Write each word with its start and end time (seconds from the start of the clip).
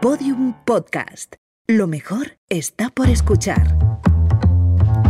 Podium 0.00 0.54
Podcast. 0.64 1.34
Lo 1.66 1.88
mejor 1.88 2.38
está 2.48 2.88
por 2.88 3.08
escuchar. 3.08 3.76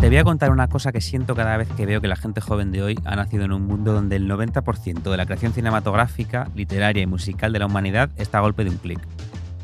Te 0.01 0.09
voy 0.09 0.17
a 0.17 0.25
contar 0.25 0.51
una 0.51 0.69
cosa 0.69 0.93
que 0.93 1.03
siento 1.03 1.35
cada 1.35 1.59
vez 1.59 1.69
que 1.77 1.85
veo 1.85 2.01
que 2.01 2.09
la 2.09 2.17
gente 2.17 2.41
joven 2.41 2.73
de 2.73 2.83
hoy 2.83 2.99
ha 3.05 3.15
nacido 3.15 3.45
en 3.45 3.53
un 3.53 3.67
mundo 3.67 3.93
donde 3.93 4.17
el 4.17 4.27
90% 4.31 5.03
de 5.03 5.17
la 5.19 5.27
creación 5.27 5.53
cinematográfica, 5.53 6.49
literaria 6.55 7.03
y 7.03 7.07
musical 7.07 7.53
de 7.53 7.59
la 7.59 7.67
humanidad 7.67 8.09
está 8.17 8.39
a 8.39 8.41
golpe 8.41 8.65
de 8.65 8.71
un 8.71 8.79
clic. 8.79 8.99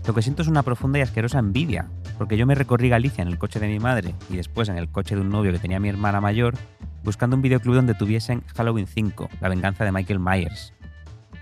Lo 0.06 0.12
que 0.12 0.20
siento 0.20 0.42
es 0.42 0.48
una 0.48 0.62
profunda 0.62 0.98
y 0.98 1.02
asquerosa 1.02 1.38
envidia, 1.38 1.88
porque 2.18 2.36
yo 2.36 2.46
me 2.46 2.54
recorrí 2.54 2.90
Galicia 2.90 3.22
en 3.22 3.28
el 3.28 3.38
coche 3.38 3.60
de 3.60 3.68
mi 3.68 3.78
madre 3.78 4.14
y 4.28 4.36
después 4.36 4.68
en 4.68 4.76
el 4.76 4.90
coche 4.90 5.14
de 5.14 5.22
un 5.22 5.30
novio 5.30 5.52
que 5.52 5.58
tenía 5.58 5.80
mi 5.80 5.88
hermana 5.88 6.20
mayor, 6.20 6.54
buscando 7.02 7.34
un 7.34 7.40
videoclub 7.40 7.76
donde 7.76 7.94
tuviesen 7.94 8.42
Halloween 8.54 8.86
5, 8.86 9.30
la 9.40 9.48
venganza 9.48 9.86
de 9.86 9.92
Michael 9.92 10.20
Myers. 10.20 10.73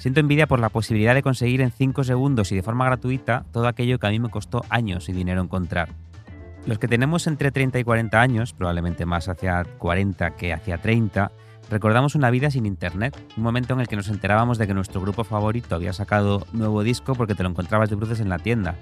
Siento 0.02 0.18
envidia 0.18 0.48
por 0.48 0.58
la 0.58 0.68
posibilidad 0.68 1.14
de 1.14 1.22
conseguir 1.22 1.60
en 1.60 1.70
5 1.70 2.02
segundos 2.02 2.50
y 2.50 2.56
de 2.56 2.64
forma 2.64 2.84
gratuita 2.86 3.44
todo 3.52 3.68
aquello 3.68 4.00
que 4.00 4.08
a 4.08 4.10
mí 4.10 4.18
me 4.18 4.30
costó 4.30 4.64
años 4.68 5.08
y 5.08 5.12
dinero 5.12 5.40
encontrar. 5.40 5.90
Los 6.66 6.80
que 6.80 6.88
tenemos 6.88 7.28
entre 7.28 7.52
30 7.52 7.78
y 7.78 7.84
40 7.84 8.20
años, 8.20 8.52
probablemente 8.52 9.06
más 9.06 9.28
hacia 9.28 9.62
40 9.62 10.34
que 10.34 10.52
hacia 10.52 10.78
30, 10.78 11.30
recordamos 11.70 12.16
una 12.16 12.30
vida 12.30 12.50
sin 12.50 12.66
internet, 12.66 13.16
un 13.36 13.44
momento 13.44 13.74
en 13.74 13.80
el 13.80 13.86
que 13.86 13.94
nos 13.94 14.08
enterábamos 14.08 14.58
de 14.58 14.66
que 14.66 14.74
nuestro 14.74 15.00
grupo 15.00 15.22
favorito 15.22 15.76
había 15.76 15.92
sacado 15.92 16.48
nuevo 16.52 16.82
disco 16.82 17.14
porque 17.14 17.36
te 17.36 17.44
lo 17.44 17.50
encontrabas 17.50 17.88
de 17.88 17.94
bruces 17.94 18.18
en 18.18 18.28
la 18.28 18.40
tienda, 18.40 18.74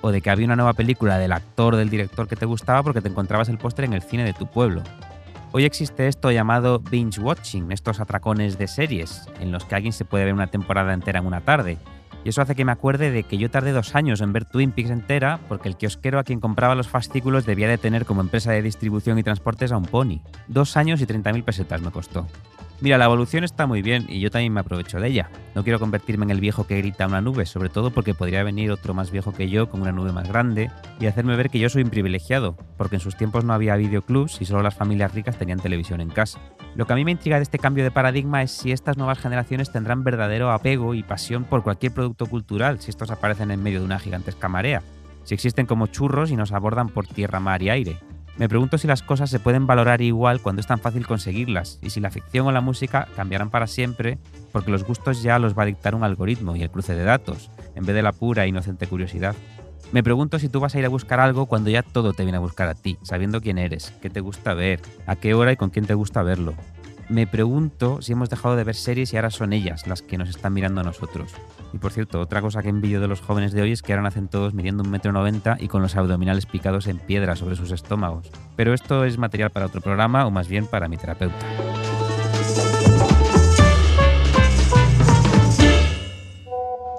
o 0.00 0.10
de 0.10 0.22
que 0.22 0.30
había 0.30 0.46
una 0.46 0.56
nueva 0.56 0.72
película 0.72 1.18
del 1.18 1.30
actor 1.30 1.76
del 1.76 1.88
director 1.88 2.26
que 2.26 2.34
te 2.34 2.46
gustaba 2.46 2.82
porque 2.82 3.00
te 3.00 3.10
encontrabas 3.10 3.48
el 3.48 3.58
póster 3.58 3.84
en 3.84 3.92
el 3.92 4.02
cine 4.02 4.24
de 4.24 4.32
tu 4.32 4.48
pueblo. 4.48 4.82
Hoy 5.56 5.66
existe 5.66 6.08
esto 6.08 6.32
llamado 6.32 6.80
binge 6.80 7.20
watching, 7.20 7.70
estos 7.70 8.00
atracones 8.00 8.58
de 8.58 8.66
series, 8.66 9.28
en 9.38 9.52
los 9.52 9.64
que 9.64 9.76
alguien 9.76 9.92
se 9.92 10.04
puede 10.04 10.24
ver 10.24 10.34
una 10.34 10.48
temporada 10.48 10.92
entera 10.92 11.20
en 11.20 11.26
una 11.26 11.42
tarde. 11.42 11.78
Y 12.24 12.30
eso 12.30 12.42
hace 12.42 12.56
que 12.56 12.64
me 12.64 12.72
acuerde 12.72 13.12
de 13.12 13.22
que 13.22 13.38
yo 13.38 13.48
tardé 13.48 13.70
dos 13.70 13.94
años 13.94 14.20
en 14.20 14.32
ver 14.32 14.46
Twin 14.46 14.72
Peaks 14.72 14.90
entera 14.90 15.38
porque 15.46 15.68
el 15.68 15.76
kiosquero 15.76 16.18
a 16.18 16.24
quien 16.24 16.40
compraba 16.40 16.74
los 16.74 16.88
fascículos 16.88 17.46
debía 17.46 17.68
de 17.68 17.78
tener 17.78 18.04
como 18.04 18.20
empresa 18.20 18.50
de 18.50 18.62
distribución 18.62 19.16
y 19.16 19.22
transportes 19.22 19.70
a 19.70 19.76
un 19.76 19.84
pony. 19.84 20.22
Dos 20.48 20.76
años 20.76 21.00
y 21.00 21.06
30.000 21.06 21.44
pesetas 21.44 21.82
me 21.82 21.92
costó. 21.92 22.26
Mira, 22.80 22.98
la 22.98 23.04
evolución 23.04 23.44
está 23.44 23.66
muy 23.66 23.82
bien 23.82 24.04
y 24.08 24.20
yo 24.20 24.30
también 24.30 24.52
me 24.52 24.60
aprovecho 24.60 24.98
de 24.98 25.08
ella. 25.08 25.30
No 25.54 25.62
quiero 25.62 25.78
convertirme 25.78 26.24
en 26.24 26.30
el 26.30 26.40
viejo 26.40 26.66
que 26.66 26.76
grita 26.78 27.06
una 27.06 27.20
nube, 27.20 27.46
sobre 27.46 27.68
todo 27.68 27.92
porque 27.92 28.14
podría 28.14 28.42
venir 28.42 28.70
otro 28.72 28.94
más 28.94 29.10
viejo 29.10 29.32
que 29.32 29.48
yo 29.48 29.68
con 29.68 29.80
una 29.80 29.92
nube 29.92 30.12
más 30.12 30.28
grande 30.28 30.70
y 30.98 31.06
hacerme 31.06 31.36
ver 31.36 31.50
que 31.50 31.60
yo 31.60 31.70
soy 31.70 31.82
un 31.82 31.90
privilegiado, 31.90 32.56
porque 32.76 32.96
en 32.96 33.00
sus 33.00 33.16
tiempos 33.16 33.44
no 33.44 33.52
había 33.52 33.76
videoclubs 33.76 34.40
y 34.40 34.44
solo 34.44 34.62
las 34.62 34.74
familias 34.74 35.14
ricas 35.14 35.38
tenían 35.38 35.60
televisión 35.60 36.00
en 36.00 36.10
casa. 36.10 36.40
Lo 36.74 36.86
que 36.86 36.92
a 36.92 36.96
mí 36.96 37.04
me 37.04 37.12
intriga 37.12 37.36
de 37.36 37.44
este 37.44 37.60
cambio 37.60 37.84
de 37.84 37.92
paradigma 37.92 38.42
es 38.42 38.50
si 38.50 38.72
estas 38.72 38.96
nuevas 38.96 39.18
generaciones 39.18 39.70
tendrán 39.70 40.02
verdadero 40.02 40.50
apego 40.50 40.94
y 40.94 41.04
pasión 41.04 41.44
por 41.44 41.62
cualquier 41.62 41.92
producto 41.92 42.26
cultural, 42.26 42.80
si 42.80 42.90
estos 42.90 43.10
aparecen 43.10 43.52
en 43.52 43.62
medio 43.62 43.78
de 43.78 43.86
una 43.86 44.00
gigantesca 44.00 44.48
marea, 44.48 44.82
si 45.22 45.34
existen 45.34 45.66
como 45.66 45.86
churros 45.86 46.32
y 46.32 46.36
nos 46.36 46.52
abordan 46.52 46.88
por 46.88 47.06
tierra, 47.06 47.38
mar 47.38 47.62
y 47.62 47.70
aire. 47.70 47.98
Me 48.36 48.48
pregunto 48.48 48.78
si 48.78 48.88
las 48.88 49.02
cosas 49.02 49.30
se 49.30 49.38
pueden 49.38 49.66
valorar 49.66 50.02
igual 50.02 50.40
cuando 50.40 50.60
es 50.60 50.66
tan 50.66 50.80
fácil 50.80 51.06
conseguirlas 51.06 51.78
y 51.82 51.90
si 51.90 52.00
la 52.00 52.10
ficción 52.10 52.46
o 52.46 52.52
la 52.52 52.60
música 52.60 53.06
cambiarán 53.14 53.50
para 53.50 53.68
siempre 53.68 54.18
porque 54.50 54.72
los 54.72 54.84
gustos 54.84 55.22
ya 55.22 55.38
los 55.38 55.56
va 55.56 55.62
a 55.62 55.66
dictar 55.66 55.94
un 55.94 56.02
algoritmo 56.02 56.56
y 56.56 56.62
el 56.62 56.70
cruce 56.70 56.94
de 56.94 57.04
datos, 57.04 57.50
en 57.76 57.86
vez 57.86 57.94
de 57.94 58.02
la 58.02 58.12
pura 58.12 58.44
e 58.44 58.48
inocente 58.48 58.88
curiosidad. 58.88 59.36
Me 59.92 60.02
pregunto 60.02 60.38
si 60.40 60.48
tú 60.48 60.58
vas 60.58 60.74
a 60.74 60.78
ir 60.80 60.84
a 60.84 60.88
buscar 60.88 61.20
algo 61.20 61.46
cuando 61.46 61.70
ya 61.70 61.82
todo 61.82 62.12
te 62.12 62.24
viene 62.24 62.38
a 62.38 62.40
buscar 62.40 62.68
a 62.68 62.74
ti, 62.74 62.98
sabiendo 63.02 63.40
quién 63.40 63.58
eres, 63.58 63.92
qué 64.02 64.10
te 64.10 64.20
gusta 64.20 64.54
ver, 64.54 64.80
a 65.06 65.14
qué 65.14 65.34
hora 65.34 65.52
y 65.52 65.56
con 65.56 65.70
quién 65.70 65.86
te 65.86 65.94
gusta 65.94 66.22
verlo 66.22 66.54
me 67.08 67.26
pregunto 67.26 68.00
si 68.00 68.12
hemos 68.12 68.30
dejado 68.30 68.56
de 68.56 68.64
ver 68.64 68.74
series 68.74 69.12
y 69.12 69.16
ahora 69.16 69.30
son 69.30 69.52
ellas 69.52 69.86
las 69.86 70.02
que 70.02 70.18
nos 70.18 70.28
están 70.28 70.52
mirando 70.54 70.80
a 70.80 70.84
nosotros. 70.84 71.32
Y 71.74 71.78
por 71.78 71.90
cierto, 71.90 72.20
otra 72.20 72.40
cosa 72.40 72.62
que 72.62 72.68
envidio 72.68 73.00
de 73.00 73.08
los 73.08 73.20
jóvenes 73.20 73.50
de 73.50 73.60
hoy 73.60 73.72
es 73.72 73.82
que 73.82 73.92
ahora 73.92 74.04
nacen 74.04 74.28
todos 74.28 74.54
midiendo 74.54 74.84
un 74.84 74.90
metro 74.90 75.10
noventa 75.10 75.56
y 75.58 75.66
con 75.66 75.82
los 75.82 75.96
abdominales 75.96 76.46
picados 76.46 76.86
en 76.86 76.98
piedra 76.98 77.34
sobre 77.34 77.56
sus 77.56 77.72
estómagos. 77.72 78.30
Pero 78.54 78.72
esto 78.72 79.04
es 79.04 79.18
material 79.18 79.50
para 79.50 79.66
otro 79.66 79.80
programa 79.80 80.24
o 80.24 80.30
más 80.30 80.46
bien 80.46 80.68
para 80.68 80.86
mi 80.86 80.96
terapeuta. 80.96 81.34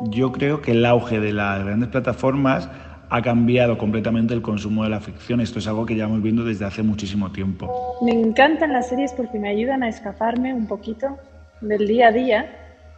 Yo 0.10 0.34
creo 0.34 0.62
que 0.62 0.72
el 0.72 0.86
auge 0.86 1.22
de 1.22 1.32
las 1.32 1.64
grandes 1.64 1.88
plataformas 1.88 2.70
ha 3.10 3.22
cambiado 3.22 3.78
completamente 3.78 4.34
el 4.34 4.42
consumo 4.42 4.84
de 4.84 4.90
la 4.90 5.00
ficción. 5.00 5.40
Esto 5.40 5.60
es 5.60 5.68
algo 5.68 5.86
que 5.86 5.96
llevamos 5.96 6.22
viendo 6.22 6.44
desde 6.44 6.66
hace 6.66 6.84
muchísimo 6.84 7.32
tiempo. 7.32 7.72
Me 8.02 8.12
encantan 8.12 8.74
las 8.74 8.90
series 8.90 9.14
porque 9.14 9.40
me 9.40 9.48
ayudan 9.48 9.84
a 9.84 9.88
escaparme 9.88 10.54
un 10.54 10.68
poquito 10.68 11.18
del 11.62 11.88
día 11.88 12.10
a 12.10 12.12
día 12.12 12.50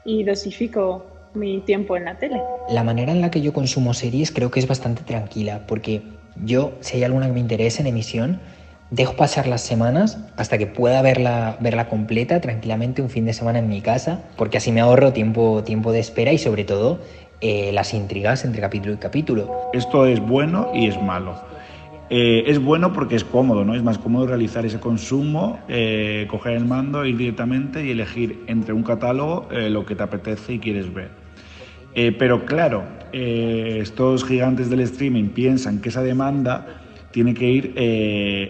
y 0.05 0.23
dosifico 0.23 1.16
mi 1.37 1.61
tiempo 1.61 1.95
en 1.95 2.05
la 2.05 2.17
tele. 2.17 2.41
La 2.69 2.83
manera 2.83 3.11
en 3.11 3.21
la 3.21 3.31
que 3.31 3.41
yo 3.41 3.53
consumo 3.53 3.93
series 3.93 4.31
creo 4.31 4.51
que 4.51 4.59
es 4.59 4.67
bastante 4.67 5.03
tranquila 5.03 5.61
porque 5.67 6.01
yo, 6.43 6.73
si 6.81 6.97
hay 6.97 7.03
alguna 7.03 7.27
que 7.27 7.33
me 7.33 7.39
interese 7.39 7.81
en 7.81 7.87
emisión, 7.87 8.39
dejo 8.91 9.15
pasar 9.15 9.47
las 9.47 9.61
semanas 9.61 10.19
hasta 10.37 10.57
que 10.57 10.67
pueda 10.67 11.01
verla, 11.01 11.57
verla 11.59 11.89
completa 11.89 12.39
tranquilamente 12.41 13.01
un 13.01 13.09
fin 13.09 13.25
de 13.25 13.33
semana 13.33 13.59
en 13.59 13.69
mi 13.69 13.81
casa, 13.81 14.23
porque 14.37 14.57
así 14.57 14.71
me 14.71 14.81
ahorro 14.81 15.13
tiempo, 15.13 15.63
tiempo 15.63 15.91
de 15.91 15.99
espera 15.99 16.31
y 16.31 16.37
sobre 16.37 16.63
todo 16.63 16.99
eh, 17.41 17.71
las 17.73 17.93
intrigas 17.93 18.45
entre 18.45 18.61
capítulo 18.61 18.93
y 18.95 18.97
capítulo. 18.97 19.69
Esto 19.73 20.05
es 20.05 20.19
bueno 20.19 20.71
y 20.73 20.87
es 20.87 21.01
malo. 21.01 21.35
Eh, 22.09 22.45
es 22.47 22.63
bueno 22.63 22.93
porque 22.93 23.17
es 23.17 23.25
cómodo, 23.25 23.65
¿no? 23.65 23.75
Es 23.75 23.83
más 23.83 23.97
cómodo 23.97 24.27
realizar 24.27 24.65
ese 24.65 24.79
consumo, 24.79 25.59
eh, 25.67 26.25
coger 26.29 26.53
el 26.53 26.63
mando, 26.63 27.05
ir 27.05 27.17
directamente 27.17 27.85
y 27.85 27.91
elegir 27.91 28.45
entre 28.47 28.73
un 28.73 28.83
catálogo 28.83 29.47
lo 29.51 29.85
que 29.85 29.95
te 29.95 30.03
apetece 30.03 30.53
y 30.53 30.59
quieres 30.59 30.93
ver. 30.93 31.26
Pero 32.19 32.45
claro, 32.45 32.83
estos 33.11 34.23
gigantes 34.23 34.69
del 34.69 34.81
streaming 34.81 35.29
piensan 35.29 35.81
que 35.81 35.89
esa 35.89 36.03
demanda 36.03 36.81
tiene 37.11 37.33
que 37.33 37.45
ir 37.45 37.73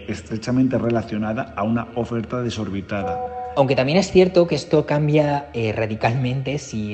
estrechamente 0.08 0.76
relacionada 0.76 1.54
a 1.56 1.62
una 1.62 1.88
oferta 1.94 2.42
desorbitada. 2.42 3.18
Aunque 3.56 3.74
también 3.74 3.96
es 3.96 4.10
cierto 4.12 4.46
que 4.46 4.54
esto 4.54 4.84
cambia 4.84 5.48
radicalmente 5.74 6.58
si 6.58 6.92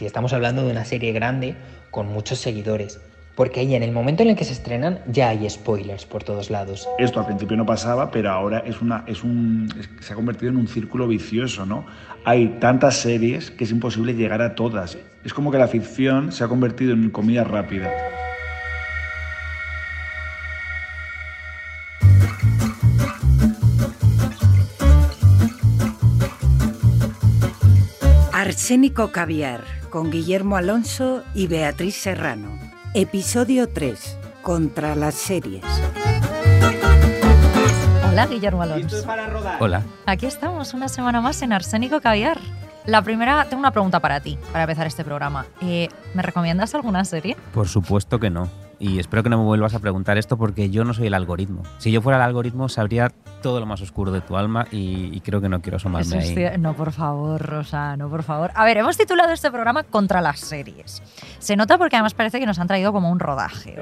estamos 0.00 0.32
hablando 0.32 0.64
de 0.64 0.72
una 0.72 0.84
serie 0.84 1.12
grande 1.12 1.54
con 1.90 2.08
muchos 2.08 2.40
seguidores. 2.40 3.00
Porque 3.34 3.60
ahí 3.60 3.74
en 3.74 3.82
el 3.82 3.92
momento 3.92 4.22
en 4.22 4.30
el 4.30 4.36
que 4.36 4.44
se 4.44 4.52
estrenan 4.52 5.00
ya 5.06 5.30
hay 5.30 5.48
spoilers 5.48 6.06
por 6.06 6.22
todos 6.22 6.50
lados. 6.50 6.88
Esto 6.98 7.20
al 7.20 7.26
principio 7.26 7.56
no 7.56 7.66
pasaba, 7.66 8.10
pero 8.10 8.30
ahora 8.30 8.60
es 8.60 8.80
una, 8.80 9.04
es 9.06 9.24
un, 9.24 9.68
se 10.00 10.12
ha 10.12 10.16
convertido 10.16 10.50
en 10.50 10.56
un 10.56 10.68
círculo 10.68 11.08
vicioso, 11.08 11.66
¿no? 11.66 11.84
Hay 12.24 12.58
tantas 12.60 12.96
series 12.96 13.50
que 13.50 13.64
es 13.64 13.70
imposible 13.70 14.14
llegar 14.14 14.40
a 14.40 14.54
todas. 14.54 14.96
Es 15.24 15.34
como 15.34 15.50
que 15.50 15.58
la 15.58 15.68
ficción 15.68 16.32
se 16.32 16.44
ha 16.44 16.48
convertido 16.48 16.92
en 16.92 17.10
comida 17.10 17.44
rápida. 17.44 17.90
Arsénico 28.32 29.10
Caviar 29.10 29.64
con 29.90 30.10
Guillermo 30.10 30.56
Alonso 30.56 31.24
y 31.34 31.46
Beatriz 31.46 31.96
Serrano. 31.96 32.73
Episodio 32.96 33.68
3. 33.68 34.18
Contra 34.40 34.94
las 34.94 35.16
series. 35.16 35.64
Hola, 38.08 38.28
Guillermo 38.28 38.62
Alonso. 38.62 39.04
Hola. 39.58 39.82
Aquí 40.06 40.26
estamos, 40.26 40.74
una 40.74 40.88
semana 40.88 41.20
más 41.20 41.42
en 41.42 41.52
Arsénico 41.52 42.00
Caviar. 42.00 42.38
La 42.86 43.02
primera, 43.02 43.46
tengo 43.46 43.58
una 43.58 43.72
pregunta 43.72 43.98
para 43.98 44.20
ti, 44.20 44.38
para 44.52 44.62
empezar 44.62 44.86
este 44.86 45.02
programa. 45.02 45.44
Eh, 45.60 45.88
¿Me 46.14 46.22
recomiendas 46.22 46.72
alguna 46.76 47.04
serie? 47.04 47.36
Por 47.52 47.66
supuesto 47.66 48.20
que 48.20 48.30
no 48.30 48.48
y 48.78 48.98
espero 48.98 49.22
que 49.22 49.30
no 49.30 49.38
me 49.38 49.44
vuelvas 49.44 49.74
a 49.74 49.78
preguntar 49.78 50.18
esto 50.18 50.36
porque 50.36 50.70
yo 50.70 50.84
no 50.84 50.94
soy 50.94 51.06
el 51.06 51.14
algoritmo. 51.14 51.62
Si 51.78 51.92
yo 51.92 52.02
fuera 52.02 52.16
el 52.18 52.22
algoritmo, 52.22 52.68
sabría 52.68 53.12
todo 53.42 53.60
lo 53.60 53.66
más 53.66 53.80
oscuro 53.80 54.10
de 54.10 54.20
tu 54.20 54.36
alma 54.36 54.66
y, 54.70 55.20
creo 55.20 55.40
que 55.40 55.48
no 55.48 55.60
quiero 55.60 55.76
asomarme 55.76 56.18
ahí. 56.18 56.58
No, 56.58 56.74
por 56.74 56.92
favor, 56.92 57.40
Rosa, 57.40 57.96
no, 57.96 58.08
por 58.08 58.22
favor. 58.22 58.50
A 58.54 58.64
ver, 58.64 58.78
hemos 58.78 58.96
titulado 58.96 59.32
este 59.32 59.50
programa 59.50 59.84
Contra 59.84 60.20
las 60.20 60.40
series. 60.40 61.02
Se 61.38 61.56
nota 61.56 61.78
porque 61.78 61.96
además 61.96 62.14
parece 62.14 62.40
que 62.40 62.46
nos 62.46 62.58
han 62.58 62.66
traído 62.66 62.92
como 62.92 63.10
un 63.10 63.20
rodaje. 63.20 63.76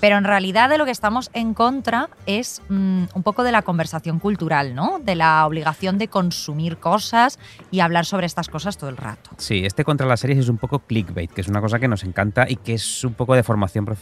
Pero 0.00 0.16
en 0.16 0.24
realidad 0.24 0.68
de 0.68 0.78
lo 0.78 0.84
que 0.84 0.90
estamos 0.90 1.30
en 1.32 1.54
contra 1.54 2.08
es 2.26 2.62
mm, 2.68 3.04
un 3.14 3.22
poco 3.22 3.42
de 3.42 3.52
la 3.52 3.62
conversación 3.62 4.18
cultural, 4.18 4.74
¿no? 4.74 5.00
De 5.00 5.14
la 5.14 5.46
obligación 5.46 5.98
de 5.98 6.08
consumir 6.08 6.78
cosas 6.78 7.38
y 7.70 7.80
hablar 7.80 8.04
sobre 8.04 8.26
estas 8.26 8.48
cosas 8.48 8.78
todo 8.78 8.90
el 8.90 8.96
rato. 8.96 9.30
Sí, 9.36 9.64
este 9.64 9.84
Contra 9.84 10.06
las 10.06 10.20
series 10.20 10.40
es 10.40 10.48
un 10.48 10.58
poco 10.58 10.80
clickbait, 10.80 11.32
que 11.32 11.40
es 11.40 11.48
una 11.48 11.60
cosa 11.60 11.78
que 11.78 11.88
nos 11.88 12.04
encanta 12.04 12.46
y 12.48 12.56
que 12.56 12.74
es 12.74 13.04
un 13.04 13.14
poco 13.14 13.34
de 13.34 13.42
formación 13.42 13.84
profesional 13.84 13.97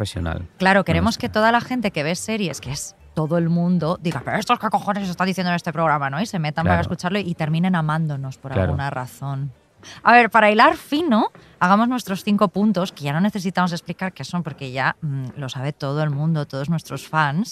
Claro, 0.59 0.85
queremos 0.85 1.19
que 1.19 1.29
toda 1.29 1.53
la 1.53 1.61
gente 1.61 1.91
que 1.91 2.03
ve 2.03 2.15
series, 2.15 2.61
que 2.61 2.71
es 2.71 2.95
todo 3.15 3.39
el 3.39 3.49
mundo, 3.49 3.99
diga, 4.01 4.23
pero 4.25 4.37
estos 4.37 4.59
qué 4.59 4.69
cojones 4.69 5.09
está 5.09 5.25
diciendo 5.25 5.51
en 5.51 5.57
este 5.57 5.73
programa, 5.73 6.11
¿no? 6.11 6.21
Y 6.21 6.27
se 6.27 6.39
metan 6.39 6.67
para 6.67 6.83
escucharlo 6.83 7.19
y 7.19 7.35
terminen 7.35 7.75
amándonos 7.75 8.37
por 8.37 8.53
alguna 8.53 8.91
razón. 8.91 9.53
A 10.03 10.13
ver, 10.13 10.31
para 10.31 10.51
hilar 10.51 10.77
fino, 10.77 11.31
hagamos 11.61 11.89
nuestros 11.89 12.25
cinco 12.25 12.49
puntos, 12.49 12.93
que 12.93 13.05
ya 13.05 13.13
no 13.13 13.21
necesitamos 13.21 13.73
explicar 13.73 14.13
qué 14.13 14.25
son, 14.25 14.43
porque 14.43 14.73
ya 14.73 14.97
mm, 15.01 15.29
lo 15.37 15.49
sabe 15.49 15.73
todo 15.73 16.03
el 16.03 16.11
mundo, 16.11 16.47
todos 16.47 16.69
nuestros 16.69 17.07
fans. 17.09 17.51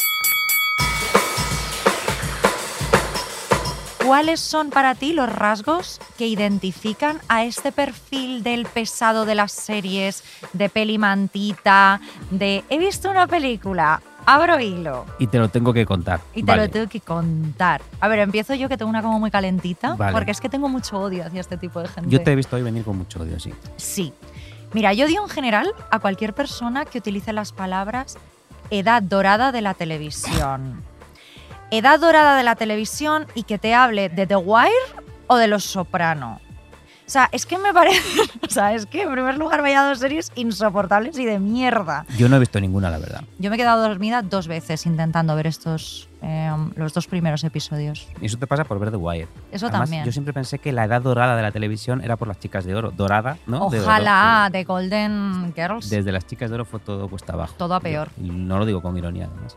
¿Cuáles 4.05 4.41
son 4.41 4.71
para 4.71 4.95
ti 4.95 5.13
los 5.13 5.31
rasgos 5.33 6.01
que 6.19 6.27
identifican 6.27 7.19
a 7.29 7.45
este 7.45 7.73
perfil 7.73 8.43
del 8.43 8.67
pesado 8.67 9.25
de 9.25 9.35
las 9.35 9.53
series, 9.53 10.23
de 10.53 10.69
peli 10.69 10.99
mantita, 10.99 12.01
de 12.31 12.65
he 12.69 12.79
visto 12.79 13.11
una 13.11 13.27
película, 13.27 14.03
abro 14.27 14.61
hilo 14.61 15.07
Y 15.19 15.27
te 15.27 15.39
lo 15.39 15.49
tengo 15.49 15.73
que 15.73 15.87
contar. 15.87 16.21
y 16.35 16.43
te 16.43 16.47
Vale. 16.53 16.67
lo 16.67 16.71
tengo 16.71 16.89
que 16.89 17.01
contar? 17.01 17.81
A 18.01 18.09
ver, 18.09 18.19
empiezo 18.21 18.55
yo 18.55 18.69
que 18.69 18.77
tengo 18.77 18.91
una 18.91 19.03
como 19.03 19.19
muy 19.19 19.31
calentita, 19.31 19.95
Vale. 19.95 20.13
porque 20.13 20.31
es 20.33 20.41
que 20.41 20.49
tengo 20.49 20.69
mucho 20.69 20.99
odio 20.99 21.25
hacia 21.27 21.41
este 21.41 21.57
tipo 21.57 21.81
de 21.81 21.89
gente. 21.89 22.11
Yo 22.11 22.23
te 22.23 22.33
he 22.33 22.37
visto 22.37 22.57
hoy 22.57 22.63
venir 22.63 22.85
con 22.85 22.99
mucho 22.99 23.21
odio, 23.21 23.39
sí. 23.41 23.53
Sí. 23.77 24.13
Mira, 24.73 24.93
yo 24.93 25.07
odio 25.07 25.23
en 25.23 25.29
general 25.29 25.73
a 25.91 25.99
cualquier 26.01 26.35
persona 26.35 26.85
que 26.85 26.99
utilice 26.99 27.33
las 27.33 27.53
palabras 27.53 28.17
edad 28.71 29.03
dorada 29.03 29.53
de 29.53 29.61
la 29.61 29.75
televisión. 29.75 30.83
Edad 31.71 31.99
dorada 32.01 32.37
de 32.37 32.43
la 32.45 32.55
televisión 32.57 33.27
y 33.35 33.45
que 33.45 33.59
te 33.59 33.75
hable 33.75 34.09
de 34.09 34.27
The 34.27 34.37
Wire 34.37 34.73
o 35.27 35.37
de 35.37 35.49
Los 35.49 35.65
Soprano. 35.65 36.41
O 37.07 37.11
sea, 37.11 37.29
es 37.33 37.45
que 37.45 37.59
me 37.59 37.73
parece. 37.73 38.01
O 38.45 38.51
sea, 38.55 38.73
es 38.73 38.87
que 38.87 39.03
en 39.03 39.11
primer 39.11 39.37
lugar 39.37 39.63
vaya 39.63 39.83
dos 39.83 39.99
series 39.99 40.31
insoportables 40.37 41.19
y 41.19 41.25
de 41.25 41.41
mierda. 41.41 42.07
Yo 42.17 42.29
no 42.29 42.37
he 42.37 42.39
visto 42.39 42.61
ninguna, 42.61 42.89
la 42.89 42.99
verdad. 42.99 43.25
Yo 43.39 43.51
me 43.51 43.57
he 43.57 43.59
quedado 43.59 43.83
dormida 43.83 44.23
dos 44.23 44.47
veces 44.47 44.87
intentando 44.87 45.35
ver 45.35 45.49
estos. 45.49 46.09
eh, 46.23 46.51
los 46.77 46.95
dos 46.95 47.09
primeros 47.09 47.43
episodios. 47.43 48.07
Y 48.21 48.27
eso 48.27 48.39
te 48.39 48.47
pasa 48.47 48.65
por 48.65 48.79
ver 48.79 48.91
The 48.91 48.97
Wire. 48.97 49.29
Eso 49.51 49.67
Además, 49.67 49.89
también. 49.89 50.05
Yo 50.05 50.13
siempre 50.13 50.33
pensé 50.33 50.59
que 50.61 50.73
la 50.73 50.85
edad 50.85 51.03
dorada 51.03 51.35
de 51.37 51.43
la 51.43 51.51
televisión 51.51 52.01
era 52.05 52.17
por 52.17 52.29
las 52.29 52.39
chicas 52.39 52.65
de 52.65 52.77
oro. 52.77 52.93
Dorada, 52.93 53.39
¿no? 53.47 53.71
De 53.71 53.81
oro, 53.81 53.89
Ojalá 53.89 54.49
de 54.53 54.63
Golden 54.63 55.53
Girls. 55.57 55.91
Desde 55.91 56.13
las 56.13 56.27
chicas 56.27 56.49
de 56.51 56.55
oro 56.55 56.65
fue 56.65 56.79
todo 56.79 57.09
cuesta 57.09 57.33
abajo. 57.33 57.55
Todo 57.59 57.75
a 57.75 57.81
peor. 57.81 58.11
Y 58.19 58.31
no 58.31 58.59
lo 58.59 58.67
digo 58.67 58.81
con 58.83 58.97
ironía, 58.97 59.29
además. 59.33 59.57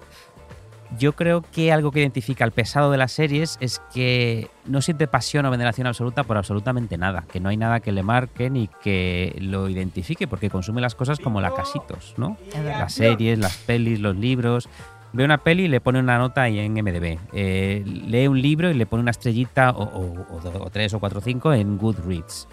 Yo 0.97 1.13
creo 1.13 1.41
que 1.41 1.71
algo 1.73 1.91
que 1.91 1.99
identifica 1.99 2.43
al 2.45 2.51
pesado 2.51 2.91
de 2.91 2.97
las 2.97 3.11
series 3.11 3.57
es 3.59 3.81
que 3.93 4.49
no 4.65 4.81
siente 4.81 5.07
pasión 5.07 5.45
o 5.45 5.51
veneración 5.51 5.85
absoluta 5.87 6.23
por 6.23 6.37
absolutamente 6.37 6.97
nada, 6.97 7.25
que 7.31 7.39
no 7.41 7.49
hay 7.49 7.57
nada 7.57 7.81
que 7.81 7.91
le 7.91 8.03
marque 8.03 8.49
ni 8.49 8.69
que 8.81 9.35
lo 9.41 9.67
identifique, 9.67 10.27
porque 10.27 10.49
consume 10.49 10.79
las 10.79 10.95
cosas 10.95 11.19
como 11.19 11.41
la 11.41 11.53
casitos, 11.53 12.13
¿no? 12.17 12.37
Las 12.79 12.93
series, 12.93 13.37
las 13.39 13.57
pelis, 13.57 13.99
los 13.99 14.15
libros. 14.15 14.69
Ve 15.13 15.23
una 15.25 15.37
peli 15.39 15.63
y 15.63 15.67
le 15.67 15.81
pone 15.81 15.99
una 15.99 16.17
nota 16.17 16.43
ahí 16.43 16.59
en 16.59 16.73
MDB. 16.73 17.17
Eh, 17.33 17.83
lee 17.85 18.27
un 18.27 18.41
libro 18.41 18.69
y 18.69 18.73
le 18.73 18.85
pone 18.85 19.01
una 19.01 19.11
estrellita 19.11 19.71
o, 19.71 19.83
o- 19.83 20.25
o 20.37 20.63
o 20.65 20.69
tres 20.69 20.93
o 20.93 20.99
cuatro 20.99 21.19
o 21.19 21.21
cinco 21.21 21.53
en 21.53 21.77
Goodreads. 21.77 22.47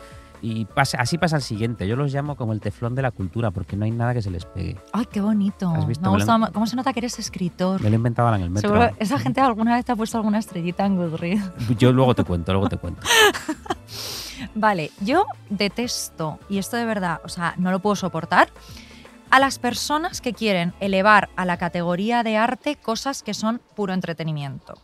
Y 0.46 0.66
pasa, 0.66 0.98
así 1.00 1.16
pasa 1.16 1.36
el 1.36 1.42
siguiente. 1.42 1.88
Yo 1.88 1.96
los 1.96 2.12
llamo 2.12 2.36
como 2.36 2.52
el 2.52 2.60
teflón 2.60 2.94
de 2.94 3.00
la 3.00 3.10
cultura 3.10 3.50
porque 3.50 3.76
no 3.76 3.86
hay 3.86 3.90
nada 3.90 4.12
que 4.12 4.20
se 4.20 4.30
les 4.30 4.44
pegue. 4.44 4.76
Ay, 4.92 5.06
qué 5.10 5.22
bonito. 5.22 5.70
¿Has 5.70 5.86
visto? 5.86 6.04
Me 6.12 6.18
Me 6.18 6.24
lo 6.26 6.52
¿Cómo 6.52 6.66
se 6.66 6.76
nota 6.76 6.92
que 6.92 7.00
eres 7.00 7.18
escritor? 7.18 7.80
Me 7.80 7.88
lo 7.88 7.96
inventaba 7.96 8.36
en 8.36 8.42
el 8.42 8.50
metro. 8.50 8.68
Seguro 8.68 8.94
esa 8.98 9.18
gente 9.18 9.40
alguna 9.40 9.74
vez 9.74 9.86
te 9.86 9.92
ha 9.92 9.96
puesto 9.96 10.18
alguna 10.18 10.38
estrellita 10.38 10.84
en 10.84 10.96
Goodreads. 10.96 11.50
Yo 11.78 11.92
luego 11.94 12.14
te 12.14 12.24
cuento, 12.24 12.52
luego 12.52 12.68
te 12.68 12.76
cuento. 12.76 13.00
Vale, 14.54 14.90
yo 15.00 15.24
detesto, 15.48 16.38
y 16.50 16.58
esto 16.58 16.76
de 16.76 16.84
verdad, 16.84 17.20
o 17.24 17.28
sea, 17.28 17.54
no 17.56 17.70
lo 17.70 17.78
puedo 17.78 17.96
soportar, 17.96 18.48
a 19.30 19.38
las 19.38 19.58
personas 19.58 20.20
que 20.20 20.34
quieren 20.34 20.74
elevar 20.80 21.30
a 21.36 21.44
la 21.44 21.56
categoría 21.56 22.22
de 22.22 22.36
arte 22.36 22.76
cosas 22.76 23.22
que 23.22 23.32
son 23.32 23.62
puro 23.74 23.94
entretenimiento. 23.94 24.74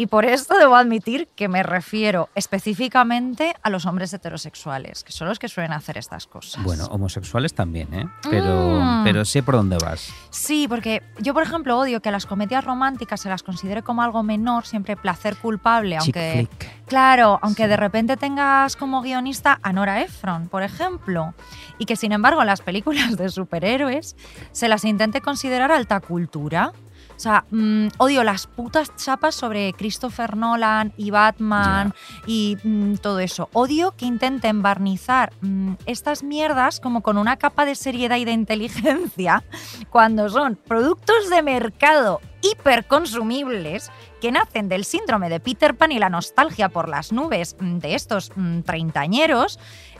Y 0.00 0.06
por 0.06 0.24
esto 0.24 0.56
debo 0.56 0.76
admitir 0.76 1.28
que 1.36 1.46
me 1.46 1.62
refiero 1.62 2.30
específicamente 2.34 3.54
a 3.62 3.68
los 3.68 3.84
hombres 3.84 4.10
heterosexuales, 4.14 5.04
que 5.04 5.12
son 5.12 5.28
los 5.28 5.38
que 5.38 5.46
suelen 5.46 5.72
hacer 5.74 5.98
estas 5.98 6.26
cosas. 6.26 6.64
Bueno, 6.64 6.86
homosexuales 6.86 7.52
también, 7.52 7.92
¿eh? 7.92 8.08
Pero, 8.30 8.80
Mm. 8.80 9.04
pero 9.04 9.26
sé 9.26 9.42
por 9.42 9.56
dónde 9.56 9.76
vas. 9.76 10.08
Sí, 10.30 10.66
porque 10.70 11.02
yo, 11.18 11.34
por 11.34 11.42
ejemplo, 11.42 11.78
odio 11.78 12.00
que 12.00 12.10
las 12.10 12.24
comedias 12.24 12.64
románticas 12.64 13.20
se 13.20 13.28
las 13.28 13.42
considere 13.42 13.82
como 13.82 14.00
algo 14.00 14.22
menor, 14.22 14.64
siempre 14.64 14.96
placer 14.96 15.36
culpable, 15.36 15.98
aunque... 15.98 16.48
Claro, 16.86 17.38
aunque 17.42 17.68
de 17.68 17.76
repente 17.76 18.16
tengas 18.16 18.76
como 18.76 19.02
guionista 19.02 19.60
a 19.62 19.72
Nora 19.74 20.00
Ephron, 20.00 20.48
por 20.48 20.62
ejemplo, 20.62 21.34
y 21.78 21.84
que 21.84 21.94
sin 21.94 22.12
embargo 22.12 22.42
las 22.42 22.62
películas 22.62 23.18
de 23.18 23.28
superhéroes 23.28 24.16
se 24.52 24.66
las 24.66 24.86
intente 24.86 25.20
considerar 25.20 25.70
alta 25.70 26.00
cultura. 26.00 26.72
O 27.20 27.22
sea, 27.22 27.44
mm, 27.50 27.88
odio 27.98 28.24
las 28.24 28.46
putas 28.46 28.96
chapas 28.96 29.34
sobre 29.34 29.74
Christopher 29.74 30.38
Nolan 30.38 30.94
y 30.96 31.10
Batman 31.10 31.92
y 32.24 32.56
mm, 32.64 32.94
todo 32.94 33.18
eso. 33.18 33.50
Odio 33.52 33.92
que 33.94 34.06
intenten 34.06 34.62
barnizar 34.62 35.30
mm, 35.42 35.74
estas 35.84 36.22
mierdas 36.22 36.80
como 36.80 37.02
con 37.02 37.18
una 37.18 37.36
capa 37.36 37.66
de 37.66 37.74
seriedad 37.74 38.16
y 38.16 38.24
de 38.24 38.32
inteligencia 38.32 39.44
cuando 39.90 40.30
son 40.30 40.56
productos 40.56 41.28
de 41.28 41.42
mercado 41.42 42.22
hiperconsumibles 42.40 43.90
que 44.22 44.32
nacen 44.32 44.70
del 44.70 44.86
síndrome 44.86 45.28
de 45.28 45.40
Peter 45.40 45.76
Pan 45.76 45.92
y 45.92 45.98
la 45.98 46.08
nostalgia 46.08 46.70
por 46.70 46.88
las 46.88 47.12
nubes 47.12 47.54
de 47.60 47.94
estos 47.94 48.32
treintañeros 48.64 49.58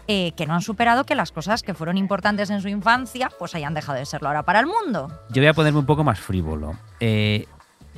eh, 0.08 0.32
que 0.36 0.46
no 0.46 0.54
han 0.54 0.62
superado 0.62 1.04
que 1.04 1.14
las 1.14 1.32
cosas 1.32 1.62
que 1.62 1.74
fueron 1.74 1.96
importantes 1.98 2.50
en 2.50 2.60
su 2.60 2.68
infancia 2.68 3.30
pues 3.38 3.54
hayan 3.54 3.74
dejado 3.74 3.98
de 3.98 4.06
serlo 4.06 4.28
ahora 4.28 4.42
para 4.44 4.60
el 4.60 4.66
mundo. 4.66 5.08
Yo 5.30 5.42
voy 5.42 5.48
a 5.48 5.54
ponerme 5.54 5.78
un 5.78 5.86
poco 5.86 6.04
más 6.04 6.20
frívolo. 6.20 6.76
Eh, 7.00 7.46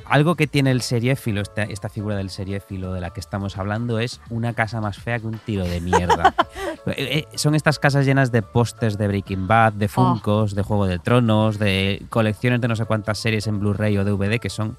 algo 0.05 0.35
que 0.35 0.47
tiene 0.47 0.71
el 0.71 0.81
seriéfilo, 0.81 1.41
esta, 1.41 1.63
esta 1.63 1.89
figura 1.89 2.15
del 2.15 2.29
seriéfilo 2.29 2.93
de 2.93 3.01
la 3.01 3.11
que 3.11 3.19
estamos 3.19 3.57
hablando, 3.57 3.99
es 3.99 4.19
una 4.29 4.53
casa 4.53 4.81
más 4.81 4.97
fea 4.97 5.19
que 5.19 5.27
un 5.27 5.37
tiro 5.37 5.65
de 5.65 5.81
mierda. 5.81 6.33
Eh, 6.85 7.25
eh, 7.31 7.37
son 7.37 7.55
estas 7.55 7.79
casas 7.79 8.05
llenas 8.05 8.33
de 8.33 8.41
pósters 8.41 8.97
de 8.97 9.07
Breaking 9.07 9.47
Bad, 9.47 9.71
de 9.73 9.87
Funkos, 9.87 10.53
de 10.53 10.63
Juego 10.63 10.85
de 10.85 10.99
Tronos, 10.99 11.57
de 11.57 12.05
colecciones 12.09 12.59
de 12.59 12.67
no 12.67 12.75
sé 12.75 12.83
cuántas 12.83 13.19
series 13.19 13.47
en 13.47 13.61
Blu-ray 13.61 13.97
o 13.97 14.03
DVD 14.03 14.37
que 14.37 14.49
son 14.49 14.75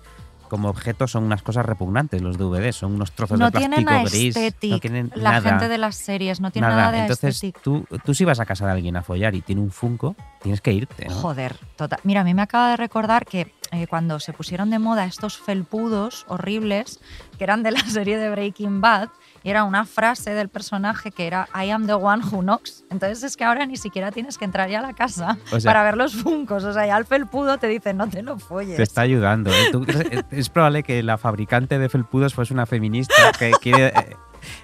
como 0.54 0.68
objetos 0.68 1.10
son 1.10 1.24
unas 1.24 1.42
cosas 1.42 1.66
repugnantes 1.66 2.22
los 2.22 2.38
DVD, 2.38 2.70
son 2.70 2.92
unos 2.94 3.10
trozos 3.10 3.38
No 3.40 3.46
de 3.46 3.50
plástico 3.50 3.74
tienen 3.76 4.04
gris, 4.04 4.36
aesthetic. 4.36 4.70
no 4.70 4.78
tienen 4.80 5.12
la 5.16 5.32
nada. 5.32 5.50
gente 5.50 5.68
de 5.68 5.78
las 5.78 5.96
series 5.96 6.40
no 6.40 6.52
tiene 6.52 6.68
nada, 6.68 6.80
nada. 6.82 6.92
de 6.92 6.98
Entonces, 7.00 7.34
aesthetic. 7.42 7.60
tú, 7.60 7.84
tú 8.04 8.14
si 8.14 8.24
vas 8.24 8.38
a 8.38 8.46
casa 8.46 8.66
de 8.66 8.72
alguien 8.72 8.96
a 8.96 9.02
follar 9.02 9.34
y 9.34 9.42
tiene 9.42 9.60
un 9.62 9.72
Funko, 9.72 10.14
tienes 10.40 10.60
que 10.60 10.72
irte, 10.72 11.08
¿no? 11.08 11.14
Joder, 11.16 11.56
total. 11.74 11.98
Mira, 12.04 12.20
a 12.20 12.24
mí 12.24 12.34
me 12.34 12.42
acaba 12.42 12.70
de 12.70 12.76
recordar 12.76 13.26
que 13.26 13.52
eh, 13.72 13.86
cuando 13.88 14.20
se 14.20 14.32
pusieron 14.32 14.70
de 14.70 14.78
moda 14.78 15.04
estos 15.06 15.36
felpudos 15.38 16.24
horribles, 16.28 17.00
que 17.36 17.42
eran 17.42 17.64
de 17.64 17.72
la 17.72 17.80
serie 17.86 18.16
de 18.18 18.30
Breaking 18.30 18.80
Bad, 18.80 19.08
y 19.44 19.50
era 19.50 19.62
una 19.62 19.84
frase 19.84 20.30
del 20.34 20.48
personaje 20.48 21.12
que 21.12 21.26
era 21.28 21.48
I 21.54 21.70
am 21.70 21.86
the 21.86 21.94
one 21.94 22.24
who 22.24 22.40
knocks. 22.42 22.84
Entonces 22.90 23.22
es 23.22 23.36
que 23.36 23.44
ahora 23.44 23.64
ni 23.66 23.76
siquiera 23.76 24.10
tienes 24.10 24.38
que 24.38 24.44
entrar 24.44 24.68
ya 24.68 24.80
a 24.80 24.82
la 24.82 24.94
casa 24.94 25.38
O 25.52 25.60
sea- 25.60 25.68
para 25.70 25.84
ver 25.84 25.96
los 25.96 26.14
funcos. 26.16 26.64
O 26.64 26.72
sea, 26.72 26.86
ya 26.86 26.96
el 26.96 27.04
felpudo 27.04 27.58
te 27.58 27.68
dice 27.68 27.94
no 27.94 28.08
te 28.08 28.22
lo 28.22 28.38
folles. 28.38 28.76
Te 28.76 28.82
está 28.82 29.02
ayudando. 29.02 29.50
¿eh? 29.52 29.68
Tú 29.70 29.84
es- 30.32 30.48
probable 30.48 30.82
que 30.82 31.02
la 31.02 31.18
fabricante 31.18 31.78
de 31.78 31.88
felpudos 31.88 32.34
fuese 32.34 32.52
una 32.54 32.66
feminista 32.66 33.14
que 33.38 33.52
quiere 33.60 33.88
eh, 33.88 34.16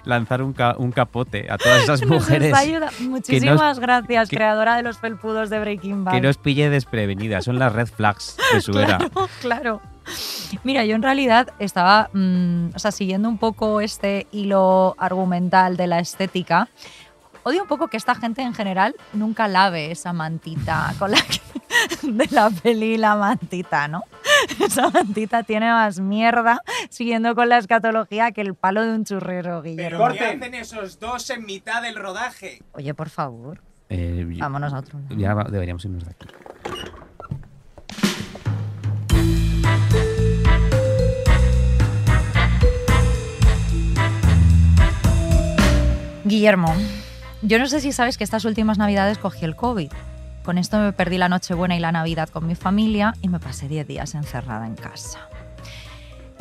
lanzar 0.03 0.41
un, 0.41 0.53
ca- 0.53 0.75
un 0.77 0.91
capote 0.91 1.47
a 1.51 1.57
todas 1.57 1.83
esas 1.83 2.01
Nos 2.01 2.09
mujeres 2.09 2.53
Muchísimas 3.01 3.79
gracias, 3.79 4.29
que- 4.29 4.35
creadora 4.35 4.75
de 4.77 4.83
los 4.83 4.97
felpudos 4.97 5.49
de 5.49 5.59
Breaking 5.59 6.03
Bad. 6.03 6.13
que 6.13 6.21
no 6.21 6.29
os 6.29 6.37
pille 6.37 6.69
desprevenidas. 6.69 7.45
Son 7.45 7.59
las 7.59 7.71
red 7.73 7.87
flags 7.87 8.37
de 8.53 8.61
su 8.61 8.71
era. 8.79 8.97
Claro. 9.41 9.81
Mira, 10.63 10.85
yo 10.85 10.95
en 10.95 11.01
realidad 11.03 11.49
estaba 11.59 12.09
mm, 12.13 12.69
o 12.75 12.79
sea, 12.79 12.91
siguiendo 12.91 13.29
un 13.29 13.37
poco 13.37 13.81
este 13.81 14.27
hilo 14.31 14.95
argumental 14.97 15.77
de 15.77 15.87
la 15.87 15.99
estética. 15.99 16.67
Odio 17.43 17.63
un 17.63 17.67
poco 17.67 17.87
que 17.87 17.97
esta 17.97 18.13
gente 18.13 18.43
en 18.43 18.53
general 18.53 18.95
nunca 19.13 19.47
lave 19.47 19.89
esa 19.91 20.13
mantita 20.13 20.93
con 20.99 21.09
la 21.11 21.17
que- 21.21 21.41
de 22.07 22.27
la 22.31 22.49
peli 22.51 22.97
La 22.97 23.15
Mantita, 23.15 23.87
¿no? 23.87 24.03
Esa 24.59 24.89
mantita 24.89 25.41
tiene 25.43 25.71
más 25.71 25.99
mierda 25.99 26.59
siguiendo 26.89 27.33
con 27.33 27.49
la 27.49 27.57
escatología 27.57 28.31
que 28.31 28.41
el 28.41 28.53
palo 28.55 28.83
de 28.83 28.91
un 28.91 29.05
churrero, 29.05 29.61
Guillermo. 29.63 29.99
¿Pero 30.09 30.13
qué 30.13 30.25
hacen 30.25 30.53
esos 30.53 30.99
dos 30.99 31.29
en 31.31 31.45
mitad 31.45 31.81
del 31.81 31.95
rodaje? 31.95 32.61
Oye, 32.73 32.93
por 32.93 33.09
favor, 33.09 33.61
Eh, 33.89 34.25
vámonos 34.39 34.73
a 34.73 34.79
otro 34.79 34.99
lado. 34.99 35.15
ya 35.15 35.33
deberíamos 35.49 35.83
irnos 35.85 36.03
de 36.05 36.11
aquí. 36.11 36.27
Guillermo, 46.31 46.73
yo 47.41 47.59
no 47.59 47.67
sé 47.67 47.81
si 47.81 47.91
sabes 47.91 48.17
que 48.17 48.23
estas 48.23 48.45
últimas 48.45 48.77
navidades 48.77 49.17
cogí 49.17 49.43
el 49.43 49.57
COVID. 49.57 49.91
Con 50.45 50.57
esto 50.57 50.79
me 50.79 50.93
perdí 50.93 51.17
la 51.17 51.27
Nochebuena 51.27 51.75
y 51.75 51.81
la 51.81 51.91
Navidad 51.91 52.29
con 52.29 52.47
mi 52.47 52.55
familia 52.55 53.13
y 53.21 53.27
me 53.27 53.37
pasé 53.37 53.67
10 53.67 53.85
días 53.85 54.15
encerrada 54.15 54.65
en 54.65 54.75
casa. 54.75 55.19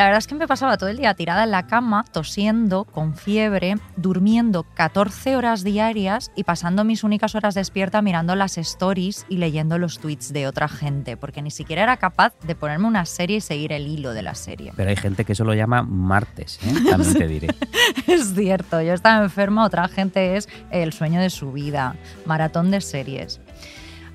La 0.00 0.06
verdad 0.06 0.20
es 0.20 0.26
que 0.26 0.34
me 0.34 0.48
pasaba 0.48 0.78
todo 0.78 0.88
el 0.88 0.96
día 0.96 1.12
tirada 1.12 1.44
en 1.44 1.50
la 1.50 1.66
cama, 1.66 2.06
tosiendo, 2.10 2.84
con 2.84 3.14
fiebre, 3.14 3.76
durmiendo 3.96 4.62
14 4.62 5.36
horas 5.36 5.62
diarias 5.62 6.32
y 6.34 6.44
pasando 6.44 6.84
mis 6.84 7.04
únicas 7.04 7.34
horas 7.34 7.54
despierta 7.54 8.00
mirando 8.00 8.34
las 8.34 8.56
stories 8.56 9.26
y 9.28 9.36
leyendo 9.36 9.76
los 9.76 9.98
tweets 9.98 10.32
de 10.32 10.46
otra 10.46 10.68
gente, 10.68 11.18
porque 11.18 11.42
ni 11.42 11.50
siquiera 11.50 11.82
era 11.82 11.98
capaz 11.98 12.32
de 12.46 12.54
ponerme 12.54 12.86
una 12.86 13.04
serie 13.04 13.36
y 13.36 13.40
seguir 13.42 13.72
el 13.72 13.88
hilo 13.88 14.14
de 14.14 14.22
la 14.22 14.34
serie. 14.34 14.72
Pero 14.74 14.88
hay 14.88 14.96
gente 14.96 15.26
que 15.26 15.34
eso 15.34 15.44
lo 15.44 15.52
llama 15.52 15.82
martes, 15.82 16.58
¿eh? 16.64 16.72
también 16.88 17.14
te 17.18 17.28
diré. 17.28 17.48
Es 18.06 18.34
cierto, 18.34 18.80
yo 18.80 18.94
estaba 18.94 19.22
enferma, 19.22 19.66
otra 19.66 19.86
gente 19.86 20.36
es 20.36 20.48
el 20.70 20.94
sueño 20.94 21.20
de 21.20 21.28
su 21.28 21.52
vida, 21.52 21.96
maratón 22.24 22.70
de 22.70 22.80
series. 22.80 23.38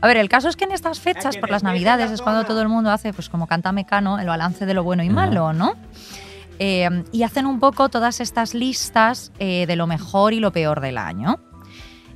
A 0.06 0.08
ver, 0.08 0.18
el 0.18 0.30
caso 0.30 0.50
es 0.50 0.56
que 0.56 0.66
en 0.66 0.72
estas 0.72 1.00
fechas, 1.00 1.36
por 1.36 1.50
las 1.50 1.64
navidades, 1.64 2.12
es 2.12 2.22
cuando 2.22 2.44
todo 2.46 2.62
el 2.62 2.70
mundo 2.70 2.92
hace, 2.92 3.12
pues 3.12 3.28
como 3.28 3.48
canta 3.48 3.72
Mecano, 3.72 4.20
el 4.20 4.28
balance 4.28 4.68
de 4.68 4.76
lo 4.76 4.84
bueno 4.84 5.02
y 5.02 5.10
malo, 5.10 5.52
¿no? 5.52 5.74
eh, 6.60 7.04
y 7.12 7.24
hacen 7.24 7.48
un 7.48 7.60
poco 7.60 7.90
todas 7.90 8.20
estas 8.20 8.54
listas 8.54 9.32
eh, 9.40 9.66
de 9.66 9.76
lo 9.76 9.88
mejor 9.88 10.34
y 10.34 10.40
lo 10.40 10.52
peor 10.52 10.80
del 10.80 11.00
año. 11.00 11.40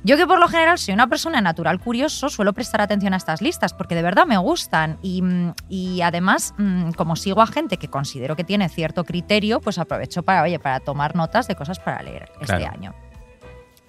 Yo 0.04 0.16
que 0.16 0.24
por 0.24 0.38
lo 0.38 0.46
general 0.46 0.78
soy 0.78 0.94
una 0.94 1.08
persona 1.08 1.40
natural 1.40 1.80
curioso, 1.80 2.28
suelo 2.28 2.52
prestar 2.52 2.80
atención 2.80 3.12
a 3.12 3.16
estas 3.16 3.42
listas 3.42 3.74
porque 3.74 3.96
de 3.96 4.02
verdad 4.02 4.24
me 4.24 4.38
gustan 4.38 5.00
y, 5.02 5.20
mm, 5.22 5.54
y 5.68 6.00
además 6.02 6.54
mm, 6.58 6.92
como 6.92 7.16
sigo 7.16 7.42
a 7.42 7.48
gente 7.48 7.76
que 7.76 7.88
considero 7.88 8.36
que 8.36 8.44
tiene 8.44 8.68
cierto 8.68 9.02
criterio, 9.02 9.58
pues 9.60 9.78
aprovecho 9.78 10.22
para, 10.22 10.44
oye, 10.44 10.60
para 10.60 10.78
tomar 10.78 11.16
notas 11.16 11.48
de 11.48 11.56
cosas 11.56 11.80
para 11.80 12.04
leer 12.04 12.30
este 12.40 12.56
Claro. 12.56 12.72
año. 12.72 12.94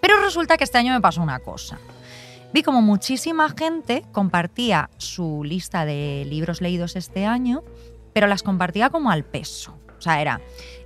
Pero 0.01 0.19
resulta 0.21 0.57
que 0.57 0.63
este 0.63 0.79
año 0.79 0.91
me 0.91 1.01
pasó 1.01 1.21
una 1.21 1.37
cosa. 1.37 1.77
Vi 2.53 2.63
como 2.63 2.81
muchísima 2.81 3.49
gente 3.49 4.03
compartía 4.11 4.89
su 4.97 5.43
lista 5.43 5.85
de 5.85 6.25
libros 6.27 6.59
leídos 6.59 6.97
este 6.97 7.25
año, 7.25 7.63
pero 8.13 8.27
las 8.27 8.43
compartía 8.43 8.89
como 8.89 9.09
al 9.09 9.23
peso. 9.23 9.77
O 9.97 10.01
sea, 10.01 10.21
era, 10.21 10.41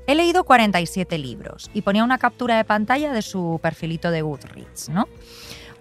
he 0.05 0.13
leído 0.13 0.43
47 0.43 1.17
libros 1.17 1.72
y 1.74 1.81
ponía 1.81 2.03
una 2.03 2.19
captura 2.19 2.57
de 2.57 2.65
pantalla 2.65 3.12
de 3.13 3.22
su 3.22 3.60
perfilito 3.63 4.12
de 4.12 4.22
Goodreads, 4.22 4.89
¿no? 4.89 5.07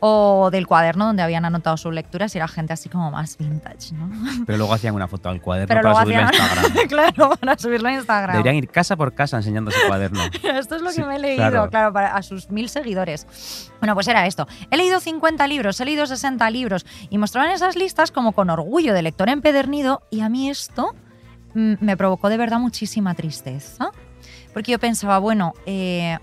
O 0.06 0.50
del 0.50 0.66
cuaderno 0.66 1.06
donde 1.06 1.22
habían 1.22 1.46
anotado 1.46 1.78
sus 1.78 1.94
lecturas 1.94 2.34
y 2.34 2.38
era 2.38 2.46
gente 2.46 2.74
así 2.74 2.90
como 2.90 3.10
más 3.10 3.38
vintage, 3.38 3.94
¿no? 3.94 4.10
Pero 4.44 4.58
luego 4.58 4.74
hacían 4.74 4.94
una 4.94 5.08
foto 5.08 5.30
al 5.30 5.40
cuaderno 5.40 5.68
Pero 5.68 5.80
para 5.80 6.04
luego 6.04 6.04
subirla 6.04 6.26
a 6.26 6.28
hacían- 6.28 6.64
Instagram. 6.66 6.88
claro, 7.14 7.36
para 7.40 7.58
subirlo 7.58 7.88
a 7.88 7.92
Instagram. 7.94 8.32
Deberían 8.32 8.56
ir 8.56 8.68
casa 8.68 8.96
por 8.96 9.14
casa 9.14 9.38
enseñando 9.38 9.70
su 9.70 9.78
cuaderno. 9.86 10.20
Esto 10.42 10.76
es 10.76 10.82
lo 10.82 10.88
que 10.88 10.94
Sí, 10.96 11.02
me 11.04 11.16
he 11.16 11.18
leído, 11.18 11.36
claro. 11.48 11.70
claro, 11.70 11.92
para, 11.94 12.14
a 12.14 12.22
sus 12.22 12.50
mil 12.50 12.68
seguidores. 12.68 13.70
Bueno, 13.80 13.94
pues 13.94 14.06
era 14.08 14.26
esto. 14.26 14.46
He 14.70 14.76
leído 14.76 15.00
50 15.00 15.46
libros, 15.46 15.80
he 15.80 15.86
leído 15.86 16.04
60 16.06 16.50
libros 16.50 16.84
y 17.08 17.16
mostraban 17.16 17.50
esas 17.50 17.74
listas 17.74 18.10
como 18.10 18.32
con 18.32 18.50
orgullo 18.50 18.92
de 18.92 19.00
lector 19.00 19.30
empedernido 19.30 20.02
y 20.10 20.20
a 20.20 20.28
mí 20.28 20.50
esto 20.50 20.94
mm, 21.54 21.74
me 21.80 21.96
provocó 21.96 22.28
de 22.28 22.36
verdad 22.36 22.58
muchísima 22.58 23.14
tristeza. 23.14 23.90
Porque 24.52 24.72
yo 24.72 24.78
pensaba, 24.78 25.18
bueno, 25.18 25.54
eh, 25.64 26.18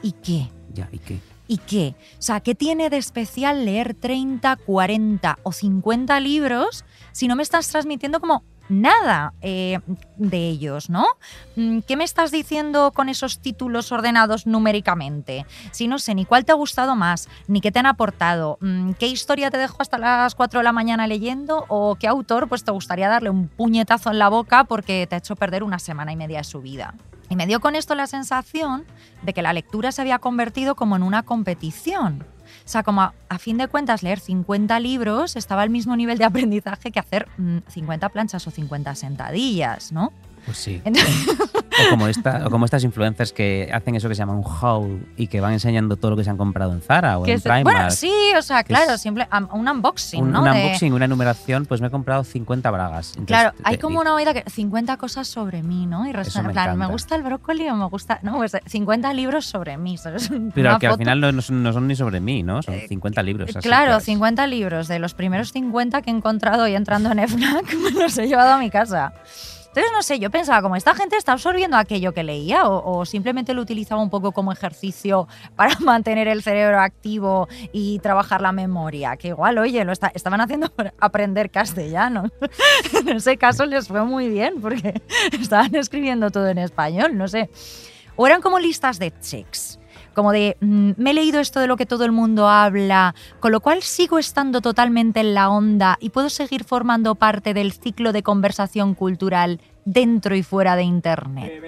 ¿y 0.00 0.12
qué? 0.12 0.48
Ya, 0.72 0.88
¿y 0.90 0.98
qué? 1.00 1.18
¿Y 1.48 1.58
qué? 1.58 1.94
O 2.18 2.22
sea, 2.22 2.40
¿qué 2.40 2.54
tiene 2.54 2.90
de 2.90 2.96
especial 2.96 3.64
leer 3.64 3.94
30, 3.94 4.56
40 4.56 5.38
o 5.42 5.52
50 5.52 6.18
libros 6.20 6.84
si 7.12 7.28
no 7.28 7.36
me 7.36 7.42
estás 7.42 7.68
transmitiendo 7.68 8.20
como 8.20 8.44
nada 8.68 9.32
eh, 9.42 9.78
de 10.16 10.48
ellos, 10.48 10.90
¿no? 10.90 11.06
Mm, 11.56 11.80
¿Qué 11.80 11.96
me 11.96 12.04
estás 12.04 12.30
diciendo 12.30 12.92
con 12.92 13.08
esos 13.08 13.40
títulos 13.40 13.92
ordenados 13.92 14.46
numéricamente? 14.46 15.46
Si 15.70 15.88
no 15.88 15.98
sé 15.98 16.14
ni 16.14 16.24
cuál 16.24 16.44
te 16.44 16.52
ha 16.52 16.56
gustado 16.56 16.96
más, 16.96 17.28
ni 17.46 17.60
qué 17.60 17.72
te 17.72 17.78
han 17.78 17.86
aportado, 17.86 18.58
mm, 18.60 18.92
qué 18.92 19.06
historia 19.06 19.50
te 19.50 19.58
dejo 19.58 19.76
hasta 19.80 19.98
las 19.98 20.34
4 20.34 20.60
de 20.60 20.64
la 20.64 20.72
mañana 20.72 21.06
leyendo 21.06 21.64
o 21.68 21.96
qué 21.96 22.08
autor 22.08 22.48
pues 22.48 22.64
te 22.64 22.72
gustaría 22.72 23.08
darle 23.08 23.30
un 23.30 23.48
puñetazo 23.48 24.10
en 24.10 24.18
la 24.18 24.28
boca 24.28 24.64
porque 24.64 25.06
te 25.06 25.14
ha 25.14 25.18
hecho 25.18 25.36
perder 25.36 25.62
una 25.62 25.78
semana 25.78 26.12
y 26.12 26.16
media 26.16 26.38
de 26.38 26.44
su 26.44 26.60
vida. 26.60 26.94
Y 27.28 27.36
me 27.36 27.46
dio 27.46 27.60
con 27.60 27.74
esto 27.74 27.94
la 27.94 28.06
sensación 28.06 28.84
de 29.22 29.32
que 29.32 29.42
la 29.42 29.52
lectura 29.52 29.92
se 29.92 30.02
había 30.02 30.18
convertido 30.18 30.76
como 30.76 30.96
en 30.96 31.02
una 31.02 31.22
competición. 31.22 32.24
O 32.64 32.68
sea, 32.68 32.82
como 32.82 33.02
a, 33.02 33.38
fin 33.38 33.58
de 33.58 33.68
cuentas 33.68 34.02
leer 34.02 34.20
50 34.20 34.78
libros 34.80 35.36
estaba 35.36 35.62
al 35.62 35.70
mismo 35.70 35.96
nivel 35.96 36.18
de 36.18 36.24
aprendizaje 36.24 36.90
que 36.90 37.00
hacer 37.00 37.28
mm, 37.38 37.58
50 37.68 38.08
planchas 38.10 38.46
o 38.46 38.50
50 38.50 38.94
sentadillas, 38.94 39.92
¿no? 39.92 40.12
Pues 40.46 40.56
sí. 40.58 40.80
Entonces- 40.84 41.26
O 41.86 41.90
como, 41.90 42.08
esta, 42.08 42.46
o 42.46 42.50
como 42.50 42.64
estas 42.64 42.84
influencers 42.84 43.34
que 43.34 43.68
hacen 43.70 43.94
eso 43.96 44.08
que 44.08 44.14
se 44.14 44.20
llama 44.20 44.32
un 44.32 44.44
haul 44.62 45.06
y 45.18 45.26
que 45.26 45.42
van 45.42 45.52
enseñando 45.52 45.96
todo 45.96 46.12
lo 46.12 46.16
que 46.16 46.24
se 46.24 46.30
han 46.30 46.38
comprado 46.38 46.72
en 46.72 46.80
Zara 46.80 47.18
o 47.18 47.22
que 47.24 47.32
en 47.34 47.40
Primark. 47.42 47.64
bueno, 47.64 47.90
sí, 47.90 48.10
o 48.38 48.40
sea, 48.40 48.64
claro, 48.64 48.96
simple, 48.96 49.28
un 49.52 49.68
unboxing, 49.68 50.22
un, 50.22 50.32
¿no? 50.32 50.38
un 50.38 50.44
De- 50.46 50.50
unboxing, 50.52 50.94
una 50.94 51.04
enumeración, 51.04 51.66
pues 51.66 51.82
me 51.82 51.88
he 51.88 51.90
comprado 51.90 52.24
50 52.24 52.70
bragas. 52.70 53.08
Entonces, 53.10 53.26
Claro, 53.26 53.52
hay 53.62 53.76
como 53.76 54.00
una 54.00 54.14
oída 54.14 54.32
que 54.32 54.42
50 54.48 54.96
cosas 54.96 55.28
sobre 55.28 55.62
mí, 55.62 55.84
¿no? 55.84 56.06
Y 56.08 56.12
resulta, 56.12 56.42
me 56.48 56.54
plan, 56.54 56.78
me 56.78 56.86
gusta 56.86 57.14
el 57.14 57.22
brócoli 57.22 57.68
o 57.68 57.74
me 57.76 57.84
gusta, 57.88 58.20
no, 58.22 58.36
pues 58.36 58.56
50 58.66 59.12
libros 59.12 59.44
sobre 59.44 59.76
mí, 59.76 59.98
¿sabes? 59.98 60.30
Pero 60.54 60.70
Una 60.70 60.78
que 60.78 60.86
al 60.86 60.92
foto- 60.92 60.98
final 61.00 61.20
no, 61.20 61.30
no 61.32 61.42
son, 61.42 61.62
no 61.62 61.74
son 61.74 61.86
ni 61.88 61.94
sobre 61.94 62.20
mí, 62.20 62.42
¿no? 62.42 62.62
Son 62.62 62.74
50 62.88 63.22
libros. 63.22 63.50
así 63.54 63.68
Claro, 63.68 63.98
que- 63.98 64.04
50 64.04 64.46
libros. 64.46 64.88
De 64.88 64.98
los 64.98 65.12
primeros 65.12 65.52
50 65.52 66.00
que 66.00 66.10
he 66.10 66.14
encontrado 66.14 66.62
hoy 66.64 66.74
entrando 66.74 67.10
en 67.12 67.18
FNAC, 67.18 67.74
me 67.84 67.90
los 67.90 68.16
he 68.16 68.26
llevado 68.28 68.52
a 68.54 68.58
mi 68.58 68.70
casa. 68.70 69.12
Entonces, 69.76 69.92
no 69.92 70.02
sé, 70.02 70.18
yo 70.18 70.30
pensaba, 70.30 70.62
como 70.62 70.74
esta 70.74 70.94
gente 70.94 71.18
está 71.18 71.32
absorbiendo 71.32 71.76
aquello 71.76 72.14
que 72.14 72.22
leía 72.22 72.66
o, 72.66 73.04
simplemente 73.04 73.52
lo 73.52 73.60
utilizaba 73.60 74.00
un 74.00 74.08
poco 74.08 74.32
como 74.32 74.50
ejercicio 74.50 75.28
para 75.54 75.78
mantener 75.80 76.28
el 76.28 76.42
cerebro 76.42 76.80
activo 76.80 77.46
y 77.72 77.98
trabajar 77.98 78.40
la 78.40 78.52
memoria, 78.52 79.18
que 79.18 79.28
igual, 79.28 79.58
oye, 79.58 79.84
lo 79.84 79.92
estaban 79.92 80.40
haciendo 80.40 80.70
para 80.70 80.94
aprender 80.98 81.50
castellano. 81.50 82.30
en 83.06 83.16
ese 83.16 83.36
caso 83.36 83.66
les 83.66 83.86
fue 83.86 84.02
muy 84.02 84.30
bien 84.30 84.62
porque 84.62 85.02
estaban 85.38 85.74
escribiendo 85.74 86.30
todo 86.30 86.48
en 86.48 86.56
español, 86.56 87.18
no 87.18 87.28
sé. 87.28 87.50
O 88.16 88.26
eran 88.26 88.40
como 88.40 88.58
listas 88.58 88.98
de 88.98 89.12
checks 89.20 89.78
como 90.16 90.32
de 90.32 90.56
mm, 90.60 90.92
me 90.96 91.10
he 91.10 91.14
leído 91.14 91.40
esto 91.40 91.60
de 91.60 91.66
lo 91.66 91.76
que 91.76 91.84
todo 91.84 92.06
el 92.06 92.10
mundo 92.10 92.48
habla, 92.48 93.14
con 93.38 93.52
lo 93.52 93.60
cual 93.60 93.82
sigo 93.82 94.18
estando 94.18 94.62
totalmente 94.62 95.20
en 95.20 95.34
la 95.34 95.50
onda 95.50 95.98
y 96.00 96.08
puedo 96.08 96.30
seguir 96.30 96.64
formando 96.64 97.16
parte 97.16 97.52
del 97.52 97.72
ciclo 97.72 98.14
de 98.14 98.22
conversación 98.22 98.94
cultural 98.94 99.60
dentro 99.84 100.34
y 100.34 100.42
fuera 100.42 100.74
de 100.74 100.84
Internet. 100.84 101.60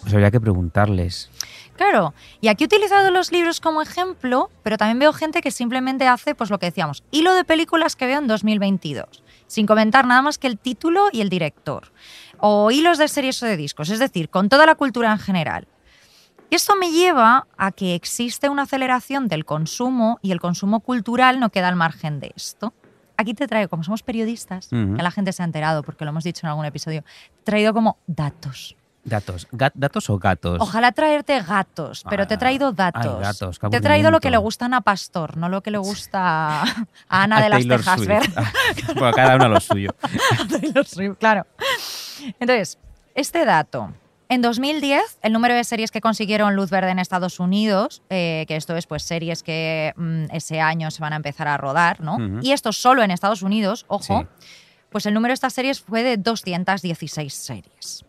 Pues 0.00 0.14
habría 0.14 0.30
que 0.30 0.40
preguntarles. 0.40 1.30
Claro, 1.76 2.14
y 2.40 2.48
aquí 2.48 2.64
he 2.64 2.66
utilizado 2.66 3.10
los 3.10 3.32
libros 3.32 3.60
como 3.60 3.82
ejemplo, 3.82 4.48
pero 4.62 4.78
también 4.78 4.98
veo 4.98 5.12
gente 5.12 5.42
que 5.42 5.50
simplemente 5.50 6.06
hace, 6.06 6.34
pues 6.34 6.48
lo 6.48 6.58
que 6.58 6.66
decíamos, 6.66 7.04
hilo 7.10 7.34
de 7.34 7.44
películas 7.44 7.96
que 7.96 8.06
veo 8.06 8.18
en 8.18 8.28
2022, 8.28 9.22
sin 9.46 9.66
comentar 9.66 10.06
nada 10.06 10.22
más 10.22 10.38
que 10.38 10.46
el 10.46 10.56
título 10.56 11.08
y 11.12 11.20
el 11.20 11.28
director, 11.28 11.92
o 12.38 12.70
hilos 12.70 12.96
de 12.96 13.08
series 13.08 13.42
o 13.42 13.46
de 13.46 13.58
discos, 13.58 13.90
es 13.90 13.98
decir, 13.98 14.30
con 14.30 14.48
toda 14.48 14.64
la 14.64 14.76
cultura 14.76 15.12
en 15.12 15.18
general. 15.18 15.66
Y 16.54 16.56
esto 16.56 16.76
me 16.76 16.92
lleva 16.92 17.48
a 17.58 17.72
que 17.72 17.96
existe 17.96 18.48
una 18.48 18.62
aceleración 18.62 19.26
del 19.26 19.44
consumo 19.44 20.20
y 20.22 20.30
el 20.30 20.38
consumo 20.38 20.78
cultural 20.78 21.40
no 21.40 21.50
queda 21.50 21.66
al 21.66 21.74
margen 21.74 22.20
de 22.20 22.32
esto. 22.36 22.72
Aquí 23.16 23.34
te 23.34 23.48
traigo, 23.48 23.68
como 23.68 23.82
somos 23.82 24.04
periodistas, 24.04 24.68
que 24.68 25.02
la 25.02 25.10
gente 25.10 25.32
se 25.32 25.42
ha 25.42 25.46
enterado 25.46 25.82
porque 25.82 26.04
lo 26.04 26.10
hemos 26.12 26.22
dicho 26.22 26.46
en 26.46 26.50
algún 26.50 26.64
episodio, 26.64 27.02
te 27.02 27.08
he 27.40 27.44
traído 27.44 27.74
como 27.74 27.98
datos. 28.06 28.76
Datos. 29.02 29.48
Gat- 29.50 29.72
¿Datos 29.74 30.08
o 30.10 30.16
gatos? 30.20 30.60
Ojalá 30.60 30.92
traerte 30.92 31.42
gatos, 31.42 32.04
pero 32.08 32.28
te 32.28 32.34
he 32.34 32.36
Ah, 32.36 32.38
traído 32.38 32.68
ay, 32.68 32.74
datos. 32.76 33.18
gatos, 33.20 33.58
te 33.72 33.76
he 33.76 33.80
traído 33.80 34.12
lo 34.12 34.20
que 34.20 34.30
le 34.30 34.36
aburrimiento. 34.36 34.44
gusta 34.44 34.64
a 34.64 34.66
Ana 34.66 34.80
Pastor, 34.82 35.36
no 35.36 35.48
lo 35.48 35.60
que 35.60 35.72
le 35.72 35.78
gusta 35.78 36.62
a 36.62 36.86
Ana 37.08 37.38
A 37.38 37.42
de 37.42 37.48
las 37.48 37.66
Tejas 37.66 38.00
bueno, 38.94 39.12
cada 39.12 39.34
uno 39.34 39.48
lo 39.48 39.58
suyo. 39.58 39.90
Taylor 40.48 40.86
Swift, 40.86 41.16
claro. 41.18 41.46
Entonces, 42.38 42.78
este 43.16 43.44
dato. 43.44 43.92
En 44.28 44.40
2010, 44.40 45.18
el 45.22 45.32
número 45.32 45.54
de 45.54 45.62
series 45.64 45.90
que 45.90 46.00
consiguieron 46.00 46.56
luz 46.56 46.70
verde 46.70 46.90
en 46.90 46.98
Estados 46.98 47.40
Unidos, 47.40 48.02
eh, 48.08 48.44
que 48.48 48.56
esto 48.56 48.76
es 48.76 48.86
pues 48.86 49.02
series 49.02 49.42
que 49.42 49.92
mm, 49.96 50.24
ese 50.32 50.60
año 50.60 50.90
se 50.90 51.02
van 51.02 51.12
a 51.12 51.16
empezar 51.16 51.46
a 51.46 51.56
rodar, 51.58 52.00
¿no? 52.00 52.16
Y 52.42 52.52
esto 52.52 52.72
solo 52.72 53.02
en 53.02 53.10
Estados 53.10 53.42
Unidos, 53.42 53.84
ojo, 53.88 54.22
Sí. 54.22 54.46
pues 54.90 55.04
el 55.06 55.14
número 55.14 55.30
de 55.32 55.34
estas 55.34 55.52
series 55.52 55.80
fue 55.80 56.02
de 56.02 56.16
216 56.16 57.34
series. 57.34 58.04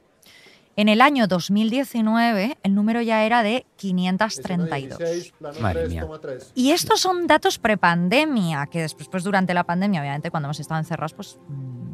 En 0.77 0.89
el 0.89 0.99
año 0.99 1.27
2019, 1.27 2.57
el 2.63 2.75
número 2.75 3.01
ya 3.01 3.23
era 3.25 3.43
de 3.43 3.65
532. 3.77 4.97
16, 4.97 5.33
plano 5.39 5.59
Madre 5.61 5.87
mía. 5.87 6.01
3,3. 6.05 6.51
Y 6.53 6.71
estos 6.71 6.99
son 6.99 7.27
datos 7.27 7.59
prepandemia, 7.59 8.67
que 8.67 8.81
después, 8.81 9.07
pues 9.07 9.23
durante 9.23 9.53
la 9.53 9.63
pandemia, 9.63 10.01
obviamente, 10.01 10.31
cuando 10.31 10.47
hemos 10.47 10.59
estado 10.59 10.79
encerrados, 10.79 11.13
pues 11.13 11.39
mm, 11.47 11.84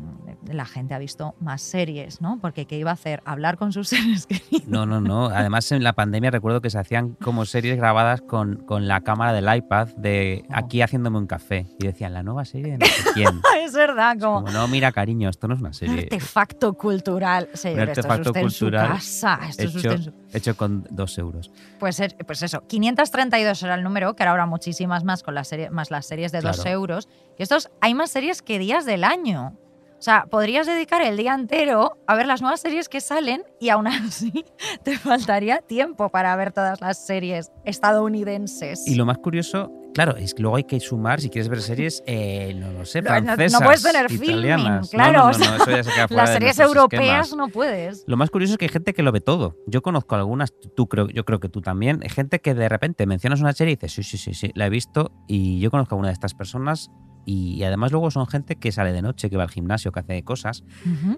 la 0.47 0.65
gente 0.65 0.93
ha 0.93 0.99
visto 0.99 1.35
más 1.39 1.61
series, 1.61 2.21
¿no? 2.21 2.39
Porque 2.41 2.65
¿qué 2.65 2.77
iba 2.77 2.89
a 2.91 2.93
hacer? 2.93 3.21
Hablar 3.25 3.57
con 3.57 3.71
sus 3.71 3.87
seres 3.89 4.25
queridos. 4.25 4.67
No, 4.67 4.85
no, 4.85 4.99
no. 5.01 5.25
Además, 5.27 5.71
en 5.71 5.83
la 5.83 5.93
pandemia 5.93 6.31
recuerdo 6.31 6.61
que 6.61 6.69
se 6.69 6.79
hacían 6.79 7.13
como 7.21 7.45
series 7.45 7.77
grabadas 7.77 8.21
con, 8.21 8.55
con 8.65 8.87
la 8.87 9.01
cámara 9.01 9.33
del 9.33 9.53
iPad 9.55 9.89
de 9.97 10.43
Oh. 10.49 10.53
aquí 10.53 10.81
haciéndome 10.81 11.17
un 11.17 11.27
café. 11.27 11.67
Y 11.79 11.85
decían, 11.85 12.13
la 12.13 12.23
nueva 12.23 12.45
serie 12.45 12.73
de 12.73 12.77
no 12.79 12.85
sé 12.85 13.03
quién. 13.13 13.41
es 13.63 13.73
verdad, 13.73 14.17
como 14.19 14.41
Como, 14.43 14.51
no, 14.51 14.67
mira, 14.67 14.91
cariño, 14.91 15.29
esto 15.29 15.47
no 15.47 15.53
es 15.53 15.59
una 15.59 15.69
un 15.69 15.73
serie. 15.73 16.03
artefacto 16.03 16.73
cultural. 16.73 17.49
Esto 17.53 17.67
es 17.69 17.77
artefacto 17.79 18.29
usted 18.31 18.41
cultural 18.41 18.85
en 18.95 19.01
su 19.01 19.21
casa. 19.25 19.39
Esto 19.49 19.63
es 19.63 19.75
usted 19.75 19.91
Hecho, 19.91 19.97
en 19.97 20.03
su- 20.03 20.37
hecho 20.37 20.57
con 20.57 20.87
dos 20.89 21.17
euros. 21.17 21.51
Pues, 21.79 22.01
pues 22.25 22.41
eso, 22.43 22.63
532 22.67 23.63
era 23.63 23.75
el 23.75 23.83
número, 23.83 24.15
que 24.15 24.23
ahora 24.23 24.31
habrá 24.31 24.45
muchísimas 24.45 25.03
más 25.03 25.23
con 25.23 25.35
la 25.35 25.43
serie, 25.43 25.69
más 25.69 25.91
las 25.91 26.05
series 26.05 26.31
de 26.31 26.41
2 26.41 26.55
Claro. 26.57 26.69
euros. 26.71 27.07
Que 27.37 27.43
estos, 27.43 27.69
hay 27.81 27.93
más 27.93 28.11
series 28.11 28.41
que 28.41 28.59
días 28.59 28.85
del 28.85 29.03
año. 29.03 29.57
O 30.01 30.03
sea, 30.03 30.25
podrías 30.27 30.65
dedicar 30.65 31.03
el 31.03 31.15
día 31.15 31.35
entero 31.35 31.95
a 32.07 32.15
ver 32.15 32.25
las 32.25 32.41
nuevas 32.41 32.59
series 32.59 32.89
que 32.89 33.01
salen 33.01 33.43
y 33.59 33.69
aún 33.69 33.85
así 33.87 34.33
te 34.81 34.97
faltaría 34.97 35.59
tiempo 35.59 36.09
para 36.09 36.35
ver 36.35 36.51
todas 36.51 36.81
las 36.81 37.05
series 37.05 37.51
estadounidenses. 37.65 38.87
Y 38.87 38.95
lo 38.95 39.05
más 39.05 39.19
curioso, 39.19 39.71
claro, 39.93 40.17
es 40.17 40.33
que 40.33 40.41
luego 40.41 40.57
hay 40.57 40.63
que 40.63 40.79
sumar, 40.79 41.21
si 41.21 41.29
quieres 41.29 41.49
ver 41.49 41.61
series, 41.61 42.01
eh, 42.07 42.55
no 42.55 42.71
lo 42.71 42.83
sé, 42.85 43.03
No, 43.03 43.11
no- 43.11 43.19
no 43.21 43.25
francesas, 43.35 43.61
puedes 43.63 43.83
tener 43.83 44.09
filming, 44.09 44.29
italianas. 44.31 44.89
claro, 44.89 45.11
No, 45.11 45.19
no, 45.19 45.27
o 45.27 45.31
no, 45.33 45.37
no, 45.37 45.45
sea, 45.45 45.55
eso 45.57 45.71
ya 45.71 45.83
se 45.83 45.91
queda 45.91 46.07
fuera 46.07 46.23
las 46.23 46.33
series 46.33 46.59
europeas 46.59 47.27
esquemas. 47.27 47.35
no 47.35 47.47
puedes. 47.49 48.03
Lo 48.07 48.17
más 48.17 48.31
curioso 48.31 48.53
es 48.53 48.57
que 48.57 48.65
hay 48.65 48.69
gente 48.69 48.93
que 48.95 49.03
lo 49.03 49.11
ve 49.11 49.21
todo. 49.21 49.55
Yo 49.67 49.83
conozco 49.83 50.15
algunas, 50.15 50.51
tú 50.75 50.87
creo, 50.87 51.09
yo 51.09 51.25
creo 51.25 51.39
que 51.39 51.47
tú 51.49 51.61
también, 51.61 51.99
hay 52.01 52.09
gente 52.09 52.39
que 52.39 52.55
de 52.55 52.67
repente 52.69 53.05
mencionas 53.05 53.39
una 53.39 53.53
serie 53.53 53.73
y 53.73 53.75
dices, 53.75 53.93
sí, 53.93 54.01
sí, 54.03 54.17
sí, 54.17 54.33
sí, 54.33 54.51
la 54.55 54.65
he 54.65 54.69
visto 54.71 55.11
y 55.27 55.59
yo 55.59 55.69
conozco 55.69 55.93
a 55.93 55.99
una 55.99 56.07
de 56.07 56.13
estas 56.13 56.33
personas 56.33 56.89
y 57.25 57.63
además 57.63 57.91
luego 57.91 58.09
son 58.11 58.27
gente 58.27 58.55
que 58.55 58.71
sale 58.71 58.91
de 58.93 59.01
noche, 59.01 59.29
que 59.29 59.37
va 59.37 59.43
al 59.43 59.49
gimnasio, 59.51 59.91
que 59.91 59.99
hace 60.01 60.23
cosas, 60.23 60.63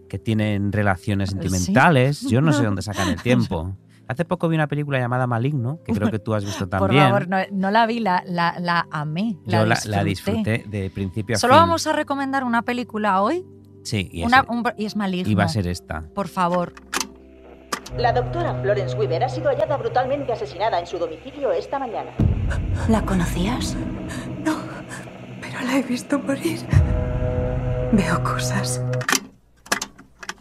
que 0.09 0.19
tienen 0.19 0.71
relaciones 0.71 1.29
Sí. 1.29 1.35
sentimentales. 1.39 2.21
Yo 2.29 2.41
no 2.41 2.51
sé 2.53 2.63
dónde 2.65 2.81
sacan 2.81 3.09
el 3.09 3.21
tiempo. 3.21 3.75
Hace 4.07 4.25
poco 4.25 4.49
vi 4.49 4.55
una 4.55 4.67
película 4.67 4.99
llamada 4.99 5.27
Maligno, 5.27 5.79
que 5.85 5.93
creo 5.93 6.11
que 6.11 6.19
tú 6.19 6.33
has 6.33 6.43
visto 6.43 6.69
Por 6.69 6.79
también. 6.81 7.03
favor, 7.05 7.27
no, 7.29 7.37
no 7.51 7.71
la 7.71 7.85
vi, 7.85 7.99
la, 8.01 8.21
la, 8.27 8.55
la 8.59 8.85
amé. 8.91 9.37
La 9.45 9.59
Yo 9.59 9.65
la, 9.65 9.75
disfruté. 9.75 9.95
la 9.95 10.03
disfruté 10.03 10.65
de 10.67 10.89
principio 10.89 11.35
a 11.35 11.39
Solo 11.39 11.53
fin. 11.53 11.61
vamos 11.61 11.87
a 11.87 11.93
recomendar 11.93 12.43
una 12.43 12.63
película 12.63 13.21
hoy 13.21 13.45
Sí, 13.83 14.09
y, 14.11 14.23
una, 14.23 14.39
ese- 14.41 14.51
un- 14.51 14.63
y 14.77 14.85
es 14.85 14.95
maligno. 14.97 15.31
iba 15.31 15.45
a 15.45 15.47
ser 15.47 15.67
esta. 15.67 16.03
Por 16.13 16.27
favor. 16.27 16.73
La 17.97 18.11
doctora 18.11 18.55
Florence 18.61 18.95
Weaver 18.97 19.23
ha 19.23 19.29
sido 19.29 19.49
hallada 19.49 19.77
brutalmente 19.77 20.33
asesinada 20.33 20.79
en 20.79 20.87
su 20.87 20.97
domicilio 20.97 21.51
esta 21.51 21.79
mañana. 21.79 22.11
¿La 22.89 23.03
conocías? 23.05 23.77
No, 24.43 24.55
la 25.73 25.79
he 25.79 25.83
visto 25.83 26.19
morir. 26.19 26.59
Veo 27.93 28.23
cosas. 28.23 28.81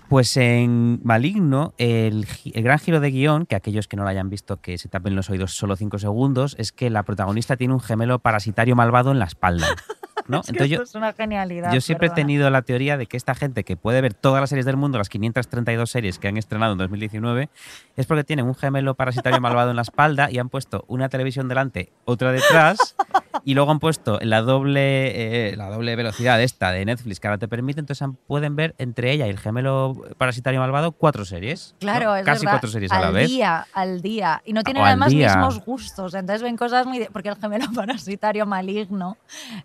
Pues 0.08 0.36
en 0.36 1.00
Maligno, 1.04 1.72
el, 1.78 2.26
el 2.52 2.62
gran 2.62 2.78
giro 2.78 3.00
de 3.00 3.10
guion, 3.10 3.46
que 3.46 3.56
aquellos 3.56 3.88
que 3.88 3.96
no 3.96 4.02
lo 4.02 4.10
hayan 4.10 4.28
visto 4.28 4.60
que 4.60 4.76
se 4.76 4.90
tapen 4.90 5.16
los 5.16 5.30
oídos 5.30 5.54
solo 5.54 5.74
cinco 5.76 5.98
segundos, 5.98 6.54
es 6.58 6.70
que 6.70 6.90
la 6.90 7.04
protagonista 7.04 7.56
tiene 7.56 7.72
un 7.72 7.80
gemelo 7.80 8.18
parasitario 8.18 8.76
malvado 8.76 9.10
en 9.10 9.18
la 9.18 9.24
espalda. 9.24 9.68
¿no? 10.32 10.40
Es 10.40 10.52
que 10.52 10.68
yo, 10.68 10.82
es 10.82 10.94
una 10.94 11.12
genialidad. 11.12 11.72
yo 11.72 11.80
siempre 11.80 12.08
perdona. 12.08 12.20
he 12.20 12.24
tenido 12.24 12.50
la 12.50 12.62
teoría 12.62 12.96
de 12.96 13.06
que 13.06 13.16
esta 13.16 13.34
gente 13.34 13.62
que 13.64 13.76
puede 13.76 14.00
ver 14.00 14.14
todas 14.14 14.40
las 14.40 14.48
series 14.50 14.66
del 14.66 14.76
mundo, 14.76 14.98
las 14.98 15.08
532 15.08 15.90
series 15.90 16.18
que 16.18 16.28
han 16.28 16.36
estrenado 16.36 16.72
en 16.72 16.78
2019, 16.78 17.48
es 17.96 18.06
porque 18.06 18.24
tienen 18.24 18.46
un 18.46 18.54
gemelo 18.54 18.94
parasitario 18.94 19.40
malvado 19.40 19.70
en 19.70 19.76
la 19.76 19.82
espalda 19.82 20.30
y 20.30 20.38
han 20.38 20.48
puesto 20.48 20.84
una 20.88 21.08
televisión 21.08 21.48
delante, 21.48 21.92
otra 22.04 22.32
detrás, 22.32 22.96
y 23.44 23.54
luego 23.54 23.70
han 23.70 23.78
puesto 23.80 24.18
la 24.22 24.42
doble, 24.42 25.50
eh, 25.50 25.56
la 25.56 25.68
doble 25.70 25.96
velocidad 25.96 26.40
esta 26.42 26.70
de 26.70 26.84
Netflix 26.84 27.20
que 27.20 27.28
ahora 27.28 27.38
te 27.38 27.48
permite, 27.48 27.80
entonces 27.80 28.06
pueden 28.26 28.56
ver 28.56 28.74
entre 28.78 29.10
ella 29.12 29.26
y 29.26 29.30
el 29.30 29.38
gemelo 29.38 30.04
parasitario 30.18 30.60
malvado 30.60 30.92
cuatro 30.92 31.24
series. 31.24 31.72
¿no? 31.74 31.78
Claro, 31.80 32.14
es 32.16 32.24
Casi 32.24 32.40
verdad, 32.46 32.52
cuatro 32.54 32.70
series 32.70 32.92
a 32.92 32.96
al 32.96 33.02
la 33.02 33.10
vez. 33.10 33.28
día, 33.28 33.66
al 33.72 34.00
día. 34.02 34.42
Y 34.44 34.52
no 34.52 34.62
tienen 34.62 34.82
O 34.82 34.86
al 34.86 34.92
además 34.92 35.12
mismos 35.14 35.64
gustos. 35.64 36.14
Entonces 36.14 36.42
ven 36.42 36.56
cosas 36.56 36.86
muy... 36.86 36.98
de- 37.00 37.10
porque 37.10 37.28
el 37.30 37.36
gemelo 37.36 37.66
parasitario 37.74 38.46
maligno 38.46 39.16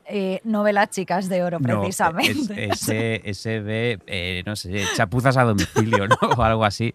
eh, 0.05 0.41
no 0.43 0.56
ve 0.63 0.73
las 0.73 0.89
chicas 0.89 1.29
de 1.29 1.43
oro, 1.43 1.59
No, 1.59 1.81
precisamente. 1.81 2.65
es- 2.65 2.81
ese, 2.81 3.21
ese 3.23 3.59
ve, 3.59 3.99
eh, 4.07 4.43
no 4.45 4.55
sé, 4.55 4.83
chapuzas 4.95 5.37
a 5.37 5.43
domicilio, 5.43 6.07
¿no? 6.07 6.17
O 6.37 6.41
algo 6.43 6.63
así. 6.65 6.93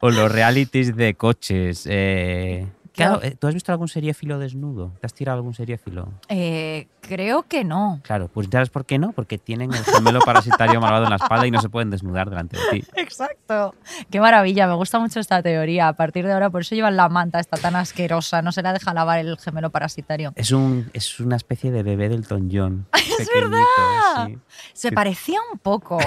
O 0.00 0.10
los 0.10 0.30
realities 0.32 0.96
de 0.96 1.14
coches. 1.14 1.86
eh. 1.88 2.66
Claro, 2.92 3.22
eh, 3.22 3.36
¿tú 3.38 3.46
has 3.46 3.54
visto 3.54 3.72
algún 3.72 3.88
seriéfilo 3.88 4.38
desnudo? 4.38 4.92
¿Te 5.00 5.06
has 5.06 5.14
tirado 5.14 5.36
algún 5.36 5.54
seriéfilo? 5.54 6.08
Eh, 6.28 6.88
creo 7.00 7.42
que 7.44 7.64
no. 7.64 8.00
Claro, 8.02 8.28
pues 8.28 8.48
¿sabes 8.52 8.68
por 8.68 8.84
qué 8.84 8.98
no? 8.98 9.12
Porque 9.12 9.38
tienen 9.38 9.72
el 9.72 9.82
gemelo 9.84 10.20
parasitario 10.20 10.80
malvado 10.80 11.04
en 11.04 11.10
la 11.10 11.16
espalda 11.16 11.46
y 11.46 11.50
no 11.50 11.60
se 11.60 11.68
pueden 11.70 11.90
desnudar 11.90 12.28
delante 12.28 12.58
de 12.58 12.62
ti. 12.80 12.86
Exacto. 12.96 13.74
Qué 14.10 14.20
maravilla, 14.20 14.66
me 14.66 14.74
gusta 14.74 14.98
mucho 14.98 15.20
esta 15.20 15.42
teoría. 15.42 15.88
A 15.88 15.92
partir 15.94 16.26
de 16.26 16.32
ahora, 16.32 16.50
por 16.50 16.60
eso 16.60 16.74
llevan 16.74 16.96
la 16.96 17.08
manta 17.08 17.40
esta 17.40 17.56
tan 17.56 17.76
asquerosa. 17.76 18.42
No 18.42 18.52
se 18.52 18.62
la 18.62 18.72
deja 18.72 18.92
lavar 18.92 19.18
el 19.20 19.38
gemelo 19.38 19.70
parasitario. 19.70 20.32
Es, 20.36 20.50
un, 20.52 20.90
es 20.92 21.18
una 21.20 21.36
especie 21.36 21.70
de 21.70 21.82
bebé 21.82 22.08
del 22.10 22.26
John. 22.28 22.86
¡Es 22.94 23.28
pequeñito, 23.28 23.50
verdad! 23.50 24.26
sí. 24.26 24.38
Se 24.74 24.88
Sí. 24.88 24.94
parecía 24.94 25.38
un 25.52 25.58
poco 25.58 25.98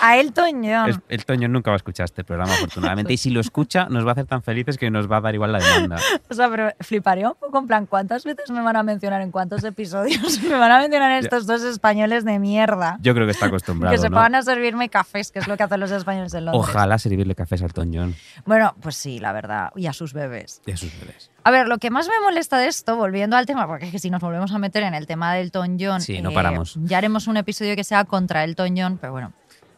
a 0.00 0.18
Elton 0.18 0.62
John. 0.64 1.02
Elton 1.08 1.38
John 1.40 1.52
nunca 1.52 1.70
va 1.70 1.76
a 1.76 1.78
escuchar 1.78 2.04
este 2.04 2.24
programa, 2.24 2.52
afortunadamente. 2.52 3.12
Y 3.12 3.16
si 3.16 3.30
lo 3.30 3.40
escucha, 3.40 3.86
nos 3.88 4.04
va 4.04 4.10
a 4.10 4.12
hacer 4.12 4.26
tan 4.26 4.42
felices 4.42 4.78
que 4.78 4.90
nos 4.90 5.10
va 5.10 5.18
a 5.18 5.20
dar 5.20 5.34
igual 5.34 5.52
la 5.52 5.58
demanda. 5.58 5.96
O 6.28 6.34
sea, 6.34 6.50
pero 6.50 6.70
fliparía 6.80 7.28
un 7.28 7.36
poco 7.36 7.58
en 7.58 7.66
plan, 7.66 7.86
¿cuántas 7.86 8.24
veces 8.24 8.50
me 8.50 8.60
van 8.60 8.76
a 8.76 8.82
mencionar 8.82 9.22
en 9.22 9.30
cuántos 9.30 9.62
episodios 9.64 10.42
me 10.42 10.54
van 10.54 10.70
a 10.70 10.80
mencionar 10.80 11.12
estos 11.12 11.46
dos 11.46 11.62
españoles 11.62 12.24
de 12.24 12.38
mierda? 12.38 12.98
Yo 13.00 13.14
creo 13.14 13.26
que 13.26 13.32
está 13.32 13.46
acostumbrado. 13.46 13.94
que 13.94 14.00
se 14.00 14.10
¿no? 14.10 14.18
a 14.18 14.42
servirme 14.42 14.88
cafés, 14.88 15.30
que 15.30 15.38
es 15.38 15.48
lo 15.48 15.56
que 15.56 15.62
hacen 15.62 15.80
los 15.80 15.90
españoles 15.90 16.34
en 16.34 16.46
Londres. 16.46 16.68
Ojalá 16.68 16.98
servirle 16.98 17.34
cafés 17.34 17.62
a 17.62 17.66
Elton 17.66 17.92
John 17.94 18.14
Bueno, 18.44 18.74
pues 18.80 18.96
sí, 18.96 19.18
la 19.18 19.32
verdad. 19.32 19.70
Y 19.76 19.86
a 19.86 19.92
sus 19.92 20.12
bebés. 20.12 20.62
y 20.66 20.72
a 20.72 20.76
sus 20.76 20.92
bebés. 20.98 21.30
A 21.46 21.50
ver, 21.52 21.68
lo 21.68 21.78
que 21.78 21.90
más 21.90 22.08
me 22.08 22.18
molesta 22.24 22.58
de 22.58 22.66
esto, 22.66 22.96
volviendo 22.96 23.36
al 23.36 23.46
tema, 23.46 23.68
porque 23.68 23.86
es 23.86 23.92
que 23.92 24.00
si 24.00 24.10
nos 24.10 24.20
volvemos 24.20 24.50
a 24.52 24.58
meter 24.58 24.82
en 24.82 24.94
el 24.94 25.06
tema 25.06 25.32
del 25.32 25.44
Elton 25.44 25.76
John, 25.78 26.00
Sí, 26.00 26.20
no 26.20 26.32
paramos. 26.32 26.76
ya 26.82 26.98
haremos 26.98 27.28
un 27.28 27.36
episodio 27.36 27.76
que 27.76 27.84
sea 27.84 28.04
contra 28.04 28.42
Elton 28.42 28.74
John, 28.76 28.98
pero 29.00 29.12
bueno. 29.12 29.32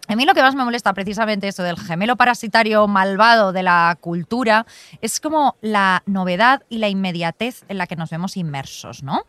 A 0.09 0.17
mí 0.17 0.25
lo 0.25 0.33
que 0.33 0.41
más 0.41 0.55
me 0.55 0.65
molesta 0.65 0.95
precisamente 0.95 1.47
esto 1.47 1.63
del 1.63 1.79
gemelo 1.79 2.17
parasitario 2.17 2.89
malvado 2.89 3.53
de 3.53 3.63
la 3.63 3.99
cultura 4.01 4.65
es 5.03 5.21
como 5.21 5.57
la 5.61 6.03
novedad 6.07 6.63
y 6.71 6.79
la 6.79 6.89
inmediatez 6.89 7.65
en 7.69 7.77
la 7.77 7.87
que 7.87 7.97
nos 7.97 8.09
vemos 8.09 8.39
inmersos, 8.39 9.03
¿no? 9.03 9.25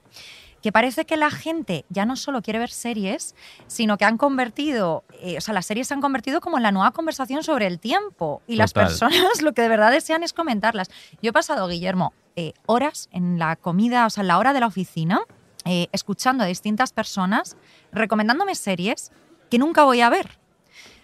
Que 0.61 0.71
parece 0.71 1.05
que 1.05 1.17
la 1.17 1.31
gente 1.31 1.85
ya 1.89 2.05
no 2.05 2.15
solo 2.15 2.41
quiere 2.41 2.59
ver 2.59 2.69
series, 2.69 3.35
sino 3.67 3.97
que 3.97 4.05
han 4.05 4.17
convertido, 4.17 5.03
eh, 5.21 5.37
o 5.37 5.41
sea, 5.41 5.53
las 5.53 5.65
series 5.65 5.87
se 5.87 5.93
han 5.93 6.01
convertido 6.01 6.41
como 6.41 6.57
en 6.57 6.63
la 6.63 6.71
nueva 6.71 6.91
conversación 6.91 7.43
sobre 7.43 7.67
el 7.67 7.79
tiempo. 7.79 8.41
Y 8.47 8.55
las 8.55 8.73
personas 8.73 9.41
lo 9.41 9.53
que 9.53 9.61
de 9.61 9.69
verdad 9.69 9.91
desean 9.91 10.23
es 10.23 10.33
comentarlas. 10.33 10.89
Yo 11.21 11.29
he 11.29 11.33
pasado, 11.33 11.67
Guillermo, 11.67 12.13
eh, 12.35 12.53
horas 12.65 13.09
en 13.11 13.39
la 13.39 13.55
comida, 13.55 14.05
o 14.05 14.09
sea, 14.09 14.21
en 14.21 14.27
la 14.27 14.37
hora 14.37 14.53
de 14.53 14.59
la 14.59 14.67
oficina, 14.67 15.21
eh, 15.65 15.87
escuchando 15.91 16.43
a 16.43 16.47
distintas 16.47 16.93
personas 16.93 17.57
recomendándome 17.91 18.55
series 18.55 19.11
que 19.49 19.59
nunca 19.59 19.83
voy 19.83 20.01
a 20.01 20.09
ver. 20.09 20.39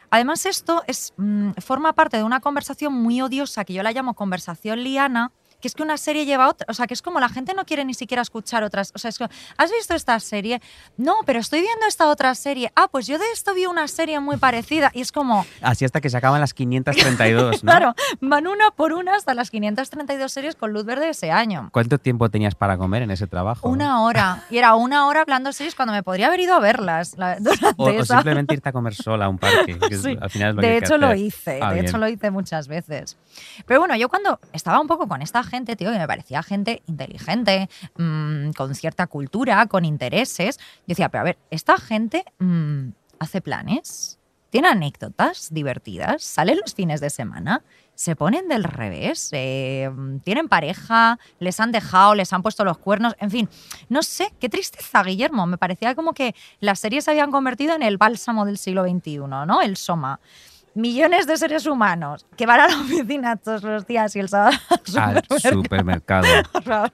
Además, 0.10 0.46
esto 0.46 0.84
es, 0.88 1.14
mm, 1.18 1.52
forma 1.58 1.94
parte 1.94 2.18
de 2.18 2.24
una 2.24 2.40
conversación 2.40 2.94
muy 2.94 3.22
odiosa 3.22 3.66
que 3.66 3.74
yo 3.74 3.84
la 3.84 3.92
llamo 3.92 4.14
conversación 4.14 4.84
liana, 4.84 5.32
que 5.66 5.70
es 5.70 5.74
que 5.74 5.82
una 5.82 5.98
serie 5.98 6.26
lleva 6.28 6.46
a 6.46 6.50
otra. 6.50 6.68
O 6.70 6.76
sea, 6.76 6.86
que 6.86 6.94
es 6.94 7.02
como 7.02 7.20
la 7.20 7.28
gente 7.28 7.56
no 7.56 7.66
quiere 7.66 7.84
ni 7.86 7.96
siquiera 7.96 8.22
escuchar 8.22 8.62
otras. 8.62 8.92
O 8.94 9.00
sea, 9.00 9.10
es 9.10 9.18
como, 9.18 9.32
¿has 9.58 9.72
visto 9.72 9.96
esta 9.96 10.20
serie? 10.20 10.62
No, 10.96 11.16
pero 11.26 11.40
estoy 11.40 11.62
viendo 11.62 11.88
esta 11.88 12.08
otra 12.08 12.36
serie. 12.36 12.72
Ah, 12.76 12.88
pues 12.88 13.08
yo 13.08 13.18
de 13.18 13.26
esto 13.34 13.56
vi 13.56 13.66
una 13.66 13.88
serie 13.88 14.20
muy 14.20 14.38
parecida. 14.38 14.92
Y 14.94 15.02
es 15.02 15.12
como, 15.12 15.44
Así 15.64 15.84
hasta 15.84 16.02
que 16.02 16.12
se 16.12 16.18
acaban 16.18 16.40
las 16.40 16.54
532, 16.54 17.64
¿no? 17.64 17.72
claro, 17.72 17.96
van 18.22 18.46
una 18.46 18.70
por 18.76 18.94
una 18.94 19.16
hasta 19.16 19.34
las 19.34 19.50
532 19.50 20.32
series 20.32 20.56
con 20.56 20.72
luz 20.72 20.86
verde 20.86 21.10
ese 21.10 21.32
año. 21.32 21.70
¿Cuánto 21.72 21.98
tiempo 21.98 22.30
tenías 22.30 22.54
para 22.54 22.78
comer 22.78 23.02
en 23.02 23.10
ese 23.10 23.26
trabajo? 23.26 23.68
Una 23.68 24.04
hora. 24.04 24.44
Y 24.52 24.60
era 24.60 24.76
una 24.76 25.08
hora 25.08 25.22
hablando 25.22 25.52
series 25.52 25.74
cuando 25.74 25.94
me 25.94 26.04
podría 26.04 26.28
haber 26.28 26.42
ido 26.42 26.54
a 26.54 26.60
verlas 26.60 27.18
la- 27.18 27.40
durante 27.40 27.74
O, 27.78 28.06
simplemente 28.06 28.54
irte 28.54 28.70
a 28.70 28.72
comer 28.72 28.94
sola 28.94 29.26
a 29.26 29.30
un 29.30 29.40
parque. 29.40 29.80
que 29.80 29.96
es- 29.96 30.02
Sí. 30.04 30.16
al 30.22 30.30
final 30.30 30.50
es 30.52 30.56
lo 30.58 30.62
que 30.62 30.68
de 30.68 30.80
que 30.80 30.86
hecho 30.86 30.98
lo 31.00 31.16
hice, 31.16 31.60
Ah, 31.60 31.74
de 31.74 31.80
hecho 31.80 31.98
lo 31.98 32.08
hice 32.08 32.30
muchas 32.30 32.68
veces. 32.68 33.18
Pero 33.66 33.80
bueno, 33.80 33.96
yo 33.96 34.10
cuando 34.10 34.40
estaba 34.54 34.80
un 34.80 34.88
poco 34.88 35.08
con 35.08 35.22
esta 35.24 35.42
gente, 35.42 35.55
tío, 35.64 35.92
que 35.92 35.98
me 35.98 36.08
parecía 36.08 36.44
gente 36.44 36.82
inteligente, 36.88 37.70
mm, 37.98 38.52
con 38.52 38.76
cierta 38.76 39.08
cultura, 39.08 39.66
con 39.68 39.86
intereses, 39.86 40.58
yo 40.58 40.84
decía, 40.88 41.10
pero 41.10 41.22
a 41.22 41.26
ver, 41.26 41.38
esta 41.50 41.78
gente 41.78 42.26
mm, 42.40 42.90
hace 43.20 43.42
planes, 43.42 44.20
tiene 44.50 44.70
anécdotas 44.70 45.54
divertidas, 45.54 46.24
salen 46.24 46.60
los 46.62 46.74
fines 46.74 47.02
de 47.02 47.10
semana, 47.10 47.62
se 47.96 48.16
ponen 48.16 48.48
del 48.48 48.64
revés, 48.64 49.30
eh, 49.32 49.90
tienen 50.24 50.48
pareja, 50.48 51.18
les 51.40 51.60
han 51.60 51.72
dejado, 51.72 52.16
les 52.16 52.32
han 52.34 52.42
puesto 52.42 52.64
los 52.64 52.78
cuernos, 52.78 53.16
en 53.20 53.32
fin, 53.32 53.50
no 53.90 54.04
sé, 54.04 54.34
qué 54.40 54.50
tristeza, 54.50 55.04
Guillermo. 55.04 55.46
Me 55.46 55.58
parecía 55.58 55.96
como 55.96 56.14
que 56.14 56.36
las 56.60 56.80
series 56.80 57.06
se 57.06 57.12
habían 57.12 57.32
convertido 57.32 57.74
en 57.74 57.82
el 57.82 57.98
bálsamo 57.98 58.46
del 58.46 58.58
siglo 58.58 58.84
XXI, 58.84 59.18
¿no? 59.18 59.62
El 59.62 59.78
Soma. 59.78 60.20
Millones 60.76 61.26
de 61.26 61.38
seres 61.38 61.66
humanos 61.66 62.26
que 62.38 62.46
van 62.46 62.60
a 62.60 62.68
la 62.68 62.76
oficina 62.78 63.36
todos 63.38 63.64
los 63.64 63.88
días 63.88 64.16
y 64.16 64.20
el 64.20 64.30
sábado 64.30 64.58
al 64.98 65.18
Al 65.18 65.24
supermercado. 65.24 65.64
supermercado. 65.64 66.26
Por 66.52 66.64
favor. 66.64 66.92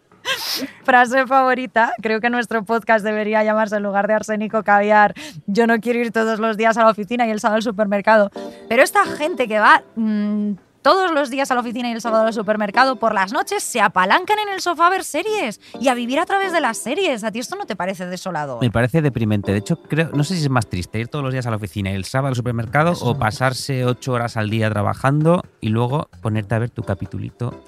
Frase 0.83 1.25
favorita, 1.25 1.93
creo 1.99 2.21
que 2.21 2.29
nuestro 2.29 2.63
podcast 2.63 3.03
debería 3.03 3.43
llamarse 3.43 3.77
en 3.77 3.83
lugar 3.83 4.07
de 4.07 4.13
arsénico 4.13 4.61
caviar, 4.63 5.15
yo 5.47 5.65
no 5.65 5.79
quiero 5.79 5.97
ir 5.99 6.11
todos 6.11 6.39
los 6.39 6.57
días 6.57 6.77
a 6.77 6.83
la 6.83 6.91
oficina 6.91 7.25
y 7.25 7.31
el 7.31 7.39
sábado 7.39 7.55
al 7.57 7.63
supermercado. 7.63 8.29
Pero 8.69 8.83
esta 8.83 9.03
gente 9.05 9.47
que 9.47 9.59
va 9.59 9.81
mm, 9.95 10.51
todos 10.81 11.11
los 11.11 11.29
días 11.29 11.51
a 11.51 11.55
la 11.55 11.61
oficina 11.61 11.89
y 11.89 11.91
el 11.93 12.01
sábado 12.01 12.25
al 12.27 12.33
supermercado 12.33 12.95
por 12.97 13.13
las 13.13 13.31
noches 13.31 13.63
se 13.63 13.81
apalancan 13.81 14.39
en 14.39 14.49
el 14.53 14.61
sofá 14.61 14.87
a 14.87 14.89
ver 14.89 15.03
series 15.03 15.61
y 15.79 15.87
a 15.89 15.93
vivir 15.93 16.19
a 16.19 16.25
través 16.25 16.51
de 16.53 16.59
las 16.61 16.77
series. 16.77 17.23
¿A 17.23 17.31
ti 17.31 17.39
esto 17.39 17.55
no 17.55 17.65
te 17.65 17.75
parece 17.75 18.05
desolador? 18.07 18.61
Me 18.61 18.71
parece 18.71 19.01
deprimente. 19.01 19.51
De 19.51 19.59
hecho, 19.59 19.77
creo, 19.83 20.09
no 20.13 20.23
sé 20.23 20.35
si 20.35 20.43
es 20.43 20.49
más 20.49 20.67
triste 20.67 20.99
ir 20.99 21.07
todos 21.07 21.23
los 21.23 21.33
días 21.33 21.45
a 21.45 21.49
la 21.51 21.57
oficina 21.57 21.91
y 21.91 21.95
el 21.95 22.05
sábado 22.05 22.29
al 22.29 22.35
supermercado 22.35 22.93
o 23.01 23.17
pasarse 23.17 23.85
ocho 23.85 24.13
horas 24.13 24.37
al 24.37 24.49
día 24.49 24.69
trabajando 24.69 25.43
y 25.59 25.69
luego 25.69 26.09
ponerte 26.21 26.55
a 26.55 26.59
ver 26.59 26.69
tu 26.69 26.83
capitulito 26.83 27.63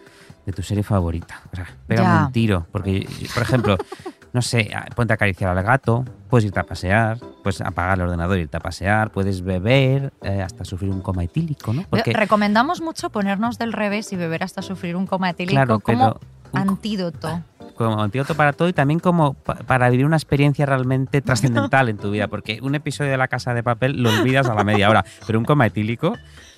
de 0.45 0.51
tu 0.53 0.61
serie 0.63 0.83
favorita. 0.83 1.41
O 1.51 1.55
sea, 1.55 1.67
pégame 1.87 2.07
Ya. 2.09 2.25
un 2.25 2.31
tiro. 2.33 2.67
Porque, 2.71 3.07
por 3.33 3.43
ejemplo, 3.43 3.77
no 4.33 4.41
sé, 4.41 4.71
a- 4.75 4.85
ponte 4.95 5.13
a 5.13 5.15
acariciar 5.15 5.55
al 5.55 5.63
gato, 5.63 6.03
puedes 6.29 6.45
irte 6.45 6.59
a 6.59 6.63
pasear, 6.63 7.19
puedes 7.43 7.61
apagar 7.61 7.99
el 7.99 8.05
ordenador 8.05 8.37
y 8.37 8.41
irte 8.41 8.57
a 8.57 8.59
pasear, 8.59 9.11
puedes 9.11 9.43
beber, 9.43 10.11
eh, 10.23 10.41
hasta 10.41 10.65
sufrir 10.65 10.89
un 10.91 11.01
coma 11.01 11.23
etílico, 11.23 11.71
¿no? 11.73 11.83
Porque, 11.89 12.13
Recomendamos 12.13 12.81
mucho 12.81 13.09
ponernos 13.11 13.57
del 13.59 13.71
revés 13.73 14.11
y 14.11 14.15
beber 14.15 14.43
hasta 14.43 14.61
sufrir 14.61 14.95
un 14.95 15.05
coma 15.07 15.29
etílico 15.29 15.53
Claro, 15.55 15.79
como 15.79 15.97
pero 16.13 16.19
antídoto. 16.53 17.41
como 17.75 18.01
antídoto 18.03 18.35
para 18.35 18.53
todo 18.53 18.67
y 18.67 18.73
también 18.73 18.99
como 18.99 19.33
pa- 19.33 19.55
para 19.55 19.89
vivir 19.89 20.05
una 20.05 20.15
experiencia 20.17 20.65
realmente 20.65 21.21
trascendental 21.23 21.89
en 21.89 21.97
tu 21.97 22.11
vida, 22.11 22.27
porque 22.27 22.59
un 22.61 22.75
episodio 22.75 23.11
de 23.11 23.17
La 23.17 23.27
Casa 23.27 23.53
de 23.53 23.63
Papel 23.63 24.01
lo 24.01 24.09
olvidas 24.09 24.47
a 24.47 24.53
la 24.55 24.63
media 24.63 24.89
hora, 24.89 25.03
pero 25.25 25.39
un 25.39 25.45
coma 25.45 25.65
etílico 25.67 26.15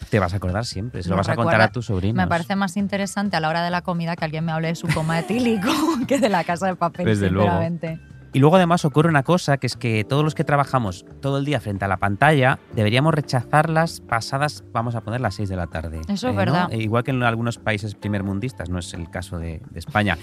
te 0.10 0.20
vas 0.20 0.34
a 0.34 0.38
acordar 0.38 0.66
siempre, 0.66 1.04
se 1.04 1.10
lo 1.10 1.18
vas 1.18 1.30
a 1.30 1.36
contar 1.36 1.62
a 1.62 1.72
tus 1.72 1.88
sobrinos. 1.88 2.16
Me 2.16 2.28
parece 2.28 2.56
más 2.56 2.78
interesante 2.78 3.36
a 3.36 3.40
la 3.40 3.50
hora 3.50 3.64
de 3.64 3.72
la 3.72 3.82
comida 3.82 4.16
que 4.16 4.26
alguien 4.26 4.46
me 4.46 4.52
hable 4.52 4.70
de 4.70 4.76
su 4.76 4.88
coma 4.88 5.20
etílico 5.20 5.70
que 6.08 6.20
de 6.20 6.30
la 6.30 6.44
casa 6.44 6.68
de 6.68 6.76
papel, 6.76 7.06
Desde 7.06 7.30
luego. 7.30 7.60
Y 8.36 8.40
luego 8.40 8.58
además 8.58 8.84
ocurre 8.84 9.08
una 9.08 9.24
cosa, 9.24 9.56
que 9.56 9.66
es 9.66 9.78
que 9.78 10.04
todos 10.04 10.22
los 10.22 10.36
que 10.36 10.44
trabajamos 10.44 11.06
todo 11.22 11.38
el 11.38 11.46
día 11.46 11.62
frente 11.62 11.86
a 11.86 11.88
la 11.88 11.96
pantalla, 11.96 12.60
deberíamos 12.74 13.14
rechazarlas 13.14 14.02
pasadas, 14.02 14.66
vamos 14.74 14.94
a 14.96 15.00
poner 15.00 15.22
las 15.22 15.36
6 15.36 15.48
de 15.48 15.56
la 15.56 15.68
tarde. 15.68 16.02
Eso 16.10 16.28
es 16.28 16.34
¿no? 16.34 16.40
verdad. 16.40 16.68
E 16.70 16.80
Igual 16.84 17.06
que 17.06 17.12
en 17.12 17.24
algunos 17.24 17.60
países 17.60 17.96
primermundistas, 17.96 18.70
no 18.70 18.78
es 18.80 18.94
el 18.94 19.10
caso 19.10 19.38
de, 19.40 19.62
de 19.72 19.80
España. 19.80 20.18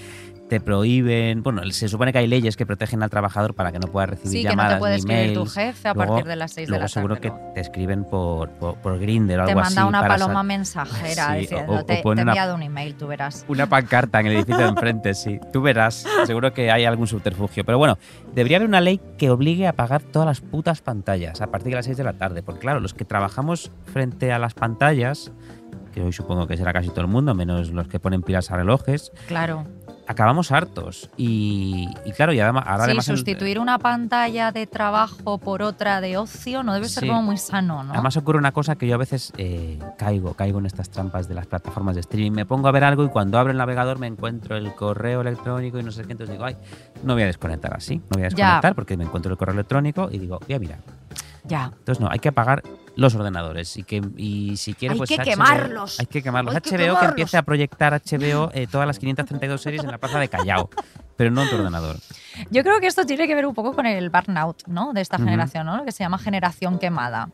Te 0.47 0.59
prohíben, 0.59 1.41
bueno, 1.41 1.63
se 1.71 1.87
supone 1.87 2.11
que 2.13 2.19
hay 2.19 2.27
leyes 2.27 2.55
que 2.55 2.67
protegen 2.67 3.01
al 3.01 3.09
trabajador 3.09 3.55
para 3.55 3.71
que 3.71 3.79
no 3.79 3.87
pueda 3.87 4.05
recibir 4.05 4.31
Sí, 4.31 4.37
que 4.43 4.43
no 4.43 4.51
llamadas 4.51 4.73
te 4.73 4.79
puede 4.79 4.93
ni 4.93 4.99
escribir 4.99 5.33
tu 5.33 5.45
jefe 5.47 5.87
a 5.87 5.93
Luego- 5.95 6.13
partir 6.13 6.29
de 6.29 6.35
las 6.35 6.51
6 6.51 6.69
de 6.69 6.79
la 6.79 6.87
seguro 6.87 7.15
tarde. 7.15 7.29
que 7.31 7.53
te 7.55 7.61
escriben 7.61 8.03
por, 8.03 8.49
por, 8.51 8.75
por 8.75 8.99
Grindr 8.99 9.39
o 9.39 9.45
Te 9.45 9.51
algo 9.53 9.61
así. 9.61 9.73
manda 9.75 9.87
una 9.87 10.01
para 10.01 10.13
paloma 10.15 10.33
sa- 10.41 10.43
mensajera 10.43 11.27
Sí, 11.33 11.39
diciendo, 11.39 11.71
o- 11.71 11.75
o 11.77 11.85
te, 11.85 11.95
te 11.95 12.07
he 12.07 12.11
una- 12.11 12.21
enviado 12.21 12.53
un 12.53 12.61
email, 12.61 12.93
tú 12.93 13.07
verás. 13.07 13.43
una 13.47 13.65
pancarta 13.67 14.19
en 14.19 14.27
el 14.27 14.33
edificio 14.33 14.57
de 14.61 14.67
enfrente, 14.69 15.13
sí. 15.15 15.39
Tú 15.51 15.61
verás, 15.63 16.05
seguro 16.27 16.53
que 16.53 16.69
hay 16.69 16.85
algún 16.85 17.07
subterfugio. 17.07 17.63
Pero 17.65 17.79
bueno, 17.79 17.97
debería 18.33 18.57
haber 18.57 18.67
una 18.67 18.81
ley 18.81 18.99
que 19.17 19.29
obligue 19.29 19.67
a 19.67 19.71
apagar 19.71 20.01
todas 20.01 20.25
las 20.25 20.41
putas 20.41 20.81
pantallas 20.81 21.41
a 21.41 21.47
partir 21.47 21.71
de 21.71 21.75
las 21.77 21.85
6 21.85 21.97
de 21.97 22.03
la 22.03 22.13
tarde. 22.13 22.43
Porque 22.43 22.61
claro, 22.61 22.79
los 22.79 22.93
que 22.93 23.05
trabajamos 23.05 23.71
frente 23.85 24.31
a 24.31 24.39
las 24.39 24.53
pantallas, 24.53 25.31
que 25.93 26.01
hoy 26.01 26.11
supongo 26.11 26.47
que 26.47 26.57
será 26.57 26.73
casi 26.73 26.89
todo 26.89 27.01
el 27.01 27.07
mundo, 27.07 27.33
menos 27.35 27.71
los 27.71 27.87
que 27.87 27.99
ponen 27.99 28.21
pilas 28.23 28.51
a 28.51 28.57
relojes, 28.57 29.11
Claro. 29.27 29.65
Acabamos 30.07 30.51
hartos. 30.51 31.09
Y, 31.17 31.87
y 32.05 32.11
claro, 32.11 32.33
y 32.33 32.39
además, 32.39 32.63
ahora 32.67 32.83
Sí, 32.85 32.89
además... 32.91 33.05
sustituir 33.05 33.59
una 33.59 33.79
pantalla 33.79 34.51
de 34.51 34.67
trabajo 34.67 35.37
por 35.37 35.61
otra 35.61 36.01
de 36.01 36.17
ocio 36.17 36.63
no 36.63 36.73
debe 36.73 36.89
ser 36.89 37.07
como 37.07 37.21
muy 37.21 37.37
sano, 37.37 37.83
¿no? 37.83 37.93
Además 37.93 38.17
ocurre 38.17 38.37
una 38.37 38.51
cosa 38.51 38.75
que 38.75 38.87
yo 38.87 38.95
a 38.95 38.97
veces 38.97 39.31
eh, 39.37 39.79
caigo, 39.97 40.33
caigo 40.33 40.59
en 40.59 40.65
estas 40.65 40.89
trampas 40.89 41.27
de 41.27 41.35
las 41.35 41.47
plataformas 41.47 41.95
de 41.95 42.01
streaming. 42.01 42.31
Me 42.31 42.45
pongo 42.45 42.67
a 42.67 42.71
ver 42.71 42.83
algo 42.83 43.03
y 43.05 43.09
cuando 43.09 43.37
abro 43.39 43.51
el 43.51 43.57
navegador 43.57 43.99
me 43.99 44.07
encuentro 44.07 44.57
el 44.57 44.73
correo 44.75 45.21
electrónico 45.21 45.79
y 45.79 45.83
no 45.83 45.91
sé 45.91 46.03
qué. 46.03 46.11
Entonces 46.13 46.33
digo, 46.33 46.45
ay, 46.45 46.55
no 47.03 47.13
voy 47.13 47.23
a 47.23 47.27
desconectar 47.27 47.73
así. 47.75 47.97
No 47.97 48.03
voy 48.11 48.23
a 48.23 48.29
Ya. 48.29 48.35
desconectar 48.35 48.75
porque 48.75 48.97
me 48.97 49.05
encuentro 49.05 49.31
el 49.31 49.37
correo 49.37 49.53
electrónico 49.53 50.09
y 50.11 50.19
digo, 50.19 50.39
voy 50.45 50.55
a 50.55 50.59
mirar. 50.59 50.79
Ya. 51.43 51.71
Entonces 51.77 51.99
no, 51.99 52.09
hay 52.09 52.19
que 52.19 52.29
apagar 52.29 52.63
los 52.95 53.15
ordenadores 53.15 53.75
y 53.77 53.83
que 53.83 54.01
y 54.17 54.55
si 54.57 54.73
quiere 54.73 54.93
Hay 54.93 54.97
pues 54.99 55.09
que 55.09 55.17
HBO 55.17 55.23
quemarlos. 55.23 55.99
Hay 55.99 56.05
que 56.05 56.21
quemarlos. 56.21 56.55
Hay 56.55 56.61
que 56.61 56.77
HBO 56.77 56.99
que 56.99 57.05
empiece 57.05 57.37
a 57.37 57.43
proyectar 57.43 57.93
HBO 57.93 58.51
eh, 58.53 58.67
todas 58.69 58.87
las 58.87 58.99
532 58.99 59.61
series 59.61 59.83
en 59.83 59.91
la 59.91 59.97
plaza 59.97 60.19
de 60.19 60.27
Callao, 60.27 60.69
pero 61.15 61.31
no 61.31 61.43
en 61.43 61.49
tu 61.49 61.55
ordenador. 61.55 61.97
Yo 62.49 62.63
creo 62.63 62.79
que 62.79 62.87
esto 62.87 63.05
tiene 63.05 63.27
que 63.27 63.35
ver 63.35 63.45
un 63.45 63.53
poco 63.53 63.73
con 63.73 63.85
el 63.85 64.09
burnout, 64.09 64.67
¿no? 64.67 64.93
De 64.93 65.01
esta 65.01 65.17
generación, 65.17 65.65
¿no? 65.65 65.77
Lo 65.77 65.85
que 65.85 65.91
se 65.91 66.03
llama 66.03 66.17
generación 66.17 66.79
quemada. 66.79 67.29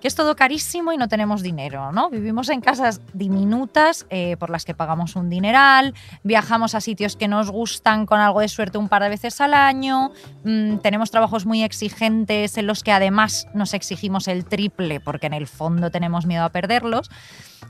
Que 0.00 0.08
es 0.08 0.14
todo 0.14 0.36
carísimo 0.36 0.92
y 0.92 0.96
no 0.96 1.08
tenemos 1.08 1.42
dinero, 1.42 1.90
¿no? 1.90 2.10
Vivimos 2.10 2.48
en 2.50 2.60
casas 2.60 3.00
diminutas 3.14 4.06
eh, 4.10 4.36
por 4.36 4.50
las 4.50 4.64
que 4.64 4.74
pagamos 4.74 5.16
un 5.16 5.30
dineral, 5.30 5.94
viajamos 6.22 6.74
a 6.74 6.80
sitios 6.80 7.16
que 7.16 7.26
nos 7.26 7.50
gustan 7.50 8.06
con 8.06 8.20
algo 8.20 8.40
de 8.40 8.48
suerte 8.48 8.78
un 8.78 8.88
par 8.88 9.02
de 9.02 9.08
veces 9.08 9.40
al 9.40 9.54
año, 9.54 10.12
mm, 10.44 10.76
tenemos 10.78 11.10
trabajos 11.10 11.46
muy 11.46 11.62
exigentes 11.62 12.56
en 12.58 12.66
los 12.66 12.84
que 12.84 12.92
además 12.92 13.48
nos 13.54 13.74
exigimos 13.74 14.28
el 14.28 14.44
triple 14.44 15.00
porque 15.00 15.26
en 15.26 15.34
el 15.34 15.46
fondo 15.46 15.90
tenemos 15.90 16.26
miedo 16.26 16.44
a 16.44 16.50
perderlos 16.50 17.10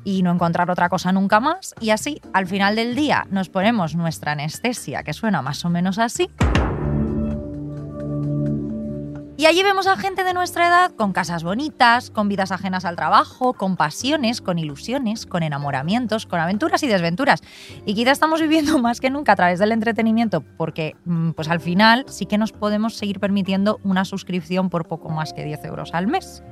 y 0.02 0.22
no 0.22 0.32
encontrar 0.32 0.70
otra 0.70 0.88
cosa 0.88 1.12
nunca 1.12 1.40
más. 1.40 1.74
Y 1.80 1.90
así, 1.90 2.20
al 2.32 2.46
final 2.46 2.76
del 2.76 2.94
día, 2.94 3.26
nos 3.30 3.48
ponemos 3.48 3.94
nuestra 3.94 4.32
anestesia, 4.32 5.02
que 5.02 5.12
suena 5.12 5.42
más 5.42 5.64
o 5.64 5.70
menos 5.70 5.98
así. 5.98 6.28
Y 9.36 9.46
allí 9.46 9.64
vemos 9.64 9.88
a 9.88 9.96
gente 9.96 10.22
de 10.22 10.32
nuestra 10.32 10.68
edad 10.68 10.92
con 10.92 11.12
casas 11.12 11.42
bonitas, 11.42 12.10
con 12.10 12.28
vidas 12.28 12.52
ajenas 12.52 12.84
al 12.84 12.94
trabajo, 12.94 13.52
con 13.52 13.76
pasiones, 13.76 14.40
con 14.40 14.60
ilusiones, 14.60 15.26
con 15.26 15.42
enamoramientos, 15.42 16.24
con 16.24 16.38
aventuras 16.38 16.84
y 16.84 16.86
desventuras. 16.86 17.42
Y 17.84 17.94
quizá 17.94 18.12
estamos 18.12 18.40
viviendo 18.40 18.78
más 18.82 19.00
que 19.00 19.10
nunca 19.10 19.32
a 19.32 19.36
través 19.36 19.58
del 19.58 19.72
entretenimiento 19.72 20.42
porque 20.56 20.94
mm, 21.04 21.32
pues 21.32 21.48
al 21.48 21.58
final 21.58 22.06
sí 22.08 22.26
que 22.26 22.38
nos 22.38 22.52
podemos 22.52 22.94
seguir 22.94 23.18
permitiendo 23.18 23.80
una 23.82 24.04
suscripción 24.04 24.70
por 24.70 24.86
poco 24.86 25.10
más 25.10 25.32
que 25.32 25.44
10 25.44 25.64
euros 25.64 25.94
al 25.94 26.06
mes. 26.06 26.44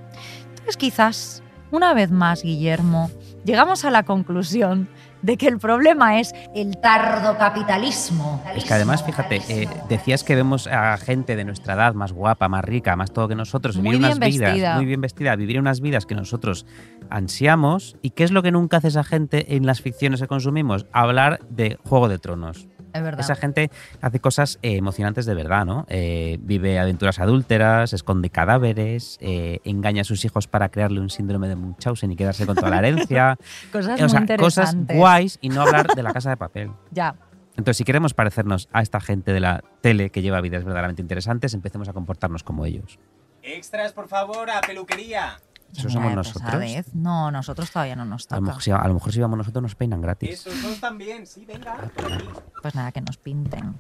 Entonces 0.51 0.77
quizás, 0.77 1.43
una 1.71 1.95
vez 1.95 2.11
más, 2.11 2.43
Guillermo, 2.43 3.11
llegamos 3.45 3.85
a 3.85 3.91
la 3.91 4.05
conclusión 4.05 4.89
de 5.23 5.37
que 5.37 5.49
el 5.49 5.59
problema 5.59 6.19
es 6.19 6.35
el 6.55 6.79
tardo 6.79 7.39
capitalismo. 7.39 8.43
Es 8.55 8.65
que 8.65 8.75
además, 8.75 9.05
fíjate, 9.05 9.41
eh, 9.49 9.69
decías 9.89 10.25
que 10.25 10.35
vemos 10.35 10.67
a 10.67 10.97
gente 10.97 11.37
de 11.37 11.45
nuestra 11.45 11.75
edad 11.75 11.95
más 11.95 12.13
guapa, 12.13 12.49
más 12.49 12.65
rica, 12.65 12.97
más 12.97 13.13
todo 13.13 13.29
que 13.29 13.35
nosotros, 13.35 13.77
vivir 13.81 13.99
unas 13.99 14.19
vidas 14.19 14.77
muy 14.77 14.87
bien 14.87 15.01
vestida, 15.01 15.37
vivir 15.37 15.61
unas 15.61 15.81
vidas 15.81 16.07
que 16.07 16.15
nosotros 16.15 16.67
ansiamos. 17.09 17.97
¿Y 18.03 18.11
qué 18.11 18.25
es 18.25 18.33
lo 18.33 18.43
que 18.43 18.51
nunca 18.51 18.79
hace 18.79 18.89
esa 18.89 19.05
gente 19.05 19.57
en 19.57 19.67
las 19.67 19.81
ficciones 19.81 20.21
que 20.21 20.27
consumimos? 20.27 20.87
Hablar 20.93 21.41
de 21.49 21.79
Juego 21.85 22.09
de 22.09 22.19
Tronos. 22.19 22.67
Es 22.93 23.03
verdad. 23.03 23.21
Esa 23.21 23.35
gente 23.37 23.71
hace 24.01 24.21
cosas 24.21 24.59
eh, 24.63 24.77
emocionantes 24.77 25.27
de 25.27 25.35
verdad, 25.35 25.65
¿no? 25.65 25.87
Eh, 25.89 26.39
vive 26.41 26.79
aventuras 26.79 27.19
adúlteras, 27.19 27.93
esconde 27.93 28.31
cadáveres, 28.31 29.19
eh, 29.21 29.61
engaña 29.65 30.03
a 30.03 30.05
sus 30.05 30.25
hijos 30.25 30.47
para 30.47 30.69
crearle 30.69 31.01
un 31.01 31.11
síndrome 31.11 31.49
de 31.49 31.57
Munchausen 31.57 32.13
y 32.13 32.17
quedarse 32.17 32.47
con 32.47 32.57
toda 32.57 32.71
la 32.71 32.79
herencia. 32.79 33.39
Cosas 33.73 34.01
o 34.01 34.09
sea, 34.09 34.21
muy 34.21 34.37
cosas 34.37 34.73
interesantes. 34.75 34.97
guays 34.97 35.39
y 35.41 35.49
no 35.49 35.63
hablar 35.63 35.89
de 35.89 36.03
la 36.03 36.13
casa 36.13 36.31
de 36.31 36.37
papel. 36.37 36.71
Ya. 36.91 37.15
Entonces, 37.57 37.79
si 37.79 37.85
queremos 37.85 38.15
parecernos 38.15 38.69
a 38.73 38.83
esta 38.83 39.01
gente 39.01 39.33
de 39.33 39.41
la 39.41 39.63
tele 39.81 40.11
que 40.11 40.23
lleva 40.23 40.41
vidas 40.41 40.65
verdaderamente 40.65 41.03
interesantes, 41.03 41.53
empecemos 41.55 41.89
a 41.89 41.93
comportarnos 41.93 42.43
como 42.43 42.65
ellos. 42.67 42.99
Extras, 43.43 43.93
por 43.93 44.09
favor, 44.09 44.51
a 44.51 44.61
peluquería. 44.61 45.39
Eso 45.77 45.89
somos 45.91 46.11
de 46.11 46.17
nosotros. 46.17 46.45
pesadez. 46.45 46.87
No, 46.95 47.31
nosotros 47.31 47.71
todavía 47.71 47.97
no 47.97 48.05
nos 48.05 48.27
A 48.31 48.37
lo, 48.37 48.41
toca. 48.41 48.47
mejor, 48.49 48.63
si, 48.63 48.71
a 48.71 48.89
lo 48.89 48.95
mejor 48.95 49.13
si 49.13 49.21
vamos 49.21 49.39
nosotros 49.39 49.63
nos 49.63 49.75
peinan 49.75 50.01
gratis. 50.01 50.31
Esos 50.47 50.63
dos 50.63 50.79
también, 50.81 51.27
sí, 51.27 51.45
venga. 51.47 51.75
aquí. 51.75 52.15
Pues 52.61 52.75
nada, 52.75 52.93
que 52.93 53.01
nos 53.01 53.17
pinten. 53.17 53.77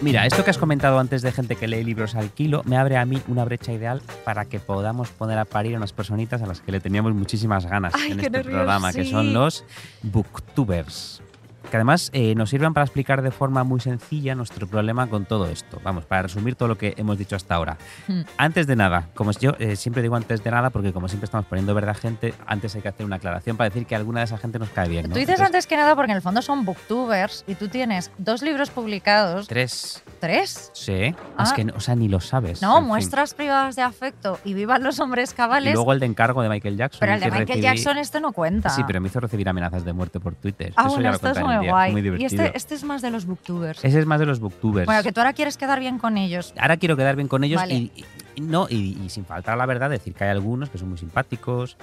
Mira, 0.00 0.26
esto 0.26 0.42
que 0.42 0.50
has 0.50 0.58
comentado 0.58 0.98
antes 0.98 1.22
de 1.22 1.30
gente 1.30 1.54
que 1.54 1.68
lee 1.68 1.84
libros 1.84 2.16
al 2.16 2.30
kilo, 2.30 2.62
me 2.66 2.76
abre 2.76 2.96
a 2.96 3.06
mí 3.06 3.22
una 3.28 3.44
brecha 3.44 3.72
ideal 3.72 4.02
para 4.24 4.46
que 4.46 4.58
podamos 4.58 5.10
poner 5.10 5.38
a 5.38 5.44
parir 5.44 5.74
a 5.74 5.78
unas 5.78 5.92
personitas 5.92 6.42
a 6.42 6.46
las 6.46 6.60
que 6.60 6.72
le 6.72 6.80
teníamos 6.80 7.14
muchísimas 7.14 7.66
ganas 7.66 7.94
Ay, 7.94 8.10
en 8.12 8.18
este 8.18 8.30
nervios, 8.30 8.52
programa, 8.56 8.92
que 8.92 9.04
son 9.04 9.32
los 9.32 9.64
booktubers. 10.02 11.22
Que 11.70 11.76
además 11.76 12.10
eh, 12.12 12.34
nos 12.34 12.50
sirven 12.50 12.74
para 12.74 12.84
explicar 12.84 13.22
de 13.22 13.30
forma 13.30 13.64
muy 13.64 13.80
sencilla 13.80 14.34
nuestro 14.34 14.66
problema 14.66 15.06
con 15.08 15.24
todo 15.24 15.46
esto. 15.46 15.80
Vamos, 15.82 16.04
para 16.04 16.22
resumir 16.22 16.54
todo 16.54 16.68
lo 16.68 16.76
que 16.76 16.94
hemos 16.96 17.16
dicho 17.18 17.36
hasta 17.36 17.54
ahora. 17.54 17.78
Hmm. 18.08 18.22
Antes 18.36 18.66
de 18.66 18.76
nada, 18.76 19.08
como 19.14 19.30
yo 19.32 19.52
eh, 19.58 19.76
siempre 19.76 20.02
digo 20.02 20.16
antes 20.16 20.42
de 20.44 20.50
nada, 20.50 20.70
porque 20.70 20.92
como 20.92 21.08
siempre 21.08 21.24
estamos 21.26 21.46
poniendo 21.46 21.74
verdad 21.74 21.96
gente, 21.96 22.34
antes 22.46 22.74
hay 22.74 22.82
que 22.82 22.88
hacer 22.88 23.06
una 23.06 23.16
aclaración 23.16 23.56
para 23.56 23.70
decir 23.70 23.86
que 23.86 23.94
alguna 23.96 24.20
de 24.20 24.24
esa 24.26 24.38
gente 24.38 24.58
nos 24.58 24.68
cae 24.70 24.88
bien. 24.88 25.04
¿no? 25.08 25.14
Tú 25.14 25.18
dices 25.20 25.30
Entonces, 25.34 25.46
antes 25.46 25.66
que 25.66 25.76
nada 25.76 25.94
porque 25.96 26.12
en 26.12 26.16
el 26.16 26.22
fondo 26.22 26.42
son 26.42 26.64
booktubers 26.64 27.44
y 27.46 27.54
tú 27.54 27.68
tienes 27.68 28.10
dos 28.18 28.42
libros 28.42 28.70
publicados. 28.70 29.46
Tres. 29.48 30.02
¿Tres? 30.20 30.70
Sí. 30.74 30.92
Es 30.92 31.14
Ah. 31.36 31.52
que, 31.56 31.62
o 31.74 31.80
sea, 31.80 31.94
ni 31.94 32.08
lo 32.08 32.20
sabes. 32.20 32.60
No, 32.62 32.78
fin. 32.78 32.86
muestras 32.88 33.34
privadas 33.34 33.76
de 33.76 33.82
afecto 33.82 34.38
y 34.44 34.54
vivan 34.54 34.82
los 34.82 35.00
hombres 35.00 35.32
Y 35.32 35.34
cabales. 35.34 35.74
luego 35.74 35.92
el 35.92 36.00
de 36.00 36.06
encargo 36.06 36.42
de 36.42 36.48
Michael 36.48 36.76
Jackson. 36.76 37.00
pero 37.00 37.14
el 37.14 37.20
de 37.20 37.26
Michael 37.30 37.48
recibí- 37.48 37.62
Jackson 37.62 37.98
este 37.98 38.20
no 38.20 38.32
cuenta. 38.32 38.68
Sí, 38.70 38.82
pero 38.86 39.00
me 39.00 39.08
hizo 39.08 39.20
recibir 39.20 39.48
amenazas 39.48 39.84
de 39.84 39.92
muerte 39.92 40.20
por 40.20 40.34
Twitter. 40.34 40.72
Ah, 40.76 40.82
Eso 40.82 40.90
bueno, 40.90 41.02
ya 41.04 41.10
lo 41.10 41.18
muy 41.56 41.64
día, 41.64 41.72
guay. 41.72 41.92
Muy 41.92 42.20
y 42.22 42.24
este, 42.24 42.52
este 42.56 42.74
es 42.74 42.84
más 42.84 43.02
de 43.02 43.10
los 43.10 43.26
booktubers. 43.26 43.84
Ese 43.84 43.98
es 43.98 44.06
más 44.06 44.20
de 44.20 44.26
los 44.26 44.40
booktubers. 44.40 44.86
Bueno, 44.86 45.02
que 45.02 45.12
tú 45.12 45.20
ahora 45.20 45.32
quieres 45.32 45.56
quedar 45.56 45.80
bien 45.80 45.98
con 45.98 46.16
ellos. 46.18 46.52
Ahora 46.58 46.76
quiero 46.76 46.96
quedar 46.96 47.16
bien 47.16 47.28
con 47.28 47.44
ellos 47.44 47.60
Vale. 47.60 47.74
y, 47.74 47.92
y- 48.36 48.40
no, 48.40 48.66
y, 48.70 48.98
y 49.04 49.08
sin 49.10 49.24
faltar 49.24 49.56
la 49.58 49.66
verdad, 49.66 49.90
decir 49.90 50.14
que 50.14 50.24
hay 50.24 50.30
algunos 50.30 50.70
que 50.70 50.78
son 50.78 50.88
muy 50.88 50.98
simpáticos, 50.98 51.76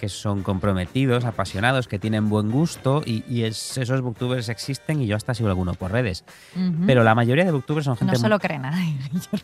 que 0.00 0.08
son 0.08 0.42
comprometidos, 0.42 1.24
apasionados, 1.24 1.86
que 1.86 1.98
tienen 2.00 2.28
buen 2.28 2.50
gusto 2.50 3.02
y, 3.06 3.24
y 3.28 3.44
es- 3.44 3.78
esos 3.78 4.00
booktubers 4.00 4.48
existen 4.48 5.00
y 5.00 5.06
yo 5.06 5.14
hasta 5.16 5.34
sigo 5.34 5.48
alguno 5.48 5.74
por 5.74 5.92
redes. 5.92 6.24
Ujú. 6.56 6.84
Pero 6.86 7.04
la 7.04 7.14
mayoría 7.14 7.44
de 7.44 7.52
booktubers 7.52 7.84
son 7.84 7.96
gente... 7.96 8.14
no 8.14 8.18
se 8.18 8.28
lo 8.28 8.38
cree 8.40 8.58
nadie. 8.58 8.96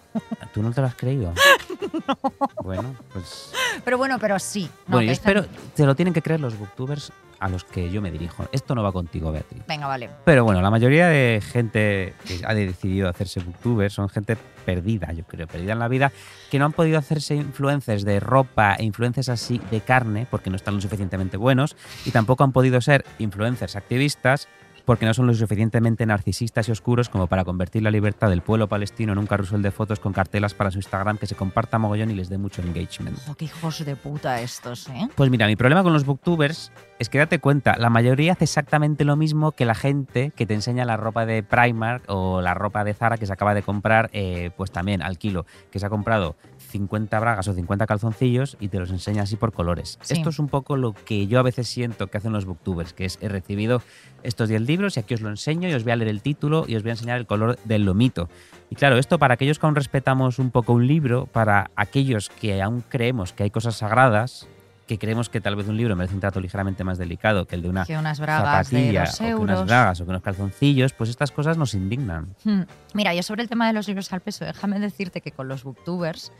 ¿Tú 0.53 0.63
no 0.63 0.73
te 0.73 0.81
lo 0.81 0.89
has 0.89 0.95
creído? 0.97 1.33
Bueno, 2.63 2.95
pues... 3.13 3.53
pero 3.85 3.99
bueno, 3.99 4.19
pero 4.19 4.39
sí. 4.39 4.69
No, 4.87 4.97
bueno, 4.97 5.07
yo 5.07 5.13
espero... 5.13 5.45
Te 5.75 5.87
lo 5.87 5.95
tienen 5.95 6.15
que 6.15 6.23
creer 6.23 6.41
los 6.41 6.59
booktubers 6.59 7.13
a 7.41 7.49
los 7.49 7.65
que 7.65 7.91
yo 7.91 8.03
me 8.03 8.11
dirijo. 8.11 8.47
Esto 8.53 8.75
no 8.75 8.83
va 8.83 8.93
contigo, 8.93 9.33
Beatriz. 9.33 9.63
Venga, 9.67 9.87
vale. 9.87 10.11
Pero 10.25 10.45
bueno, 10.45 10.61
la 10.61 10.71
mayoría 10.71 11.09
de 11.09 11.41
gente 11.41 12.15
que 12.27 12.41
ha 12.45 12.55
decidido 12.55 13.09
hacerse 13.09 13.41
booktubers 13.41 13.95
son 13.95 14.09
gente 14.09 14.37
perdida, 14.65 15.13
yo 15.13 15.25
creo, 15.25 15.47
perdida 15.47 15.73
en 15.73 15.79
la 15.79 15.89
vida, 15.89 16.13
que 16.51 16.59
no 16.59 16.67
han 16.67 16.73
podido 16.73 16.99
hacerse 16.99 17.35
influencers 17.35 18.05
de 18.05 18.21
ropa 18.21 18.75
e 18.75 18.85
influencers 18.85 19.31
así 19.31 19.61
de 19.71 19.81
carne 19.81 20.27
porque 20.31 20.51
no 20.51 20.57
están 20.57 20.75
lo 20.75 20.81
suficientemente 20.81 21.39
buenos 21.39 21.77
y 22.05 22.11
tampoco 22.11 22.45
han 22.45 22.53
podido 22.53 22.81
ser 22.81 23.05
influencers 23.19 23.75
activistas 23.75 24.49
porque 24.91 25.07
no 25.07 25.15
son 25.15 25.29
lo 25.29 25.35
suficientemente 25.35 26.05
narcisistas 26.05 26.69
y 26.69 26.73
oscuros 26.73 27.09
como 27.09 27.29
para 27.29 27.45
convertir 27.45 27.81
la 27.85 27.93
libertad 27.93 28.29
del 28.29 28.43
pueblo 28.43 28.69
palestino 28.69 29.13
en 29.13 29.21
un 29.21 29.27
carrusel 29.29 29.63
de 29.63 29.71
fotos 29.71 30.01
con 30.01 30.13
cartelas 30.13 30.53
para 30.53 30.73
su 30.73 30.79
Instagram 30.79 31.17
que 31.17 31.29
se 31.29 31.37
comparta 31.37 31.79
mogollón 31.79 32.11
y 32.11 32.15
les 32.15 32.29
dé 32.29 32.39
mucho 32.39 32.61
engagement. 32.61 33.17
Oh, 33.29 33.37
qué 33.37 33.45
hijos 33.45 33.85
de 33.85 33.95
puta 33.95 34.41
estos, 34.41 34.89
¿eh? 34.89 35.09
Pues 35.15 35.31
mira, 35.31 35.47
mi 35.47 35.55
problema 35.55 35.85
con 35.85 35.93
los 35.93 36.05
booktubers 36.05 36.73
es 36.99 37.09
que 37.09 37.19
date 37.19 37.39
cuenta, 37.39 37.77
la 37.79 37.89
mayoría 37.89 38.33
hace 38.33 38.43
exactamente 38.43 39.05
lo 39.05 39.15
mismo 39.15 39.53
que 39.53 39.65
la 39.65 39.77
gente 39.77 40.33
que 40.35 40.45
te 40.45 40.55
enseña 40.55 40.85
la 40.85 40.97
ropa 40.97 41.25
de 41.25 41.45
Primark 41.45 42.03
o 42.09 42.41
la 42.41 42.55
ropa 42.55 42.83
de 42.83 42.93
Zara 42.93 43.17
que 43.17 43.27
se 43.27 43.33
acaba 43.33 43.55
de 43.55 43.63
comprar, 43.63 44.11
eh, 44.13 44.51
pues 44.57 44.73
también 44.73 45.03
al 45.03 45.19
kilo, 45.19 45.47
que 45.71 45.79
se 45.79 45.87
ha 45.87 45.89
comprado 45.89 46.35
50 46.71 47.21
bragas 47.21 47.49
o 47.49 47.55
50 47.55 47.87
calzoncillos 47.87 48.57
y 48.61 48.69
te 48.69 48.79
los 48.79 48.91
enseña 48.91 49.23
así 49.23 49.37
por 49.37 49.53
colores. 49.53 49.99
Sí. 50.03 50.15
Esto 50.15 50.31
es 50.31 50.39
un 50.39 50.49
poco 50.49 50.77
lo 50.77 50.93
que 50.93 51.27
yo 51.27 51.39
a 51.39 51.43
veces 51.43 51.69
siento 51.69 52.07
que 52.07 52.19
hacen 52.19 52.33
los 52.33 52.47
booktubers, 52.47 52.93
que 52.93 53.05
es 53.05 53.19
he 53.21 53.29
recibido 53.29 53.83
estos 54.23 54.49
10 54.49 54.63
libros 54.63 54.97
y 54.97 55.01
aquí 55.01 55.15
os 55.15 55.21
lo 55.21 55.29
enseño 55.29 55.69
y 55.69 55.75
os 55.75 55.85
voy 55.85 55.93
a 55.93 55.97
leer 55.97 56.11
el 56.11 56.23
título 56.23 56.65
y 56.67 56.77
os 56.77 56.83
voy 56.83 56.91
a 56.91 56.95
enseñar 56.95 57.19
el 57.19 57.27
color 57.27 57.59
del 57.65 57.85
lomito. 57.85 58.29
Y 58.71 58.77
claro, 58.77 58.99
esto 58.99 59.19
para 59.19 59.35
aquellos 59.35 59.59
que 59.59 59.67
aún 59.67 59.75
respetamos 59.75 60.39
un 60.39 60.51
poco 60.51 60.73
un 60.73 60.87
libro, 60.87 61.27
para 61.27 61.71
aquellos 61.77 62.29
que 62.29 62.63
aún 62.63 62.83
creemos 62.89 63.33
que 63.33 63.43
hay 63.43 63.51
cosas 63.51 63.77
sagradas, 63.77 64.47
que 64.91 64.99
creemos 64.99 65.29
que 65.29 65.41
tal 65.41 65.55
vez 65.55 65.69
un 65.69 65.77
libro 65.77 65.95
merece 65.95 66.15
un 66.15 66.21
trato 66.21 66.41
ligeramente 66.41 66.83
más 66.83 66.99
delicado 66.99 67.47
que 67.47 67.55
el 67.55 67.63
de 67.63 67.69
una 67.69 67.85
Que 67.85 67.97
unas 67.97 68.19
bragas 68.19 68.67
zapatilla 68.69 69.05
o 69.05 69.19
que 69.19 69.35
unas 69.37 69.65
bragas 69.65 70.01
o 70.01 70.05
que 70.05 70.11
unos 70.11 70.23
calzoncillos, 70.23 70.93
pues 70.95 71.11
estas 71.11 71.31
cosas 71.31 71.57
nos 71.57 71.75
indignan. 71.75 72.35
Hmm. 72.43 72.63
Mira, 72.93 73.15
yo 73.15 73.23
sobre 73.23 73.43
el 73.43 73.49
tema 73.49 73.69
de 73.69 73.73
los 73.73 73.87
libros 73.87 74.13
al 74.13 74.21
peso, 74.21 74.45
déjame 74.45 74.81
decirte 74.81 75.21
que 75.21 75.31
con 75.31 75.47
los 75.47 75.63
booktubers 75.63 76.33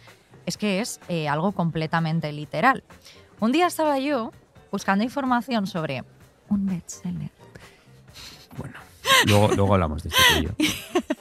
es 0.47 0.57
que 0.57 0.81
es 0.81 1.01
eh, 1.09 1.29
algo 1.29 1.53
completamente 1.53 2.33
literal. 2.33 2.83
Un 3.41 3.53
día 3.53 3.67
estaba 3.67 3.99
yo 3.99 4.33
buscando 4.71 5.05
información 5.05 5.67
sobre 5.67 6.05
un 6.49 6.67
bestseller. 6.67 7.31
Luego, 9.27 9.49
luego 9.49 9.75
hablamos 9.75 10.03
de 10.03 10.11
esto. 10.11 10.55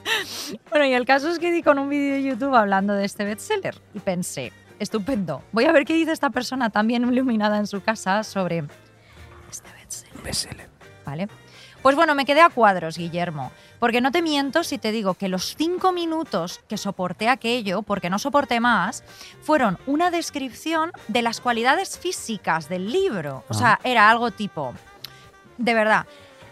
Bueno, 0.72 0.86
y 0.86 0.94
el 0.94 1.06
caso 1.06 1.30
es 1.30 1.38
que 1.38 1.52
di 1.52 1.62
con 1.62 1.78
un 1.78 1.90
vídeo 1.90 2.16
de 2.16 2.24
YouTube 2.24 2.56
hablando 2.56 2.94
de 2.94 3.06
este 3.06 3.24
bestseller 3.24 3.76
y 3.94 4.00
pensé, 4.00 4.52
estupendo, 4.80 5.44
voy 5.52 5.66
a 5.66 5.72
ver 5.72 5.86
qué 5.86 5.94
dice 5.94 6.12
esta 6.12 6.32
persona 6.32 6.72
también 6.72 7.04
iluminada 7.08 7.58
en 7.58 7.68
su 7.68 7.82
casa 7.82 8.24
sobre 8.24 8.64
este 9.50 9.70
bestseller. 10.24 10.70
¿Vale? 11.06 11.28
Pues 11.82 11.96
bueno, 11.96 12.16
me 12.16 12.26
quedé 12.26 12.42
a 12.42 12.50
cuadros, 12.50 12.98
Guillermo, 12.98 13.52
porque 13.80 14.02
no 14.02 14.12
te 14.12 14.22
miento 14.22 14.64
si 14.64 14.78
te 14.78 14.92
digo 14.92 15.14
que 15.14 15.30
los 15.30 15.56
cinco 15.56 15.92
minutos 15.92 16.62
que 16.68 16.78
soporté 16.78 17.30
aquello, 17.30 17.82
porque 17.82 18.10
no 18.10 18.20
soporté 18.20 18.60
más, 18.60 19.04
fueron 19.42 19.78
una 19.88 20.12
descripción 20.12 20.92
de 21.08 21.22
las 21.22 21.42
cualidades 21.42 21.98
físicas 21.98 22.70
del 22.70 22.92
libro. 22.92 23.44
O 23.50 23.54
sea, 23.54 23.80
era 23.84 24.10
algo 24.10 24.32
tipo, 24.32 24.74
de 25.58 25.74
verdad, 25.74 26.06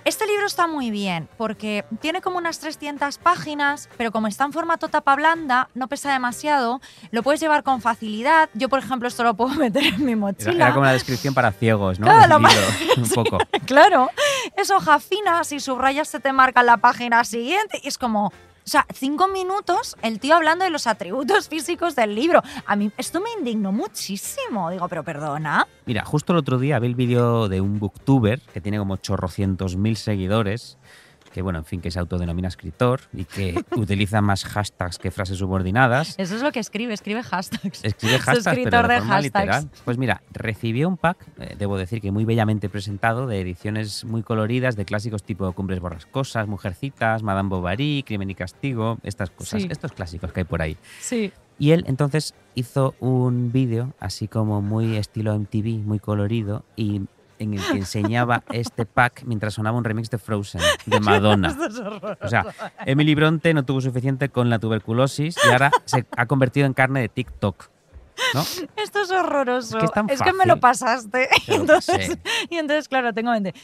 este 0.07 0.25
libro 0.25 0.45
está 0.45 0.67
muy 0.67 0.89
bien 0.89 1.27
porque 1.37 1.83
tiene 1.99 2.21
como 2.21 2.37
unas 2.37 2.59
300 2.59 3.17
páginas, 3.17 3.89
pero 3.97 4.11
como 4.13 4.27
está 4.27 4.45
en 4.45 4.53
formato 4.53 4.87
tapa 4.87 5.15
blanda, 5.15 5.69
no 5.73 5.89
pesa 5.89 6.11
demasiado, 6.13 6.79
lo 7.11 7.23
puedes 7.23 7.41
llevar 7.41 7.63
con 7.63 7.81
facilidad. 7.81 8.49
Yo, 8.53 8.69
por 8.69 8.79
ejemplo, 8.79 9.09
esto 9.09 9.23
lo 9.25 9.33
puedo 9.33 9.53
meter 9.55 9.83
en 9.83 10.05
mi 10.05 10.15
mochila. 10.15 10.67
era 10.67 10.73
como 10.73 10.85
la 10.85 10.93
descripción 10.93 11.33
para 11.33 11.51
ciegos, 11.51 11.99
¿no? 11.99 12.05
Claro, 12.05 12.39
libro, 12.39 12.61
un 12.97 13.09
poco. 13.15 13.37
Claro, 13.65 14.09
es 14.55 14.71
hoja 14.71 14.99
fina, 14.99 15.43
si 15.43 15.59
subrayas 15.59 16.07
se 16.07 16.21
te 16.21 16.31
marca 16.31 16.63
la 16.63 16.77
página 16.77 17.25
siguiente 17.25 17.81
y 17.83 17.89
es 17.89 17.97
como, 17.97 18.31
o 18.67 18.69
sea, 18.69 18.85
cinco 18.93 19.29
minutos 19.29 19.95
el 20.01 20.19
tío 20.19 20.35
hablando 20.35 20.65
de 20.65 20.71
los 20.71 20.87
atributos 20.87 21.47
físicos 21.49 21.95
del 21.95 22.13
libro. 22.13 22.43
A 22.65 22.75
mí 22.75 22.91
esto 22.97 23.21
me 23.21 23.29
indignó 23.39 23.71
muchísimo. 23.71 24.69
Digo, 24.69 24.89
pero 24.89 25.03
perdona. 25.03 25.65
Mira, 25.85 26.03
justo 26.03 26.33
el 26.33 26.39
otro 26.39 26.59
día 26.59 26.77
vi 26.79 26.87
el 26.87 26.95
vídeo 26.95 27.47
de 27.47 27.61
un 27.61 27.79
booktuber 27.79 28.41
que 28.53 28.59
tiene 28.59 28.77
como 28.77 28.97
chorrocientos 28.97 29.77
mil 29.77 29.95
seguidores, 29.95 30.77
que 31.33 31.41
bueno, 31.41 31.59
en 31.59 31.65
fin, 31.65 31.81
que 31.81 31.91
se 31.91 31.99
autodenomina 31.99 32.47
escritor 32.47 33.01
y 33.13 33.25
que 33.25 33.63
utiliza 33.75 34.21
más 34.21 34.45
hashtags 34.45 34.97
que 34.97 35.11
frases 35.11 35.37
subordinadas. 35.37 36.15
Eso 36.17 36.35
es 36.35 36.41
lo 36.41 36.51
que 36.51 36.59
escribe, 36.59 36.93
escribe 36.93 37.23
hashtags. 37.23 37.83
Escribe 37.83 38.15
Es 38.17 38.21
hashtags, 38.23 38.43
pero 38.45 38.57
escritor 38.61 38.87
de, 38.87 38.93
de 38.93 38.99
forma 38.99 39.13
hashtags. 39.15 39.45
literal. 39.45 39.69
Pues 39.85 39.97
mira, 39.97 40.21
recibió 40.31 40.87
un 40.87 40.97
pack, 40.97 41.17
eh, 41.39 41.55
debo 41.57 41.77
decir 41.77 42.01
que 42.01 42.11
muy 42.11 42.25
bellamente 42.25 42.69
presentado, 42.69 43.27
de 43.27 43.41
ediciones 43.41 44.05
muy 44.05 44.23
coloridas 44.23 44.75
de 44.75 44.85
clásicos 44.85 45.23
tipo 45.23 45.51
Cumbres 45.53 45.79
Borrascosas, 45.79 46.47
Mujercitas, 46.47 47.23
Madame 47.23 47.49
Bovary, 47.49 48.03
Crimen 48.05 48.29
y 48.29 48.35
Castigo, 48.35 48.97
estas 49.03 49.29
cosas, 49.29 49.61
Sí. 49.61 49.67
estos 49.71 49.91
clásicos 49.91 50.31
que 50.31 50.41
hay 50.41 50.45
por 50.45 50.61
ahí. 50.61 50.77
Sí. 50.99 51.31
Y 51.59 51.71
él 51.71 51.85
entonces 51.87 52.35
hizo 52.53 52.93
un 52.99 53.51
vídeo 53.51 53.93
así 53.99 54.27
como 54.27 54.61
muy 54.61 54.95
estilo 54.97 55.33
MTV, 55.33 55.79
muy 55.83 55.97
colorido, 55.99 56.63
y 56.75 57.01
en 57.39 57.53
el 57.53 57.61
que 57.61 57.77
enseñaba 57.77 58.43
este 58.51 58.85
pack 58.85 59.23
mientras 59.25 59.53
sonaba 59.53 59.77
un 59.77 59.83
remix 59.83 60.09
de 60.09 60.17
Frozen, 60.17 60.61
de 60.85 60.99
Madonna. 61.01 61.49
Esto 61.49 61.65
es 61.65 61.79
horroroso. 61.79 62.17
O 62.21 62.27
sea, 62.27 62.45
Emily 62.85 63.15
Bronte 63.15 63.53
no 63.53 63.65
tuvo 63.65 63.81
suficiente 63.81 64.29
con 64.29 64.49
la 64.49 64.59
tuberculosis 64.59 65.37
y 65.45 65.51
ahora 65.51 65.71
se 65.85 66.05
ha 66.15 66.25
convertido 66.25 66.65
en 66.65 66.73
carne 66.73 67.01
de 67.01 67.09
TikTok. 67.09 67.69
¿No? 68.33 68.41
Esto 68.75 69.01
es 69.01 69.11
horroroso. 69.11 69.77
Es 69.77 69.91
que 69.91 70.13
es 70.13 70.19
tan 70.19 70.35
me 70.35 70.45
lo 70.45 70.59
pasaste. 70.59 71.29
Entonces, 71.47 72.17
y 72.49 72.55
entonces, 72.57 72.87
claro, 72.87 73.13
tengo 73.13 73.33
en 73.33 73.43
mente. 73.43 73.59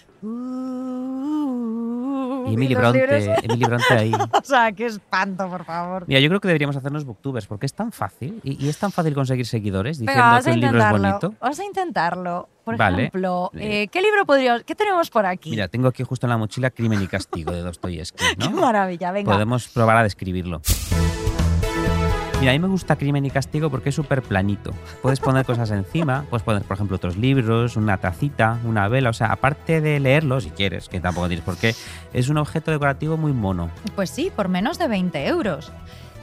Y 2.49 2.53
Emily 2.53 2.75
Bronte, 2.75 3.35
Emily 3.43 3.65
Bronte 3.65 3.93
ahí. 3.93 4.11
o 4.31 4.43
sea, 4.43 4.71
qué 4.71 4.85
espanto, 4.85 5.49
por 5.49 5.63
favor. 5.65 6.05
Mira, 6.07 6.19
yo 6.19 6.29
creo 6.29 6.39
que 6.41 6.47
deberíamos 6.47 6.75
hacernos 6.75 7.05
booktubers 7.05 7.47
porque 7.47 7.65
es 7.65 7.73
tan 7.73 7.91
fácil 7.91 8.39
y, 8.43 8.63
y 8.65 8.69
es 8.69 8.77
tan 8.77 8.91
fácil 8.91 9.13
conseguir 9.13 9.45
seguidores 9.45 9.99
diciendo 9.99 10.23
Venga, 10.23 10.41
que 10.41 10.49
un 10.51 10.59
libro 10.59 10.79
es 10.83 10.91
bonito. 10.91 11.33
Vamos 11.39 11.59
a 11.59 11.63
intentarlo. 11.65 12.49
Por 12.63 12.77
Vale. 12.77 12.97
ejemplo, 13.07 13.51
Eh, 13.55 13.83
eh, 13.83 13.87
¿qué 13.89 14.01
libro 14.01 14.25
podríamos. 14.25 14.63
¿Qué 14.63 14.73
tenemos 14.73 15.09
por 15.09 15.25
aquí? 15.25 15.49
Mira, 15.49 15.67
tengo 15.67 15.89
aquí 15.89 16.03
justo 16.03 16.25
en 16.27 16.29
la 16.29 16.37
mochila 16.37 16.69
Crimen 16.69 17.01
y 17.01 17.07
Castigo 17.07 17.51
de 17.51 17.61
Dostoyevsky, 17.61 18.23
¿no? 18.37 18.47
Qué 18.47 18.53
maravilla, 18.53 19.11
venga. 19.11 19.31
Podemos 19.33 19.67
probar 19.67 19.97
a 19.97 20.03
describirlo. 20.03 20.61
Mira, 22.43 22.51
a 22.51 22.55
mí 22.55 22.59
me 22.59 22.67
gusta 22.67 22.97
Crimen 22.97 23.25
y 23.25 23.29
Castigo 23.29 23.69
porque 23.69 23.87
es 23.87 23.95
súper 23.95 24.21
planito. 24.21 24.73
Puedes 25.01 25.21
poner 25.21 25.45
cosas 25.45 25.71
encima, 25.71 26.25
puedes 26.29 26.43
poner, 26.43 26.61
por 26.63 26.75
ejemplo, 26.75 26.97
otros 26.97 27.15
libros, 27.15 27.77
una 27.77 27.99
tacita, 27.99 28.59
una 28.65 28.89
vela. 28.89 29.11
O 29.11 29.13
sea, 29.13 29.27
aparte 29.27 29.79
de 29.79 29.97
leerlo, 30.01 30.41
si 30.41 30.49
quieres, 30.49 30.89
que 30.89 30.99
tampoco 30.99 31.29
tienes 31.29 31.45
por 31.45 31.55
qué, 31.55 31.73
es 32.11 32.27
un 32.27 32.37
objeto 32.37 32.71
decorativo 32.71 33.15
muy 33.15 33.31
mono. 33.31 33.69
Pues 33.95 34.09
sí, 34.09 34.29
por 34.35 34.49
menos 34.49 34.77
de 34.77 34.89
20 34.89 35.25
euros. 35.25 35.71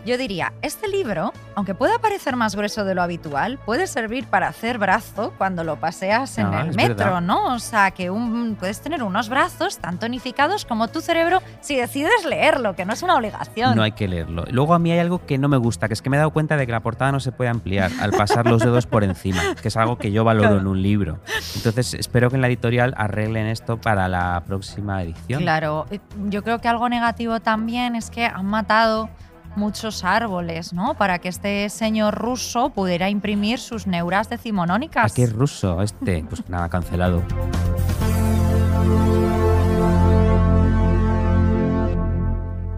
Yo 0.06 0.16
diría, 0.16 0.52
este 0.62 0.88
libro, 0.88 1.32
aunque 1.54 1.74
pueda 1.74 1.98
parecer 1.98 2.34
más 2.34 2.56
grueso 2.56 2.84
de 2.84 2.94
lo 2.94 3.02
habitual, 3.02 3.58
puede 3.58 3.86
servir 3.86 4.26
para 4.26 4.48
hacer 4.48 4.78
brazo 4.78 5.34
cuando 5.36 5.62
lo 5.62 5.76
paseas 5.76 6.38
en 6.38 6.46
Ah, 6.46 6.62
el 6.62 6.74
metro, 6.74 6.94
verdad. 6.96 7.20
¿no? 7.20 7.54
O 7.54 7.58
sea, 7.58 7.90
que 7.90 8.08
un- 8.08 8.56
puedes 8.58 8.80
tener 8.80 9.02
unos 9.02 9.28
brazos 9.28 9.76
tan 9.78 9.98
tonificados 9.98 10.64
como 10.64 10.88
tu 10.88 11.02
cerebro 11.02 11.42
si 11.60 11.76
decides 11.76 12.24
leerlo, 12.24 12.74
que 12.74 12.86
no 12.86 12.94
es 12.94 13.02
una 13.02 13.14
obligación. 13.14 13.76
No 13.76 13.82
hay 13.82 13.92
que 13.92 14.08
leerlo. 14.08 14.44
Luego 14.50 14.72
a 14.72 14.78
mí 14.78 14.90
hay 14.90 15.00
algo 15.00 15.26
que 15.26 15.36
no 15.36 15.48
me 15.48 15.58
gusta, 15.58 15.86
que 15.86 15.92
es 15.94 16.00
que 16.00 16.08
me 16.08 16.16
he 16.16 16.18
dado 16.18 16.30
cuenta 16.30 16.56
de 16.56 16.64
que 16.66 16.72
la 16.72 16.80
portada 16.80 17.12
no 17.12 17.20
se 17.20 17.30
puede 17.30 17.50
ampliar 17.50 17.90
al 18.00 18.12
pasar 18.12 18.46
los 18.46 18.62
dedos 18.62 18.86
por 18.86 19.04
encima, 19.04 19.54
que 19.60 19.68
es 19.68 19.76
algo 19.76 19.98
que 19.98 20.12
yo 20.12 20.24
valoro 20.24 20.48
Claro. 20.48 20.60
en 20.62 20.66
un 20.66 20.80
libro. 20.82 21.18
Entonces 21.56 21.92
espero 21.92 22.30
que 22.30 22.36
en 22.36 22.40
la 22.42 22.48
editorial 22.48 22.94
arreglen 22.96 23.46
esto 23.46 23.76
para 23.78 24.08
la 24.08 24.42
próxima 24.46 25.02
edición. 25.02 25.42
Claro, 25.42 25.86
yo 26.30 26.42
creo 26.42 26.58
que 26.60 26.68
algo 26.68 26.88
negativo 26.88 27.38
también 27.40 27.96
es 27.96 28.08
que 28.10 28.24
han 28.24 28.46
matado 28.46 29.10
muchos 29.56 30.04
árboles, 30.04 30.72
¿no? 30.72 30.94
Para 30.94 31.18
que 31.18 31.28
este 31.28 31.68
señor 31.68 32.14
ruso 32.14 32.70
pudiera 32.70 33.08
imprimir 33.10 33.58
sus 33.58 33.86
neuras 33.86 34.26
¿A 34.28 34.30
decimonónicas. 34.30 35.12
qué 35.12 35.26
ruso 35.26 35.82
este? 35.82 36.24
Pues 36.28 36.48
nada, 36.48 36.68
cancelado. 36.68 37.22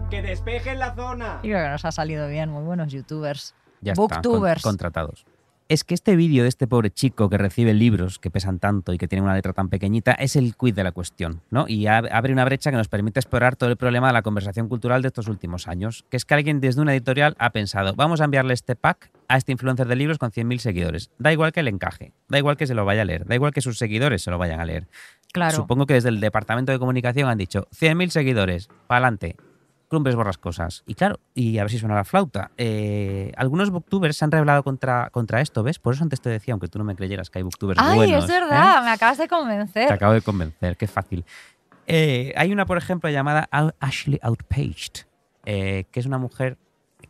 ¡Que 0.09 0.21
despejen 0.21 0.79
la 0.79 0.93
zona! 0.93 1.39
Y 1.41 1.47
creo 1.49 1.63
que 1.63 1.69
nos 1.69 1.85
ha 1.85 1.91
salido 1.91 2.27
bien, 2.27 2.49
muy 2.49 2.63
buenos 2.63 2.91
youtubers. 2.91 3.55
Ya 3.81 3.93
está, 3.93 4.01
con- 4.01 4.07
Booktubers. 4.21 4.61
contratados. 4.63 5.25
Es 5.69 5.83
que 5.85 5.93
este 5.93 6.15
vídeo 6.17 6.43
de 6.43 6.49
este 6.49 6.67
pobre 6.67 6.91
chico 6.91 7.29
que 7.29 7.37
recibe 7.37 7.73
libros 7.73 8.19
que 8.19 8.29
pesan 8.29 8.59
tanto 8.59 8.93
y 8.93 8.97
que 8.97 9.07
tienen 9.07 9.23
una 9.23 9.33
letra 9.33 9.53
tan 9.53 9.69
pequeñita 9.69 10.11
es 10.11 10.35
el 10.35 10.55
quid 10.55 10.75
de 10.75 10.83
la 10.83 10.91
cuestión, 10.91 11.41
¿no? 11.49 11.65
Y 11.67 11.83
ab- 11.85 12.09
abre 12.11 12.33
una 12.33 12.43
brecha 12.45 12.69
que 12.69 12.77
nos 12.77 12.89
permite 12.89 13.19
explorar 13.21 13.55
todo 13.55 13.69
el 13.69 13.77
problema 13.77 14.07
de 14.07 14.13
la 14.13 14.21
conversación 14.21 14.67
cultural 14.67 15.01
de 15.01 15.07
estos 15.07 15.27
últimos 15.29 15.67
años, 15.67 16.05
que 16.09 16.17
es 16.17 16.25
que 16.25 16.33
alguien 16.33 16.59
desde 16.59 16.81
una 16.81 16.93
editorial 16.93 17.35
ha 17.39 17.51
pensado, 17.51 17.93
vamos 17.95 18.19
a 18.21 18.25
enviarle 18.25 18.53
este 18.53 18.75
pack 18.75 19.09
a 19.29 19.37
este 19.37 19.53
influencer 19.53 19.87
de 19.87 19.95
libros 19.95 20.17
con 20.19 20.31
100.000 20.31 20.57
seguidores. 20.59 21.09
Da 21.17 21.31
igual 21.31 21.53
que 21.53 21.63
le 21.63 21.69
encaje, 21.69 22.11
da 22.27 22.37
igual 22.37 22.57
que 22.57 22.67
se 22.67 22.75
lo 22.75 22.83
vaya 22.85 23.03
a 23.03 23.05
leer, 23.05 23.25
da 23.25 23.33
igual 23.35 23.53
que 23.53 23.61
sus 23.61 23.77
seguidores 23.77 24.21
se 24.21 24.31
lo 24.31 24.37
vayan 24.37 24.59
a 24.59 24.65
leer. 24.65 24.87
Claro. 25.31 25.55
Supongo 25.55 25.85
que 25.87 25.95
desde 25.95 26.09
el 26.09 26.19
departamento 26.19 26.71
de 26.73 26.77
comunicación 26.77 27.29
han 27.29 27.37
dicho 27.37 27.67
100.000 27.71 28.09
seguidores, 28.09 28.69
pa'lante, 28.87 29.37
cumbres 29.93 30.15
borrascosas. 30.15 30.83
Y 30.85 30.95
claro, 30.95 31.19
y 31.33 31.57
a 31.59 31.63
ver 31.63 31.71
si 31.71 31.79
suena 31.79 31.95
la 31.95 32.03
flauta. 32.03 32.51
eh, 32.57 33.31
algunos 33.37 33.69
booktubers 33.69 34.17
se 34.17 34.25
han 34.25 34.31
revelado 34.31 34.63
contra, 34.63 35.09
contra 35.11 35.39
esto, 35.39 35.63
¿ves? 35.63 35.79
Por 35.79 35.93
eso 35.93 36.03
antes 36.03 36.19
te 36.19 36.29
decía, 36.29 36.53
aunque 36.53 36.67
tú 36.67 36.79
no 36.79 36.83
me 36.85 36.95
creyeras 36.95 37.29
que 37.29 37.39
hay 37.39 37.43
booktubers 37.43 37.79
Ay, 37.81 37.95
buenos. 37.97 38.25
es 38.25 38.29
¿eh? 38.29 38.33
verdad, 38.33 38.83
me 38.83 38.89
acabas 38.89 39.17
de 39.17 39.27
convencer. 39.27 39.87
Te 39.87 39.93
acabo 39.93 40.13
de 40.13 40.21
convencer, 40.21 40.75
qué 40.75 40.87
fácil. 40.87 41.23
Eh, 41.87 42.33
hay 42.35 42.51
una, 42.51 42.65
por 42.65 42.77
ejemplo, 42.77 43.09
llamada 43.09 43.47
Ashley 43.79 44.19
Outpaged, 44.21 45.05
eh, 45.45 45.85
que 45.91 45.99
es 45.99 46.05
una 46.05 46.17
mujer 46.17 46.57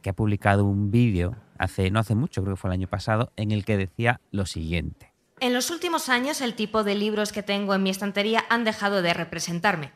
que 0.02 0.10
ha 0.10 0.14
publicado 0.14 0.66
un 0.66 0.92
vídeo 0.92 1.36
hace, 1.58 1.92
no 1.92 2.00
hace 2.00 2.16
mucho, 2.16 2.42
creo 2.44 2.56
que 2.56 2.60
fue 2.62 2.70
el 2.70 2.74
año 2.74 2.88
pasado, 2.88 3.32
en 3.38 3.52
el 3.52 3.64
que 3.64 3.78
decía 3.78 4.20
lo 4.32 4.46
siguiente. 4.46 5.14
En 5.40 5.54
los 5.54 5.72
últimos 5.72 6.10
años 6.10 6.42
el 6.42 6.56
tipo 6.56 6.84
de 6.84 6.96
libros 6.96 7.32
que 7.32 7.44
tengo 7.44 7.76
en 7.76 7.84
mi 7.84 7.90
estantería 7.90 8.44
han 8.50 8.64
dejado 8.64 9.02
de 9.02 9.14
representarme. 9.14 9.92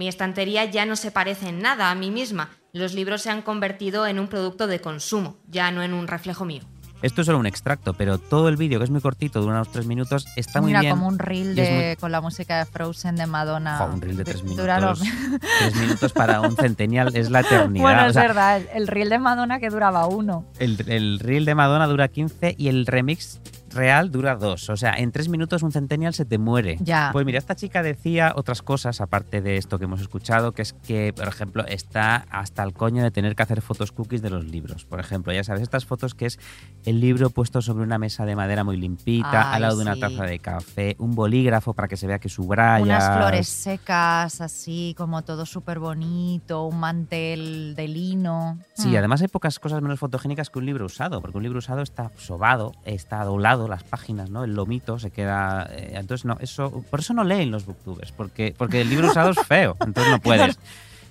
Mi 0.00 0.08
estantería 0.08 0.64
ya 0.64 0.86
no 0.86 0.96
se 0.96 1.10
parece 1.10 1.50
en 1.50 1.60
nada 1.60 1.90
a 1.90 1.94
mí 1.94 2.10
misma. 2.10 2.48
Los 2.72 2.94
libros 2.94 3.20
se 3.20 3.28
han 3.28 3.42
convertido 3.42 4.06
en 4.06 4.18
un 4.18 4.28
producto 4.28 4.66
de 4.66 4.80
consumo, 4.80 5.36
ya 5.46 5.70
no 5.72 5.82
en 5.82 5.92
un 5.92 6.08
reflejo 6.08 6.46
mío. 6.46 6.62
Esto 7.02 7.20
es 7.20 7.26
solo 7.26 7.38
un 7.38 7.44
extracto, 7.44 7.92
pero 7.92 8.16
todo 8.16 8.48
el 8.48 8.56
vídeo, 8.56 8.78
que 8.78 8.84
es 8.84 8.90
muy 8.90 9.02
cortito, 9.02 9.42
dura 9.42 9.56
unos 9.56 9.70
tres 9.70 9.84
minutos, 9.84 10.24
está 10.36 10.62
muy 10.62 10.68
Mira, 10.68 10.80
bien. 10.80 10.92
como 10.94 11.06
un 11.06 11.18
reel 11.18 11.54
de, 11.54 11.70
muy- 11.90 11.96
con 12.00 12.12
la 12.12 12.22
música 12.22 12.58
de 12.60 12.64
Frozen 12.64 13.16
de 13.16 13.26
Madonna. 13.26 13.76
Jo, 13.76 13.92
un 13.92 14.00
reel 14.00 14.16
de 14.16 14.24
tres 14.24 14.42
minutos. 14.42 15.00
Tres 15.58 15.76
minutos 15.76 16.12
para 16.14 16.40
un 16.40 16.56
centennial 16.56 17.14
es 17.14 17.30
la 17.30 17.40
eternidad. 17.40 17.82
Bueno, 17.82 18.02
O 18.04 18.06
es 18.06 18.14
sea, 18.14 18.22
verdad, 18.22 18.56
el- 18.56 18.68
el 18.72 18.86
reel 18.86 19.10
de 19.10 19.18
Madonna 19.18 19.60
que 19.60 19.68
duraba 19.68 20.06
uno. 20.06 20.46
el, 20.58 20.82
el 20.88 21.18
reel 21.18 21.44
de 21.44 21.54
Madonna 21.54 21.86
dura 21.86 22.08
15 22.08 22.54
y 22.56 22.68
el 22.68 22.86
remix 22.86 23.38
real 23.72 24.10
dura 24.10 24.36
2. 24.36 24.70
O 24.70 24.76
sea, 24.76 24.94
en 24.94 25.12
tres 25.12 25.28
minutos 25.28 25.62
un 25.62 25.72
centennial 25.72 26.14
se 26.14 26.24
te 26.24 26.38
muere. 26.38 26.76
Ya. 26.80 27.10
Pues 27.12 27.24
mira, 27.26 27.38
esta 27.38 27.54
chica 27.54 27.82
decía 27.82 28.32
otras 28.36 28.62
cosas 28.62 29.00
aparte 29.00 29.40
de 29.40 29.56
esto 29.56 29.78
que 29.78 29.84
hemos 29.84 30.00
escuchado, 30.00 30.52
que 30.52 30.62
es 30.62 30.72
que, 30.72 31.12
por 31.14 31.28
ejemplo, 31.28 31.64
está 31.66 32.26
hasta 32.30 32.62
el 32.62 32.72
coño 32.72 33.02
de 33.02 33.10
tener 33.10 33.34
que 33.36 33.42
hacer 33.42 33.60
fotos 33.62 33.92
cookies 33.92 34.22
de 34.22 34.30
los 34.30 34.44
libros. 34.44 34.84
Por 34.84 35.00
ejemplo, 35.00 35.32
ya 35.32 35.44
sabes, 35.44 35.62
estas 35.62 35.86
fotos 35.86 36.14
que 36.14 36.26
es 36.26 36.38
el 36.84 37.00
libro 37.00 37.30
puesto 37.30 37.62
sobre 37.62 37.84
una 37.84 37.98
mesa 37.98 38.24
de 38.24 38.36
madera 38.36 38.64
muy 38.64 38.76
limpita, 38.76 39.50
Ay, 39.50 39.56
al 39.56 39.62
lado 39.62 39.76
de 39.76 39.82
una 39.82 39.94
sí. 39.94 40.00
taza 40.00 40.24
de 40.24 40.38
café, 40.38 40.96
un 40.98 41.14
bolígrafo 41.14 41.72
para 41.74 41.88
que 41.88 41.96
se 41.96 42.06
vea 42.06 42.18
que 42.18 42.28
subraya. 42.28 42.82
Unas 42.84 43.16
flores 43.16 43.48
secas, 43.48 44.40
así 44.40 44.94
como 44.96 45.22
todo 45.22 45.46
súper 45.46 45.78
bonito, 45.78 46.64
un 46.64 46.80
mantel 46.80 47.74
de 47.76 47.88
lino. 47.88 48.58
Sí, 48.74 48.88
Mm. 48.88 48.96
además 48.96 49.20
hay 49.22 49.28
pocas 49.28 49.58
cosas 49.58 49.82
menos 49.82 49.98
fotogénicas 49.98 50.50
que 50.50 50.58
un 50.58 50.66
libro 50.66 50.86
usado, 50.86 51.20
porque 51.20 51.36
un 51.36 51.42
libro 51.42 51.58
usado 51.58 51.82
está 51.82 52.10
sobado, 52.16 52.72
está 52.84 53.24
doblado, 53.24 53.59
las 53.68 53.82
páginas, 53.84 54.30
¿no? 54.30 54.44
El 54.44 54.54
lomito 54.54 54.98
se 54.98 55.10
queda. 55.10 55.68
eh, 55.70 55.92
entonces, 55.94 56.24
no, 56.24 56.36
eso. 56.40 56.82
Por 56.90 57.00
eso 57.00 57.12
no 57.14 57.24
leen 57.24 57.50
los 57.50 57.66
booktubers, 57.66 58.12
porque, 58.12 58.54
porque 58.56 58.80
el 58.80 58.88
libro 58.90 59.08
usado 59.08 59.30
es 59.30 59.38
feo, 59.46 59.76
entonces 59.80 60.10
no 60.12 60.18
puedes. 60.22 60.58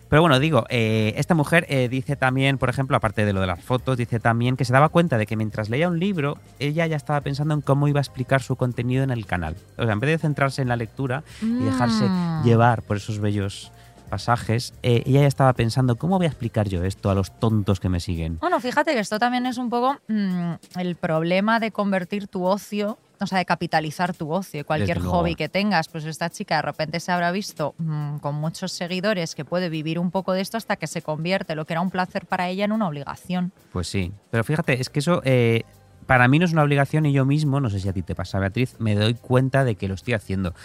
Pero 0.10 0.24
bueno, 0.24 0.40
digo, 0.40 0.66
eh, 0.70 1.14
esta 1.18 1.36
mujer 1.36 1.68
eh, 1.70 1.88
dice 1.88 2.16
también, 2.16 2.58
por 2.58 2.68
ejemplo, 2.70 2.98
aparte 2.98 3.26
de 3.26 3.32
lo 3.34 3.42
de 3.42 3.46
las 3.48 3.62
fotos, 3.64 3.96
dice 3.96 4.20
también 4.20 4.58
que 4.58 4.66
se 4.66 4.74
daba 4.74 4.90
cuenta 4.90 5.20
de 5.20 5.28
que 5.28 5.36
mientras 5.36 5.70
leía 5.70 5.88
un 5.88 6.00
libro, 6.00 6.40
ella 6.58 6.88
ya 6.88 6.96
estaba 6.96 7.22
pensando 7.22 7.54
en 7.54 7.62
cómo 7.62 7.88
iba 7.88 8.00
a 8.00 8.02
explicar 8.02 8.42
su 8.42 8.56
contenido 8.56 9.04
en 9.04 9.12
el 9.12 9.28
canal. 9.28 9.56
O 9.78 9.84
sea, 9.84 9.94
en 9.94 10.00
vez 10.00 10.10
de 10.10 10.18
centrarse 10.18 10.64
en 10.64 10.68
la 10.68 10.78
lectura 10.78 11.24
y 11.44 11.64
dejarse 11.64 12.06
Mm. 12.10 12.44
llevar 12.44 12.82
por 12.82 12.98
esos 12.98 13.20
bellos 13.20 13.72
pasajes, 14.10 14.74
eh, 14.84 15.04
ella 15.06 15.22
ya 15.22 15.28
estaba 15.28 15.54
pensando, 15.54 15.96
¿cómo 15.96 16.18
voy 16.18 16.26
a 16.26 16.30
explicar 16.30 16.68
yo 16.68 16.84
esto 16.84 17.10
a 17.10 17.16
los 17.16 17.40
tontos 17.40 17.80
que 17.80 17.90
me 17.90 18.00
siguen? 18.00 18.40
Bueno, 18.40 18.60
fíjate 18.60 18.94
que 18.94 19.00
esto 19.00 19.20
también 19.20 19.46
es 19.46 19.58
un 19.58 19.70
poco 19.70 19.98
mm, 20.08 20.54
el 20.80 20.96
problema 20.96 21.60
de 21.60 21.72
convertir 21.72 22.28
tu 22.28 22.44
ocio, 22.46 22.98
o 23.22 23.28
sea, 23.28 23.38
de 23.38 23.46
capitalizar 23.46 24.16
tu 24.16 24.32
ocio, 24.32 24.66
cualquier 24.66 25.00
hobby 25.00 25.36
que 25.36 25.50
tengas. 25.50 25.88
Pues 25.90 26.06
esta 26.06 26.30
chica 26.30 26.58
de 26.58 26.62
repente 26.64 27.00
se 27.00 27.12
habrá 27.12 27.32
visto 27.32 27.76
mm, 27.78 28.18
con 28.18 28.36
muchos 28.36 28.72
seguidores 28.72 29.36
que 29.36 29.46
puede 29.46 29.70
vivir 29.70 30.00
un 30.00 30.12
poco 30.12 30.34
de 30.34 30.42
esto 30.42 30.58
hasta 30.58 30.76
que 30.76 30.88
se 30.88 31.02
convierte 31.02 31.56
lo 31.56 31.66
que 31.66 31.74
era 31.74 31.82
un 31.82 31.90
placer 31.90 32.26
para 32.26 32.50
ella 32.50 32.66
en 32.66 32.72
una 32.72 32.88
obligación. 32.88 33.52
Pues 33.72 33.88
sí, 33.88 34.12
pero 34.32 34.44
fíjate, 34.44 34.80
es 34.80 34.90
que 34.90 35.00
eso 35.00 35.22
eh, 35.26 35.64
para 36.10 36.28
mí 36.28 36.40
no 36.40 36.46
es 36.46 36.54
una 36.54 36.64
obligación 36.64 37.06
y 37.06 37.14
yo 37.14 37.24
mismo, 37.24 37.60
no 37.60 37.70
sé 37.70 37.80
si 37.80 37.88
a 37.88 37.94
ti 37.94 38.02
te 38.02 38.16
pasa, 38.16 38.40
Beatriz, 38.40 38.76
me 38.80 38.96
doy 38.96 39.14
cuenta 39.14 39.64
de 39.64 39.76
que 39.76 39.88
lo 39.88 39.94
estoy 39.94 40.16
haciendo. 40.16 40.56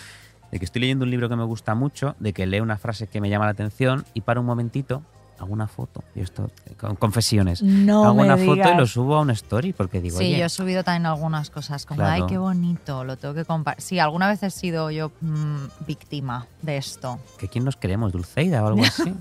De 0.54 0.60
que 0.60 0.66
estoy 0.66 0.82
leyendo 0.82 1.04
un 1.04 1.10
libro 1.10 1.28
que 1.28 1.34
me 1.34 1.42
gusta 1.42 1.74
mucho, 1.74 2.14
de 2.20 2.32
que 2.32 2.46
leo 2.46 2.62
una 2.62 2.78
frase 2.78 3.08
que 3.08 3.20
me 3.20 3.28
llama 3.28 3.46
la 3.46 3.50
atención 3.50 4.04
y 4.14 4.20
para 4.20 4.38
un 4.38 4.46
momentito 4.46 5.02
hago 5.44 5.52
una 5.52 5.66
foto. 5.68 6.02
Y 6.14 6.20
esto, 6.20 6.50
con 6.78 6.96
confesiones. 6.96 7.62
No 7.62 8.04
hago 8.04 8.14
me 8.16 8.24
una 8.24 8.36
foto 8.36 8.68
y 8.72 8.76
lo 8.76 8.86
subo 8.86 9.16
a 9.16 9.20
una 9.20 9.32
story 9.34 9.72
porque 9.72 10.00
digo, 10.00 10.18
sí, 10.18 10.24
oye, 10.24 10.38
yo 10.38 10.46
he 10.46 10.48
subido 10.48 10.82
también 10.82 11.06
algunas 11.06 11.50
cosas 11.50 11.86
como, 11.86 11.98
Claro. 11.98 12.24
ay, 12.24 12.28
qué 12.28 12.38
bonito, 12.38 13.04
lo 13.04 13.16
tengo 13.16 13.34
que 13.34 13.44
compartir. 13.44 13.84
Sí, 13.84 13.98
alguna 13.98 14.28
vez 14.28 14.42
he 14.42 14.50
sido 14.50 14.90
yo 14.90 15.12
mm, 15.20 15.56
víctima 15.86 16.46
de 16.62 16.76
esto. 16.76 17.18
¿que 17.38 17.48
quién 17.48 17.64
nos 17.64 17.76
queremos? 17.76 18.12
¿Dulceida 18.12 18.62
o 18.64 18.66
algo 18.68 18.82
así? 18.84 19.14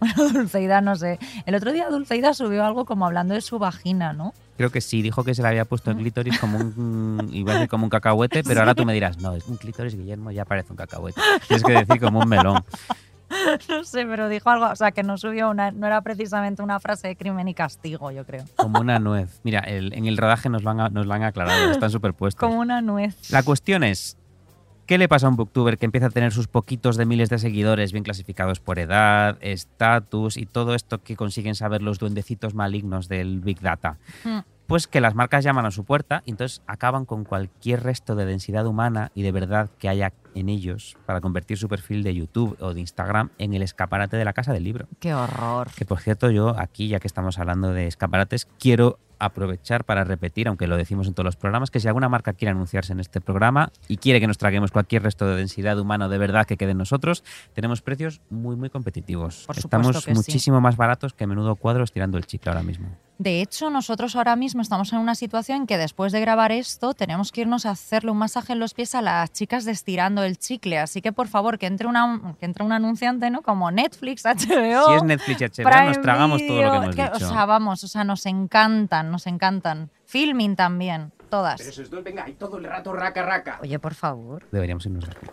Bueno, 0.00 0.28
Dulceida, 0.32 0.80
no 0.80 0.96
sé. 0.96 1.18
El 1.46 1.54
otro 1.54 1.72
día 1.72 1.88
Dulceida 1.88 2.34
subió 2.34 2.64
algo 2.64 2.84
como 2.84 3.06
hablando 3.06 3.34
de 3.34 3.40
su 3.40 3.58
vagina, 3.58 4.12
¿no? 4.12 4.32
Creo 4.56 4.70
que 4.70 4.82
sí, 4.82 5.00
dijo 5.00 5.24
que 5.24 5.34
se 5.34 5.40
le 5.40 5.48
había 5.48 5.64
puesto 5.64 5.90
el 5.90 5.96
clítoris 5.96 6.38
como 6.38 6.58
un, 6.58 7.30
iba 7.32 7.52
a 7.52 7.54
decir 7.54 7.68
como 7.70 7.84
un 7.84 7.90
cacahuete, 7.90 8.42
pero 8.44 8.60
ahora 8.60 8.74
tú 8.74 8.84
me 8.84 8.92
dirás, 8.92 9.16
no, 9.18 9.34
es 9.34 9.46
un 9.46 9.56
clítoris, 9.56 9.94
Guillermo, 9.96 10.30
ya 10.32 10.44
parece 10.44 10.70
un 10.72 10.76
cacahuete. 10.76 11.18
Tienes 11.46 11.64
que 11.64 11.72
decir 11.72 11.98
como 12.00 12.18
un 12.20 12.28
melón. 12.28 12.62
No 13.68 13.84
sé, 13.84 14.04
pero 14.06 14.28
dijo 14.28 14.50
algo, 14.50 14.66
o 14.66 14.76
sea, 14.76 14.90
que 14.92 15.02
no 15.02 15.16
subió 15.18 15.50
una, 15.50 15.70
no 15.70 15.86
era 15.86 16.00
precisamente 16.02 16.62
una 16.62 16.80
frase 16.80 17.08
de 17.08 17.16
crimen 17.16 17.48
y 17.48 17.54
castigo, 17.54 18.10
yo 18.10 18.24
creo. 18.26 18.44
Como 18.56 18.80
una 18.80 18.98
nuez. 19.00 19.40
Mira, 19.44 19.60
el- 19.60 19.92
en 19.94 20.06
el 20.06 20.16
rodaje 20.16 20.48
nos 20.48 20.62
lo 20.62 20.70
han, 20.70 20.92
nos 20.92 21.06
lo 21.06 21.14
han 21.14 21.22
aclarado, 21.22 21.70
están 21.70 21.90
superpuestos. 21.90 22.40
Como 22.46 22.60
una 22.60 22.82
nuez. 22.82 23.30
La 23.30 23.42
cuestión 23.42 23.84
es, 23.84 24.16
¿qué 24.86 24.98
le 24.98 25.08
pasa 25.08 25.26
a 25.26 25.30
un 25.30 25.36
booktuber 25.36 25.78
que 25.78 25.84
empieza 25.86 26.08
a 26.08 26.10
tener 26.10 26.32
sus 26.32 26.48
poquitos 26.48 26.96
de 26.96 27.06
miles 27.06 27.28
de 27.28 27.38
seguidores 27.38 27.92
bien 27.92 28.02
clasificados 28.04 28.60
por 28.60 28.78
edad, 28.78 29.38
estatus 29.40 30.36
y 30.36 30.46
todo 30.46 30.74
esto 30.74 30.98
que 31.02 31.16
consiguen 31.16 31.54
saber 31.54 31.82
los 31.82 31.98
duendecitos 31.98 32.54
malignos 32.54 33.08
del 33.08 33.40
Big 33.40 33.60
Data? 33.60 33.98
Mm. 34.24 34.38
Pues 34.66 34.86
que 34.86 35.00
las 35.00 35.16
marcas 35.16 35.42
llaman 35.42 35.66
a 35.66 35.72
su 35.72 35.82
puerta 35.84 36.22
y 36.24 36.30
entonces 36.30 36.62
acaban 36.68 37.04
con 37.04 37.24
cualquier 37.24 37.82
resto 37.82 38.14
de 38.14 38.24
densidad 38.24 38.66
humana 38.66 39.10
y 39.16 39.22
de 39.22 39.32
verdad 39.32 39.68
que 39.80 39.88
haya 39.88 40.12
en 40.34 40.48
ellos 40.48 40.96
para 41.06 41.20
convertir 41.20 41.58
su 41.58 41.68
perfil 41.68 42.02
de 42.02 42.14
YouTube 42.14 42.56
o 42.60 42.74
de 42.74 42.80
Instagram 42.80 43.30
en 43.38 43.54
el 43.54 43.62
escaparate 43.62 44.16
de 44.16 44.24
la 44.24 44.32
casa 44.32 44.52
del 44.52 44.64
libro. 44.64 44.86
Qué 44.98 45.14
horror. 45.14 45.68
Que 45.76 45.84
por 45.84 46.00
cierto, 46.00 46.30
yo 46.30 46.58
aquí, 46.58 46.88
ya 46.88 47.00
que 47.00 47.06
estamos 47.06 47.38
hablando 47.38 47.72
de 47.72 47.86
escaparates, 47.86 48.46
quiero 48.58 48.98
aprovechar 49.20 49.84
para 49.84 50.04
repetir, 50.04 50.48
aunque 50.48 50.66
lo 50.66 50.76
decimos 50.76 51.06
en 51.06 51.14
todos 51.14 51.24
los 51.24 51.36
programas, 51.36 51.70
que 51.70 51.78
si 51.78 51.86
alguna 51.86 52.08
marca 52.08 52.32
quiere 52.32 52.50
anunciarse 52.50 52.92
en 52.92 53.00
este 53.00 53.20
programa 53.20 53.70
y 53.86 53.98
quiere 53.98 54.20
que 54.20 54.26
nos 54.26 54.38
traguemos 54.38 54.72
cualquier 54.72 55.02
resto 55.02 55.26
de 55.26 55.36
densidad 55.36 55.78
humana 55.78 56.08
de 56.08 56.18
verdad 56.18 56.46
que 56.46 56.56
quede 56.56 56.72
en 56.72 56.78
nosotros, 56.78 57.22
tenemos 57.54 57.82
precios 57.82 58.20
muy, 58.30 58.56
muy 58.56 58.70
competitivos. 58.70 59.44
Por 59.46 59.58
Estamos 59.58 60.04
que 60.04 60.12
sí. 60.12 60.16
muchísimo 60.16 60.60
más 60.60 60.76
baratos 60.76 61.12
que 61.12 61.26
menudo 61.26 61.54
cuadros 61.56 61.92
tirando 61.92 62.18
el 62.18 62.26
chicle 62.26 62.50
ahora 62.50 62.62
mismo. 62.62 62.88
De 63.20 63.42
hecho, 63.42 63.68
nosotros 63.68 64.16
ahora 64.16 64.34
mismo 64.34 64.62
estamos 64.62 64.94
en 64.94 64.98
una 64.98 65.14
situación 65.14 65.58
en 65.58 65.66
que 65.66 65.76
después 65.76 66.10
de 66.10 66.22
grabar 66.22 66.52
esto 66.52 66.94
tenemos 66.94 67.32
que 67.32 67.42
irnos 67.42 67.66
a 67.66 67.72
hacerle 67.72 68.10
un 68.12 68.16
masaje 68.16 68.54
en 68.54 68.60
los 68.60 68.72
pies 68.72 68.94
a 68.94 69.02
las 69.02 69.30
chicas 69.30 69.66
de 69.66 69.72
estirando 69.72 70.22
el 70.22 70.38
chicle. 70.38 70.78
Así 70.78 71.02
que 71.02 71.12
por 71.12 71.28
favor, 71.28 71.58
que 71.58 71.66
entre 71.66 71.86
una, 71.86 72.18
que 72.40 72.46
entre 72.46 72.64
un 72.64 72.72
anunciante, 72.72 73.28
¿no? 73.28 73.42
Como 73.42 73.70
Netflix, 73.70 74.24
HBO. 74.24 74.86
Si 74.88 74.94
es 74.94 75.02
Netflix 75.02 75.40
y 75.42 75.44
HBO, 75.44 75.70
Prime 75.70 75.86
nos 75.88 76.00
tragamos 76.00 76.40
todo 76.46 76.62
lo 76.62 76.70
que 76.70 76.76
hemos 76.78 76.96
Video, 76.96 77.12
dicho. 77.12 77.26
O 77.26 77.28
sea, 77.28 77.44
vamos, 77.44 77.84
o 77.84 77.88
sea, 77.88 78.04
nos 78.04 78.24
encantan, 78.24 79.09
nos 79.10 79.26
encantan. 79.26 79.90
Filming 80.06 80.56
también, 80.56 81.12
todas. 81.28 81.58
Pero 81.58 81.70
eso 81.70 81.82
es 81.82 81.92
no, 81.92 82.02
venga, 82.02 82.24
hay 82.24 82.34
todo 82.34 82.58
el 82.58 82.64
rato 82.64 82.92
raca 82.92 83.22
raca. 83.22 83.58
Oye, 83.62 83.78
por 83.78 83.94
favor. 83.94 84.46
Deberíamos 84.50 84.86
irnos 84.86 85.04
de 85.04 85.12
aquí. 85.12 85.26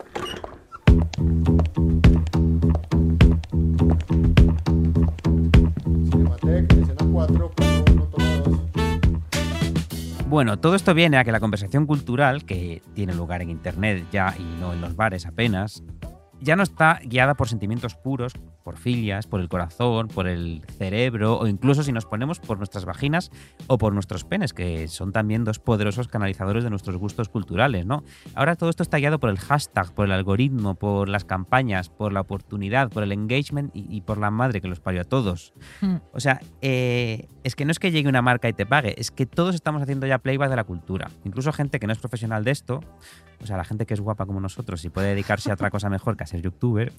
Cinematec, 6.10 6.72
escena 6.72 7.04
4, 7.12 7.52
1, 7.90 8.04
toma 8.06 8.36
2. 8.44 8.58
Bueno, 10.28 10.58
todo 10.58 10.74
esto 10.74 10.92
viene 10.92 11.16
a 11.16 11.24
que 11.24 11.32
la 11.32 11.40
conversación 11.40 11.86
cultural, 11.86 12.44
que 12.44 12.82
tiene 12.94 13.14
lugar 13.14 13.40
en 13.40 13.48
Internet 13.48 14.04
ya 14.12 14.34
y 14.38 14.42
no 14.60 14.74
en 14.74 14.80
los 14.82 14.94
bares 14.94 15.24
apenas, 15.24 15.82
ya 16.40 16.56
no 16.56 16.62
está 16.62 17.00
guiada 17.04 17.34
por 17.34 17.48
sentimientos 17.48 17.94
puros, 17.94 18.34
por 18.64 18.76
filias, 18.76 19.26
por 19.26 19.40
el 19.40 19.48
corazón, 19.48 20.08
por 20.08 20.28
el 20.28 20.62
cerebro 20.76 21.38
o 21.38 21.46
incluso 21.46 21.82
si 21.82 21.92
nos 21.92 22.06
ponemos 22.06 22.38
por 22.38 22.58
nuestras 22.58 22.84
vaginas 22.84 23.30
o 23.66 23.78
por 23.78 23.92
nuestros 23.92 24.24
penes, 24.24 24.52
que 24.52 24.88
son 24.88 25.12
también 25.12 25.44
dos 25.44 25.58
poderosos 25.58 26.08
canalizadores 26.08 26.64
de 26.64 26.70
nuestros 26.70 26.96
gustos 26.96 27.28
culturales, 27.28 27.86
¿no? 27.86 28.04
Ahora 28.34 28.56
todo 28.56 28.70
esto 28.70 28.82
está 28.82 28.98
guiado 28.98 29.18
por 29.18 29.30
el 29.30 29.38
hashtag, 29.38 29.92
por 29.92 30.06
el 30.06 30.12
algoritmo, 30.12 30.74
por 30.74 31.08
las 31.08 31.24
campañas, 31.24 31.88
por 31.88 32.12
la 32.12 32.20
oportunidad, 32.20 32.90
por 32.90 33.02
el 33.02 33.12
engagement 33.12 33.74
y, 33.74 33.86
y 33.88 34.00
por 34.02 34.18
la 34.18 34.30
madre 34.30 34.60
que 34.60 34.68
los 34.68 34.80
parió 34.80 35.02
a 35.02 35.04
todos. 35.04 35.52
Hmm. 35.80 35.96
O 36.12 36.20
sea, 36.20 36.40
eh, 36.60 37.28
es 37.44 37.56
que 37.56 37.64
no 37.64 37.72
es 37.72 37.78
que 37.78 37.90
llegue 37.90 38.08
una 38.08 38.22
marca 38.22 38.48
y 38.48 38.52
te 38.52 38.66
pague, 38.66 38.94
es 38.98 39.10
que 39.10 39.26
todos 39.26 39.54
estamos 39.54 39.82
haciendo 39.82 40.06
ya 40.06 40.18
playback 40.18 40.50
de 40.50 40.56
la 40.56 40.64
cultura. 40.64 41.10
Incluso 41.24 41.52
gente 41.52 41.80
que 41.80 41.86
no 41.86 41.92
es 41.92 41.98
profesional 41.98 42.44
de 42.44 42.50
esto, 42.50 42.80
o 43.42 43.46
sea, 43.46 43.56
la 43.56 43.64
gente 43.64 43.86
que 43.86 43.94
es 43.94 44.00
guapa 44.00 44.26
como 44.26 44.40
nosotros 44.40 44.84
y 44.84 44.90
puede 44.90 45.08
dedicarse 45.08 45.50
a 45.50 45.54
otra 45.54 45.70
cosa 45.70 45.88
mejor 45.88 46.16
que 46.16 46.24
a 46.24 46.26
ser 46.26 46.42
youtuber, 46.42 46.92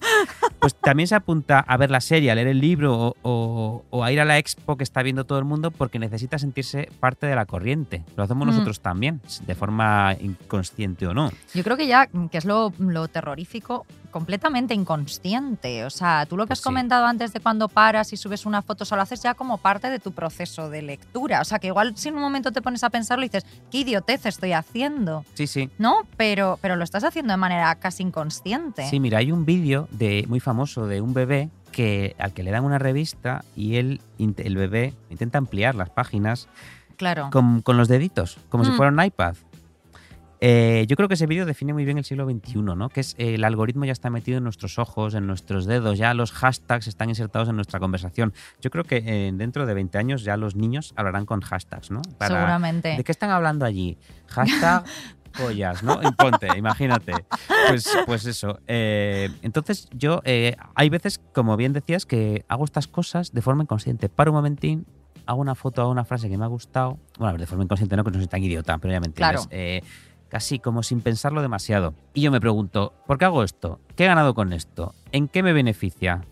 pues 0.58 0.74
también 0.74 1.06
se 1.06 1.14
apunta 1.14 1.60
a 1.60 1.76
ver 1.76 1.90
la 1.90 2.00
serie, 2.00 2.30
a 2.30 2.34
leer 2.34 2.48
el 2.48 2.60
libro 2.60 2.96
o, 3.08 3.14
o- 3.22 3.84
o 3.90 4.04
a 4.04 4.12
ir 4.12 4.20
a 4.20 4.24
la 4.24 4.38
expo 4.38 4.76
que 4.76 4.84
está 4.84 5.02
viendo 5.02 5.24
todo 5.24 5.38
el 5.38 5.44
mundo 5.44 5.70
porque 5.70 5.98
necesita 5.98 6.38
sentirse 6.38 6.90
parte 7.00 7.26
de 7.26 7.34
la 7.34 7.46
corriente. 7.46 8.04
Lo 8.16 8.22
hacemos 8.24 8.46
Mm. 8.46 8.50
nosotros 8.50 8.80
también, 8.80 9.20
de 9.46 9.54
forma 9.54 10.14
inconsciente 10.20 11.06
o 11.06 11.14
no. 11.14 11.30
Yo 11.54 11.62
creo 11.64 11.76
que 11.76 11.86
ya, 11.86 12.06
que 12.06 12.38
es 12.38 12.44
lo, 12.44 12.72
lo 12.78 13.08
terrorífico, 13.08 13.86
completamente 14.10 14.74
inconsciente. 14.74 15.84
O 15.84 15.90
sea, 15.90 16.26
tú 16.26 16.36
lo 16.36 16.44
que 16.44 16.48
Pues 16.48 16.58
has 16.58 16.62
sí. 16.62 16.64
comentado 16.64 17.06
antes 17.06 17.32
de 17.32 17.40
cuando 17.40 17.68
paras 17.68 18.12
y 18.12 18.16
subes 18.16 18.46
una 18.46 18.62
foto, 18.62 18.84
solo 18.84 19.02
haces 19.02 19.22
ya 19.22 19.34
como 19.34 19.58
parte 19.58 19.88
de 19.90 19.98
tu 19.98 20.12
proceso 20.12 20.68
de 20.70 20.82
lectura. 20.82 21.40
O 21.40 21.44
sea, 21.44 21.58
que 21.58 21.68
igual 21.68 21.96
si 21.96 22.08
en 22.08 22.16
un 22.16 22.20
momento 22.22 22.52
te 22.52 22.62
pones 22.62 22.82
a 22.84 22.90
pensarlo 22.90 23.24
y 23.24 23.28
dices, 23.28 23.44
qué 23.70 23.78
idiotez 23.78 24.26
estoy 24.26 24.52
haciendo. 24.52 25.24
Sí, 25.34 25.46
sí. 25.46 25.70
¿No? 25.78 26.02
Pero, 26.16 26.58
pero 26.60 26.76
lo 26.76 26.84
estás 26.84 27.04
haciendo 27.04 27.32
de 27.32 27.36
manera 27.36 27.74
casi 27.76 28.02
inconsciente. 28.02 28.88
Sí, 28.88 29.00
mira, 29.00 29.18
hay 29.18 29.32
un 29.32 29.44
vídeo 29.44 29.88
de 29.90 30.24
muy 30.28 30.40
famoso 30.40 30.86
de 30.86 31.00
un 31.00 31.14
bebé 31.14 31.48
que 31.72 32.16
al 32.18 32.32
que 32.32 32.42
le 32.42 32.50
dan 32.50 32.64
una 32.64 32.78
revista 32.78 33.44
y 33.54 33.76
él, 33.76 34.00
el 34.18 34.56
bebé 34.56 34.94
intenta 35.08 35.38
ampliar 35.38 35.74
las 35.76 35.88
páginas 35.90 36.48
Claro. 36.96 37.30
con, 37.30 37.62
con 37.62 37.76
los 37.76 37.88
deditos, 37.88 38.38
como 38.48 38.64
si 38.64 38.72
Mm. 38.72 38.76
fuera 38.76 38.92
un 38.92 39.02
iPad. 39.04 39.34
Eh, 40.40 40.86
yo 40.88 40.96
creo 40.96 41.08
que 41.08 41.14
ese 41.14 41.26
vídeo 41.26 41.44
define 41.44 41.72
muy 41.74 41.84
bien 41.84 41.98
el 41.98 42.04
siglo 42.04 42.28
XXI, 42.28 42.62
¿no? 42.62 42.88
Que 42.88 43.00
es 43.00 43.14
eh, 43.18 43.34
el 43.34 43.44
algoritmo 43.44 43.84
ya 43.84 43.92
está 43.92 44.08
metido 44.08 44.38
en 44.38 44.44
nuestros 44.44 44.78
ojos, 44.78 45.14
en 45.14 45.26
nuestros 45.26 45.66
dedos, 45.66 45.98
ya 45.98 46.14
los 46.14 46.32
hashtags 46.32 46.86
están 46.86 47.10
insertados 47.10 47.48
en 47.48 47.56
nuestra 47.56 47.78
conversación. 47.78 48.32
Yo 48.60 48.70
creo 48.70 48.84
que 48.84 49.02
eh, 49.04 49.32
dentro 49.34 49.66
de 49.66 49.74
20 49.74 49.98
años 49.98 50.24
ya 50.24 50.36
los 50.36 50.56
niños 50.56 50.94
hablarán 50.96 51.26
con 51.26 51.40
hashtags, 51.40 51.90
¿no? 51.90 52.00
Seguramente. 52.20 52.96
¿De 52.96 53.04
qué 53.04 53.12
están 53.12 53.30
hablando 53.30 53.66
allí? 53.66 53.98
Hashtag 54.28 54.84
pollas, 55.38 55.82
¿no? 55.82 56.00
Y 56.02 56.10
Ponte, 56.12 56.48
imagínate. 56.56 57.12
Pues, 57.68 57.88
pues 58.06 58.26
eso. 58.26 58.58
eh, 58.66 59.28
entonces 59.42 59.88
yo, 59.92 60.22
eh, 60.24 60.56
hay 60.74 60.88
veces, 60.88 61.20
como 61.34 61.56
bien 61.56 61.72
decías, 61.72 62.06
que 62.06 62.44
hago 62.48 62.64
estas 62.64 62.86
cosas 62.86 63.32
de 63.32 63.42
forma 63.42 63.62
inconsciente. 63.62 64.08
Paro 64.08 64.32
un 64.32 64.36
momentín, 64.36 64.86
hago 65.26 65.40
una 65.40 65.54
foto, 65.54 65.82
hago 65.82 65.90
una 65.90 66.04
frase 66.04 66.28
que 66.28 66.36
me 66.36 66.44
ha 66.44 66.48
gustado. 66.48 66.98
Bueno, 67.18 67.28
a 67.28 67.32
ver, 67.32 67.40
de 67.40 67.46
forma 67.46 67.64
inconsciente 67.64 67.96
no, 67.96 68.04
que 68.04 68.10
no 68.10 68.18
soy 68.18 68.26
tan 68.26 68.42
idiota, 68.42 68.78
pero 68.78 68.92
ya 68.92 69.00
me 69.00 69.06
entiendes. 69.06 69.46
Claro. 69.46 69.48
Eh, 69.50 69.82
casi 70.30 70.58
como 70.58 70.82
sin 70.82 71.00
pensarlo 71.02 71.42
demasiado. 71.42 71.92
Y 72.14 72.22
yo 72.22 72.30
me 72.30 72.40
pregunto, 72.40 72.94
¿por 73.06 73.18
qué 73.18 73.26
hago 73.26 73.42
esto? 73.42 73.80
¿Qué 73.96 74.04
he 74.04 74.06
ganado 74.06 74.34
con 74.34 74.52
esto? 74.52 74.94
¿En 75.12 75.28
qué 75.28 75.42
me 75.42 75.52
beneficia? 75.52 76.22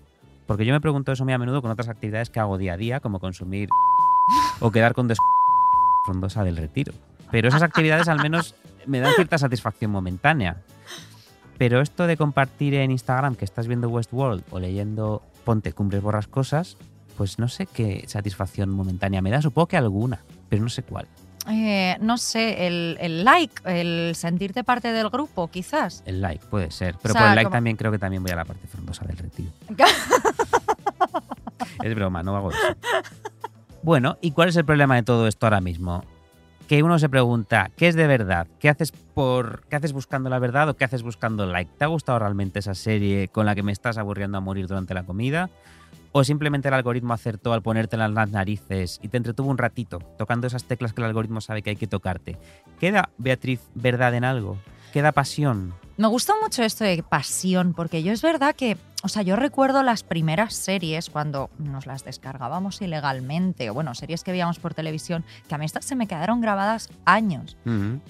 Porque 0.46 0.64
yo 0.64 0.72
me 0.72 0.80
pregunto 0.80 1.12
eso 1.12 1.24
muy 1.24 1.34
a 1.34 1.38
menudo 1.38 1.60
con 1.60 1.70
otras 1.70 1.88
actividades 1.88 2.30
que 2.30 2.40
hago 2.40 2.56
día 2.56 2.74
a 2.74 2.76
día, 2.78 3.00
como 3.00 3.20
consumir 3.20 3.68
o 4.60 4.70
quedar 4.70 4.94
con 4.94 5.08
des 5.08 5.18
frondosa 6.06 6.44
del 6.44 6.56
retiro. 6.56 6.94
Pero 7.30 7.48
esas 7.48 7.62
actividades 7.62 8.08
al 8.08 8.22
menos 8.22 8.54
me 8.86 9.00
dan 9.00 9.12
cierta 9.14 9.36
satisfacción 9.36 9.90
momentánea. 9.90 10.62
Pero 11.58 11.80
esto 11.80 12.06
de 12.06 12.16
compartir 12.16 12.74
en 12.74 12.92
Instagram 12.92 13.34
que 13.34 13.44
estás 13.44 13.66
viendo 13.66 13.90
Westworld 13.90 14.44
o 14.50 14.60
leyendo 14.60 15.22
Ponte 15.44 15.72
Cumbres 15.72 16.02
Borrascosas, 16.02 16.78
pues 17.16 17.38
no 17.38 17.48
sé 17.48 17.66
qué 17.66 18.04
satisfacción 18.06 18.70
momentánea 18.70 19.20
me 19.20 19.30
da. 19.30 19.42
Supongo 19.42 19.66
que 19.66 19.76
alguna, 19.76 20.20
pero 20.48 20.62
no 20.62 20.68
sé 20.68 20.84
cuál. 20.84 21.08
Eh, 21.50 21.96
no 22.00 22.18
sé, 22.18 22.66
el, 22.66 22.96
el 23.00 23.24
like, 23.24 23.54
el 23.64 24.14
sentirte 24.14 24.64
parte 24.64 24.92
del 24.92 25.08
grupo, 25.08 25.48
quizás. 25.48 26.02
El 26.04 26.20
like, 26.20 26.44
puede 26.46 26.70
ser. 26.70 26.96
Pero 27.00 27.12
O 27.12 27.14
sea, 27.14 27.22
por 27.22 27.28
el 27.30 27.34
like 27.36 27.44
como- 27.46 27.56
también 27.56 27.76
creo 27.76 27.90
que 27.90 27.98
también 27.98 28.22
voy 28.22 28.32
a 28.32 28.36
la 28.36 28.44
parte 28.44 28.66
frondosa 28.66 29.04
del 29.06 29.16
retiro. 29.16 29.50
Es 31.82 31.94
broma, 31.94 32.22
no 32.22 32.36
hago 32.36 32.50
eso. 32.50 32.58
Bueno, 33.82 34.16
¿y 34.20 34.32
cuál 34.32 34.48
es 34.48 34.56
el 34.56 34.64
problema 34.64 34.96
de 34.96 35.02
todo 35.04 35.28
esto 35.28 35.46
ahora 35.46 35.60
mismo? 35.60 36.04
Que 36.66 36.82
uno 36.82 36.98
se 36.98 37.08
pregunta, 37.08 37.70
¿qué 37.76 37.88
es 37.88 37.94
de 37.94 38.06
verdad? 38.06 38.46
¿Qué 38.58 38.68
haces 38.68 38.92
por 38.92 39.62
qué 39.70 39.76
haces 39.76 39.92
buscando 39.92 40.28
la 40.28 40.38
verdad 40.38 40.68
o 40.68 40.74
qué 40.76 40.84
haces 40.84 41.02
buscando 41.02 41.44
el 41.44 41.52
like? 41.52 41.70
¿Te 41.78 41.84
ha 41.84 41.88
gustado 41.88 42.18
realmente 42.18 42.58
esa 42.58 42.74
serie 42.74 43.28
con 43.28 43.46
la 43.46 43.54
que 43.54 43.62
me 43.62 43.72
estás 43.72 43.96
aburriendo 43.96 44.38
a 44.38 44.40
morir 44.40 44.66
durante 44.66 44.92
la 44.92 45.04
comida? 45.04 45.48
¿O 46.12 46.24
simplemente 46.24 46.68
el 46.68 46.74
algoritmo 46.74 47.12
acertó 47.12 47.52
al 47.52 47.62
ponértela 47.62 48.06
en 48.06 48.14
las 48.14 48.30
narices 48.30 48.98
y 49.02 49.08
te 49.08 49.18
entretuvo 49.18 49.50
un 49.50 49.58
ratito 49.58 49.98
tocando 50.16 50.46
esas 50.46 50.64
teclas 50.64 50.92
que 50.92 51.00
el 51.02 51.06
algoritmo 51.06 51.40
sabe 51.40 51.62
que 51.62 51.70
hay 51.70 51.76
que 51.76 51.86
tocarte? 51.86 52.38
¿Queda, 52.80 53.10
Beatriz, 53.18 53.60
verdad 53.74 54.14
en 54.14 54.24
algo? 54.24 54.58
¿Queda 54.92 55.12
pasión? 55.12 55.74
Me 55.98 56.06
gusta 56.06 56.32
mucho 56.40 56.62
esto 56.62 56.84
de 56.84 57.02
pasión, 57.02 57.74
porque 57.74 58.02
yo 58.02 58.12
es 58.12 58.22
verdad 58.22 58.54
que, 58.54 58.78
o 59.02 59.08
sea, 59.08 59.22
yo 59.22 59.36
recuerdo 59.36 59.82
las 59.82 60.04
primeras 60.04 60.54
series 60.54 61.10
cuando 61.10 61.50
nos 61.58 61.86
las 61.86 62.04
descargábamos 62.04 62.80
ilegalmente, 62.80 63.68
o 63.68 63.74
bueno, 63.74 63.94
series 63.94 64.22
que 64.22 64.30
veíamos 64.30 64.60
por 64.60 64.74
televisión, 64.74 65.24
que 65.48 65.56
a 65.56 65.58
mí 65.58 65.66
estas 65.66 65.84
se 65.84 65.96
me 65.96 66.06
quedaron 66.06 66.40
grabadas 66.40 66.88
años. 67.04 67.56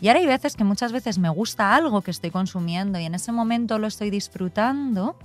Y 0.01 0.09
ahora 0.09 0.21
hay 0.21 0.27
veces 0.27 0.55
que 0.55 0.65
muchas 0.65 0.93
veces 0.93 1.19
me 1.19 1.31
gusta 1.31 1.75
algo 1.75 2.03
que 2.03 2.11
estoy 2.11 2.31
consumiendo 2.31 3.01
y 3.01 3.07
en 3.07 3.15
ese 3.15 3.33
momento 3.33 3.79
lo 3.79 3.87
estoy 3.87 4.11
disfrutando, 4.11 5.17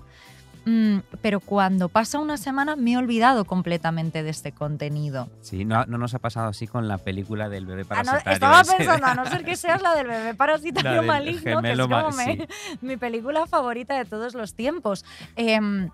mm, 0.66 0.98
pero 1.22 1.40
cuando 1.40 1.90
pasa 1.90 2.20
una 2.20 2.38
semana 2.38 2.76
me 2.76 2.94
he 2.94 2.98
olvidado 2.98 3.46
completamente 3.46 4.24
de 4.24 4.30
este 4.30 4.52
contenido. 4.52 5.30
Sí, 5.42 5.66
no, 5.66 5.86
no 5.86 5.98
nos 5.98 6.14
ha 6.14 6.20
pasado 6.20 6.50
así 6.50 6.68
con 6.68 6.88
la 6.88 6.98
película 6.98 7.50
del 7.50 7.66
bebé 7.66 7.84
Ah, 7.90 8.04
no, 8.04 8.12
parasitario. 8.12 8.34
estaba 8.34 8.62
ese. 8.62 8.76
pensando, 8.78 9.06
a 9.08 9.16
no 9.16 9.26
ser 9.30 9.44
que 9.46 9.56
seas 9.56 9.82
la 9.82 9.96
del 9.96 10.08
bebé 10.08 10.34
parasitario 10.34 11.04
maligno, 11.04 11.62
que 11.62 11.72
es 11.72 11.80
como 11.80 11.88
ma- 11.90 12.10
me- 12.12 12.36
sí. 12.38 12.48
mi 12.82 12.98
película 12.98 13.46
favorita 13.48 13.96
de 13.98 14.06
todos 14.06 14.34
los 14.34 14.54
tiempos. 14.56 15.06
Em, 15.36 15.90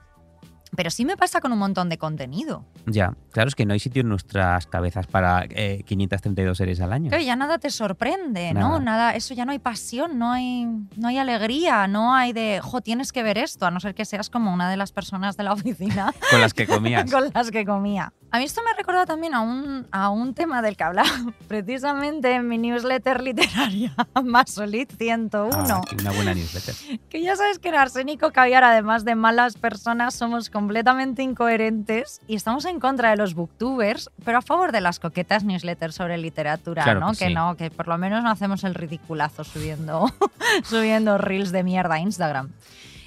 pero 0.76 0.92
sí 0.92 1.06
me 1.06 1.18
pasa 1.18 1.42
con 1.42 1.52
un 1.52 1.60
montón 1.60 1.90
de 1.90 1.98
contenido. 1.98 2.66
Ya, 2.86 3.16
claro, 3.32 3.48
es 3.48 3.56
que 3.56 3.66
no 3.66 3.74
hay 3.74 3.80
sitio 3.80 4.02
en 4.02 4.10
nuestras 4.10 4.68
cabezas 4.68 5.08
para 5.08 5.46
eh, 5.50 5.84
532 5.86 6.58
series 6.58 6.82
al 6.82 6.94
año. 6.94 7.10
Que 7.12 7.26
ya 7.26 7.36
nada 7.36 7.58
te 7.58 7.70
sorprende, 7.70 8.54
¿no? 8.54 8.80
Nada. 8.80 8.90
Nada, 8.90 9.16
eso 9.16 9.34
ya 9.34 9.46
no 9.46 9.52
hay 9.52 9.60
pasión, 9.60 10.18
no 10.18 10.32
hay, 10.32 10.66
no 10.96 11.08
hay 11.08 11.18
alegría, 11.18 11.88
no 11.88 12.16
hay 12.16 12.34
de, 12.34 12.60
jo, 12.62 12.82
tienes 12.82 13.12
que 13.12 13.24
ver 13.24 13.38
esto, 13.38 13.66
a 13.66 13.72
no 13.72 13.80
ser 13.80 13.94
que 13.94 14.04
seas 14.06 14.30
como 14.30 14.54
una 14.54 14.70
de 14.70 14.78
las 14.78 14.92
personas 14.92 15.38
de 15.38 15.44
la 15.44 15.54
oficina 15.54 16.14
Con 16.32 16.42
las 16.42 16.54
que 16.54 16.66
comías. 16.66 17.10
con 17.12 17.30
las 17.34 17.52
que 17.52 17.66
comía. 17.66 18.14
A 18.32 18.38
mí 18.38 18.44
esto 18.44 18.62
me 18.64 18.74
recuerda 18.76 19.08
también 19.08 19.34
a 19.34 19.42
un, 19.42 19.88
a 19.92 20.10
un 20.10 20.36
tema 20.36 20.62
del 20.62 20.78
que 20.78 20.84
hablaba 20.84 21.10
precisamente 21.48 22.34
en 22.34 22.48
mi 22.48 22.58
newsletter 22.60 23.24
literaria, 23.24 23.96
Masolit 24.24 24.92
101. 24.98 25.50
Ah, 25.52 25.82
una 26.00 26.12
buena 26.12 26.34
newsletter. 26.34 26.76
Que 27.10 27.22
ya 27.22 27.36
sabes 27.36 27.58
que 27.58 27.70
en 27.70 27.76
Arsénico 27.76 28.32
Caviar, 28.32 28.64
además 28.64 29.04
de 29.04 29.16
malas 29.16 29.58
personas, 29.58 30.14
somos 30.14 30.50
completamente 30.60 31.24
incoherentes 31.24 32.20
y 32.28 32.36
estamos 32.36 32.66
en 32.66 32.82
contra 32.82 33.12
de 33.12 33.16
los 33.16 33.34
booktubers, 33.34 34.10
pero 34.26 34.40
a 34.40 34.42
favor 34.42 34.74
de 34.74 34.82
las 34.82 35.00
coquetas 35.00 35.46
newsletters 35.46 35.96
sobre 35.96 36.18
literatura, 36.18 36.84
Claro 36.84 37.00
¿no? 37.00 37.12
que 37.12 37.28
sí. 37.30 37.34
no, 37.34 37.56
que 37.56 37.72
por 37.72 37.88
lo 37.88 37.98
menos 37.98 38.22
no 38.24 38.30
hacemos 38.30 38.66
el 38.66 38.76
ridiculazo 38.76 39.46
subiendo, 39.46 40.12
subiendo 40.64 41.18
reels 41.18 41.54
de 41.54 41.64
mierda 41.64 41.96
a 41.96 42.00
Instagram. 42.00 42.50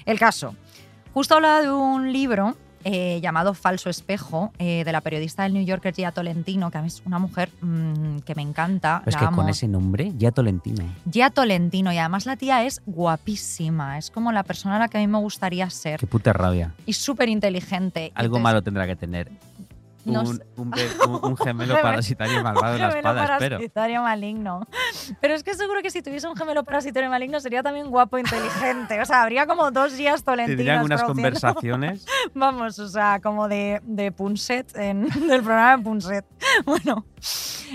El 0.05 0.17
caso, 0.17 0.55
justo 1.13 1.35
hablaba 1.35 1.61
de 1.61 1.71
un 1.71 2.11
libro 2.11 2.57
eh, 2.83 3.19
llamado 3.21 3.53
Falso 3.53 3.89
Espejo, 3.89 4.51
eh, 4.59 4.83
de 4.85 4.91
la 4.91 5.01
periodista 5.01 5.43
del 5.43 5.53
New 5.53 5.65
Yorker 5.65 5.93
Gia 5.93 6.11
Tolentino, 6.11 6.71
que 6.71 6.77
a 6.77 6.81
mí 6.81 6.87
es 6.87 7.01
una 7.05 7.19
mujer 7.19 7.49
mm, 7.61 8.19
que 8.19 8.35
me 8.35 8.41
encanta. 8.41 9.01
Pero 9.03 9.09
es 9.09 9.13
la 9.15 9.19
que 9.19 9.25
amo. 9.25 9.37
con 9.37 9.49
ese 9.49 9.67
nombre, 9.67 10.13
ya 10.17 10.31
Tolentino. 10.31 10.83
Gia 11.11 11.29
Tolentino, 11.29 11.91
y 11.93 11.97
además 11.97 12.25
la 12.25 12.35
tía 12.35 12.63
es 12.63 12.81
guapísima, 12.85 13.97
es 13.97 14.11
como 14.11 14.31
la 14.31 14.43
persona 14.43 14.77
a 14.77 14.79
la 14.79 14.87
que 14.87 14.97
a 14.97 15.01
mí 15.01 15.07
me 15.07 15.19
gustaría 15.19 15.69
ser. 15.69 15.99
Qué 15.99 16.07
puta 16.07 16.33
rabia. 16.33 16.73
Y 16.85 16.93
súper 16.93 17.29
inteligente. 17.29 18.11
Algo 18.15 18.39
malo 18.39 18.61
tendrá 18.61 18.85
que 18.87 18.95
tener. 18.95 19.31
Un, 20.05 20.17
un 20.17 20.73
un- 21.07 21.25
un 21.25 21.37
gemelo 21.37 21.75
parasitario 21.81 22.43
malvado 22.43 22.75
en 22.75 22.81
la 22.81 22.87
espada, 22.89 23.23
espero. 23.23 23.55
parasitario 23.57 24.01
maligno. 24.01 24.67
Pero 25.21 25.33
es 25.33 25.43
que 25.43 25.53
seguro 25.55 25.81
que 25.81 25.89
si 25.91 26.01
tuviese 26.01 26.27
un 26.27 26.35
gemelo 26.35 26.63
parasitario 26.63 27.09
maligno 27.09 27.39
sería 27.39 27.63
también 27.63 27.89
guapo 27.89 28.17
e 28.17 28.21
inteligente. 28.21 28.99
O 29.01 29.05
sea, 29.05 29.23
habría 29.23 29.47
como 29.47 29.71
dos 29.71 29.93
Gias 29.95 30.23
Tolentinas. 30.23 30.57
Tendrían 30.57 30.83
unas 30.83 31.01
produciendo- 31.03 31.39
conversaciones. 31.39 32.05
Vamos, 32.33 32.79
o 32.79 32.87
sea, 32.89 33.19
como 33.21 33.47
de, 33.47 33.81
de 33.83 34.11
Punset, 34.11 34.75
en, 34.75 35.07
del 35.27 35.41
programa 35.41 35.77
de 35.77 35.83
Punset. 35.83 36.25
Bueno, 36.65 37.05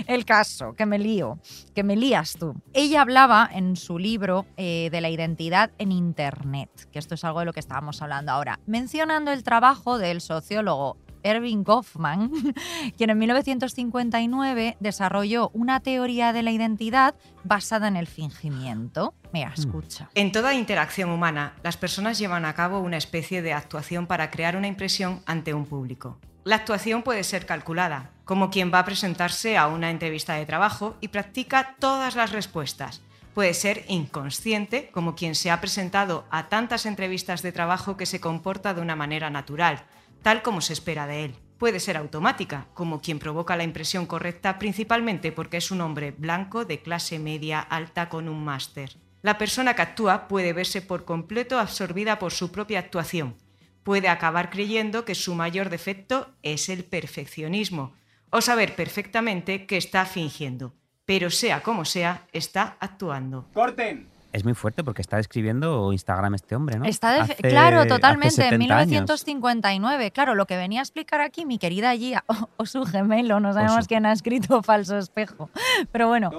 el 0.07 0.25
caso, 0.25 0.73
que 0.73 0.85
me 0.85 0.99
lío, 0.99 1.39
que 1.73 1.83
me 1.83 1.95
lías 1.95 2.33
tú. 2.39 2.53
Ella 2.73 3.01
hablaba 3.01 3.49
en 3.51 3.75
su 3.75 3.97
libro 3.97 4.45
eh, 4.57 4.89
de 4.91 5.01
la 5.01 5.09
identidad 5.09 5.71
en 5.79 5.91
Internet, 5.91 6.69
que 6.91 6.99
esto 6.99 7.15
es 7.15 7.23
algo 7.23 7.39
de 7.39 7.45
lo 7.47 7.53
que 7.53 7.59
estábamos 7.59 8.01
hablando 8.01 8.31
ahora, 8.31 8.59
mencionando 8.67 9.31
el 9.31 9.43
trabajo 9.43 9.97
del 9.97 10.21
sociólogo 10.21 10.97
Erving 11.23 11.63
Goffman, 11.63 12.31
quien 12.97 13.09
en 13.09 13.17
1959 13.17 14.77
desarrolló 14.79 15.49
una 15.53 15.79
teoría 15.79 16.33
de 16.33 16.43
la 16.43 16.51
identidad 16.51 17.15
basada 17.43 17.87
en 17.87 17.95
el 17.95 18.07
fingimiento. 18.07 19.13
Mira, 19.31 19.53
escucha. 19.55 20.09
En 20.15 20.31
toda 20.31 20.53
interacción 20.53 21.09
humana, 21.09 21.53
las 21.63 21.77
personas 21.77 22.17
llevan 22.17 22.45
a 22.45 22.53
cabo 22.53 22.79
una 22.79 22.97
especie 22.97 23.41
de 23.41 23.53
actuación 23.53 24.07
para 24.07 24.31
crear 24.31 24.55
una 24.55 24.67
impresión 24.67 25.21
ante 25.25 25.53
un 25.53 25.65
público. 25.65 26.17
La 26.43 26.55
actuación 26.55 27.03
puede 27.03 27.23
ser 27.23 27.45
calculada, 27.45 28.11
como 28.25 28.49
quien 28.49 28.71
va 28.73 28.79
a 28.79 28.85
presentarse 28.85 29.57
a 29.57 29.67
una 29.67 29.91
entrevista 29.91 30.35
de 30.35 30.45
trabajo 30.45 30.95
y 31.01 31.09
practica 31.09 31.75
todas 31.79 32.15
las 32.15 32.31
respuestas. 32.31 33.01
Puede 33.33 33.53
ser 33.53 33.85
inconsciente, 33.87 34.89
como 34.91 35.15
quien 35.15 35.35
se 35.35 35.51
ha 35.51 35.61
presentado 35.61 36.25
a 36.31 36.49
tantas 36.49 36.85
entrevistas 36.85 37.41
de 37.41 37.51
trabajo 37.51 37.97
que 37.97 38.05
se 38.05 38.19
comporta 38.19 38.73
de 38.73 38.81
una 38.81 38.95
manera 38.95 39.29
natural, 39.29 39.83
tal 40.21 40.41
como 40.41 40.61
se 40.61 40.73
espera 40.73 41.07
de 41.07 41.25
él. 41.25 41.35
Puede 41.57 41.79
ser 41.79 41.97
automática, 41.97 42.67
como 42.73 43.01
quien 43.01 43.19
provoca 43.19 43.57
la 43.57 43.63
impresión 43.63 44.05
correcta 44.05 44.59
principalmente 44.59 45.31
porque 45.31 45.57
es 45.57 45.71
un 45.71 45.81
hombre 45.81 46.11
blanco 46.11 46.63
de 46.63 46.81
clase 46.81 47.19
media 47.19 47.59
alta 47.59 48.07
con 48.07 48.29
un 48.29 48.43
máster. 48.45 48.95
La 49.21 49.37
persona 49.37 49.73
que 49.73 49.81
actúa 49.81 50.29
puede 50.29 50.53
verse 50.53 50.81
por 50.81 51.03
completo 51.03 51.59
absorbida 51.59 52.17
por 52.17 52.31
su 52.31 52.51
propia 52.51 52.79
actuación. 52.79 53.35
Puede 53.83 54.07
acabar 54.07 54.49
creyendo 54.49 55.03
que 55.03 55.15
su 55.15 55.35
mayor 55.35 55.69
defecto 55.69 56.29
es 56.43 56.69
el 56.69 56.85
perfeccionismo 56.85 57.93
o 58.29 58.39
saber 58.39 58.75
perfectamente 58.75 59.65
que 59.65 59.75
está 59.77 60.05
fingiendo. 60.05 60.75
Pero 61.05 61.29
sea 61.29 61.61
como 61.61 61.83
sea, 61.83 62.27
está 62.31 62.77
actuando. 62.79 63.49
¡Corten! 63.53 64.07
Es 64.31 64.43
muy 64.43 64.53
fuerte 64.53 64.83
porque 64.83 65.01
está 65.01 65.17
escribiendo 65.17 65.91
Instagram 65.91 66.35
este 66.35 66.55
hombre, 66.55 66.77
¿no? 66.77 66.85
Está 66.85 67.13
de- 67.13 67.19
Hace- 67.21 67.35
claro, 67.35 67.87
totalmente, 67.87 68.27
en 68.27 68.49
70 68.49 68.77
años. 68.77 68.87
1959. 68.91 70.11
Claro, 70.11 70.35
lo 70.35 70.45
que 70.45 70.55
venía 70.55 70.81
a 70.81 70.83
explicar 70.83 71.19
aquí 71.21 71.45
mi 71.45 71.57
querida 71.57 71.95
Gia, 71.95 72.23
o, 72.27 72.35
o 72.57 72.65
su 72.67 72.85
gemelo, 72.85 73.39
no 73.39 73.53
sabemos 73.53 73.85
su- 73.85 73.87
quién 73.87 74.05
ha 74.05 74.11
escrito 74.11 74.61
Falso 74.63 74.97
Espejo. 74.99 75.49
Pero 75.91 76.07
bueno, 76.07 76.29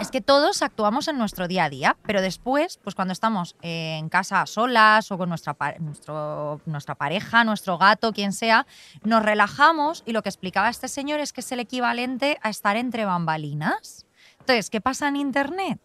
es 0.00 0.10
que 0.10 0.20
todos 0.20 0.60
actuamos 0.62 1.08
en 1.08 1.16
nuestro 1.16 1.48
día 1.48 1.64
a 1.64 1.70
día, 1.70 1.96
pero 2.04 2.20
después, 2.20 2.78
pues 2.84 2.94
cuando 2.94 3.12
estamos 3.12 3.56
eh, 3.62 3.96
en 3.98 4.10
casa 4.10 4.44
solas 4.44 5.10
o 5.10 5.16
con 5.16 5.30
nuestra, 5.30 5.54
pa- 5.54 5.74
nuestro, 5.78 6.60
nuestra 6.66 6.94
pareja, 6.96 7.44
nuestro 7.44 7.78
gato, 7.78 8.12
quien 8.12 8.32
sea, 8.34 8.66
nos 9.04 9.22
relajamos 9.22 10.02
y 10.04 10.12
lo 10.12 10.22
que 10.22 10.28
explicaba 10.28 10.68
este 10.68 10.86
señor 10.88 11.18
es 11.20 11.32
que 11.32 11.40
es 11.40 11.50
el 11.52 11.60
equivalente 11.60 12.38
a 12.42 12.50
estar 12.50 12.76
entre 12.76 13.06
bambalinas. 13.06 14.04
Entonces, 14.40 14.70
¿qué 14.70 14.80
pasa 14.80 15.08
en 15.08 15.16
Internet? 15.16 15.80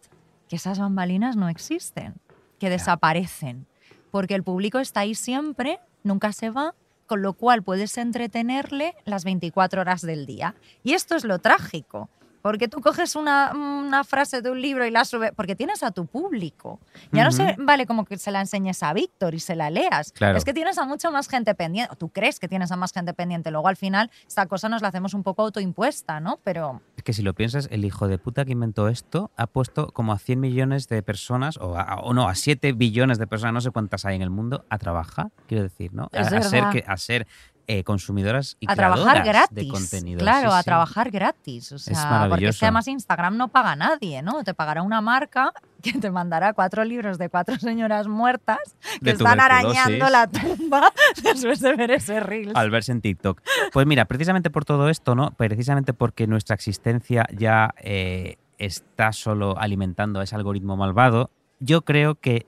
Que 0.48 0.56
esas 0.56 0.78
bambalinas 0.78 1.36
no 1.36 1.48
existen, 1.48 2.14
que 2.58 2.70
desaparecen, 2.70 3.66
porque 4.10 4.34
el 4.34 4.42
público 4.42 4.78
está 4.78 5.00
ahí 5.00 5.14
siempre, 5.14 5.78
nunca 6.02 6.32
se 6.32 6.50
va, 6.50 6.74
con 7.06 7.22
lo 7.22 7.32
cual 7.34 7.62
puedes 7.62 7.96
entretenerle 7.98 8.94
las 9.04 9.24
24 9.24 9.80
horas 9.80 10.02
del 10.02 10.26
día. 10.26 10.54
Y 10.82 10.92
esto 10.92 11.16
es 11.16 11.24
lo 11.24 11.38
trágico. 11.38 12.10
Porque 12.48 12.66
tú 12.66 12.80
coges 12.80 13.14
una, 13.14 13.52
una, 13.52 14.04
frase 14.04 14.40
de 14.40 14.50
un 14.50 14.58
libro 14.58 14.86
y 14.86 14.90
la 14.90 15.04
subes, 15.04 15.32
porque 15.36 15.54
tienes 15.54 15.82
a 15.82 15.90
tu 15.90 16.06
público. 16.06 16.80
Ya 17.12 17.22
no 17.22 17.30
se 17.30 17.56
vale 17.58 17.84
como 17.84 18.06
que 18.06 18.16
se 18.16 18.30
la 18.30 18.40
enseñes 18.40 18.82
a 18.82 18.94
Víctor 18.94 19.34
y 19.34 19.38
se 19.38 19.54
la 19.54 19.68
leas. 19.68 20.12
Claro. 20.12 20.38
Es 20.38 20.46
que 20.46 20.54
tienes 20.54 20.78
a 20.78 20.86
mucha 20.86 21.10
más 21.10 21.28
gente 21.28 21.54
pendiente, 21.54 21.92
o 21.92 21.96
tú 21.96 22.08
crees 22.08 22.40
que 22.40 22.48
tienes 22.48 22.72
a 22.72 22.76
más 22.76 22.94
gente 22.94 23.12
pendiente. 23.12 23.50
Luego 23.50 23.68
al 23.68 23.76
final 23.76 24.10
esta 24.26 24.46
cosa 24.46 24.70
nos 24.70 24.80
la 24.80 24.88
hacemos 24.88 25.12
un 25.12 25.24
poco 25.24 25.42
autoimpuesta, 25.42 26.20
¿no? 26.20 26.40
Pero... 26.42 26.80
Es 26.96 27.02
que 27.02 27.12
si 27.12 27.20
lo 27.20 27.34
piensas, 27.34 27.68
el 27.70 27.84
hijo 27.84 28.08
de 28.08 28.16
puta 28.16 28.46
que 28.46 28.52
inventó 28.52 28.88
esto 28.88 29.30
ha 29.36 29.46
puesto 29.46 29.88
como 29.88 30.14
a 30.14 30.18
100 30.18 30.40
millones 30.40 30.88
de 30.88 31.02
personas, 31.02 31.58
o, 31.58 31.76
a, 31.76 31.96
o 31.96 32.14
no, 32.14 32.30
a 32.30 32.34
7 32.34 32.72
billones 32.72 33.18
de 33.18 33.26
personas, 33.26 33.52
no 33.52 33.60
sé 33.60 33.72
cuántas 33.72 34.06
hay 34.06 34.16
en 34.16 34.22
el 34.22 34.30
mundo, 34.30 34.64
a 34.70 34.78
trabajar, 34.78 35.32
quiero 35.48 35.64
decir, 35.64 35.92
¿no? 35.92 36.08
A, 36.14 36.20
a 36.20 36.42
ser 36.42 36.64
que, 36.72 36.82
a 36.86 36.96
ser 36.96 37.26
eh, 37.70 37.84
consumidoras 37.84 38.56
y 38.60 38.66
a 38.68 38.74
trabajar 38.74 39.22
gratis. 39.24 39.54
de 39.54 39.68
contenido. 39.68 40.18
Claro, 40.20 40.50
Sí, 40.50 40.56
a 40.56 40.58
sí. 40.60 40.64
trabajar 40.64 41.10
gratis. 41.10 41.70
O 41.72 41.78
sea, 41.78 41.92
porque 41.92 42.00
es 42.00 42.10
maravilloso. 42.10 42.58
que 42.60 42.64
además 42.66 42.88
Instagram 42.88 43.36
no 43.36 43.48
paga 43.48 43.72
a 43.72 43.76
nadie, 43.76 44.22
¿no? 44.22 44.42
Te 44.42 44.54
pagará 44.54 44.82
una 44.82 45.00
marca 45.02 45.52
que 45.82 45.92
te 45.92 46.10
mandará 46.10 46.54
cuatro 46.54 46.82
libros 46.84 47.18
de 47.18 47.28
cuatro 47.28 47.56
señoras 47.58 48.08
muertas 48.08 48.58
que 48.98 49.04
De 49.04 49.10
están 49.12 49.38
arañando 49.38 50.08
la 50.08 50.26
tumba 50.26 50.92
después 51.22 51.60
de 51.60 51.76
ver 51.76 51.90
ese 51.90 52.20
reel. 52.20 52.52
Al 52.54 52.70
verse 52.70 52.90
en 52.92 53.00
TikTok. 53.02 53.42
Pues 53.72 53.86
mira, 53.86 54.06
precisamente 54.06 54.48
por 54.50 54.64
todo 54.64 54.88
esto, 54.88 55.14
¿no? 55.14 55.30
Precisamente 55.32 55.92
porque 55.92 56.26
nuestra 56.26 56.54
existencia 56.54 57.26
ya 57.36 57.74
eh, 57.78 58.36
está 58.56 59.12
solo 59.12 59.58
alimentando 59.58 60.20
a 60.20 60.24
ese 60.24 60.34
algoritmo 60.34 60.76
malvado, 60.76 61.30
yo 61.60 61.82
creo 61.82 62.14
que 62.14 62.46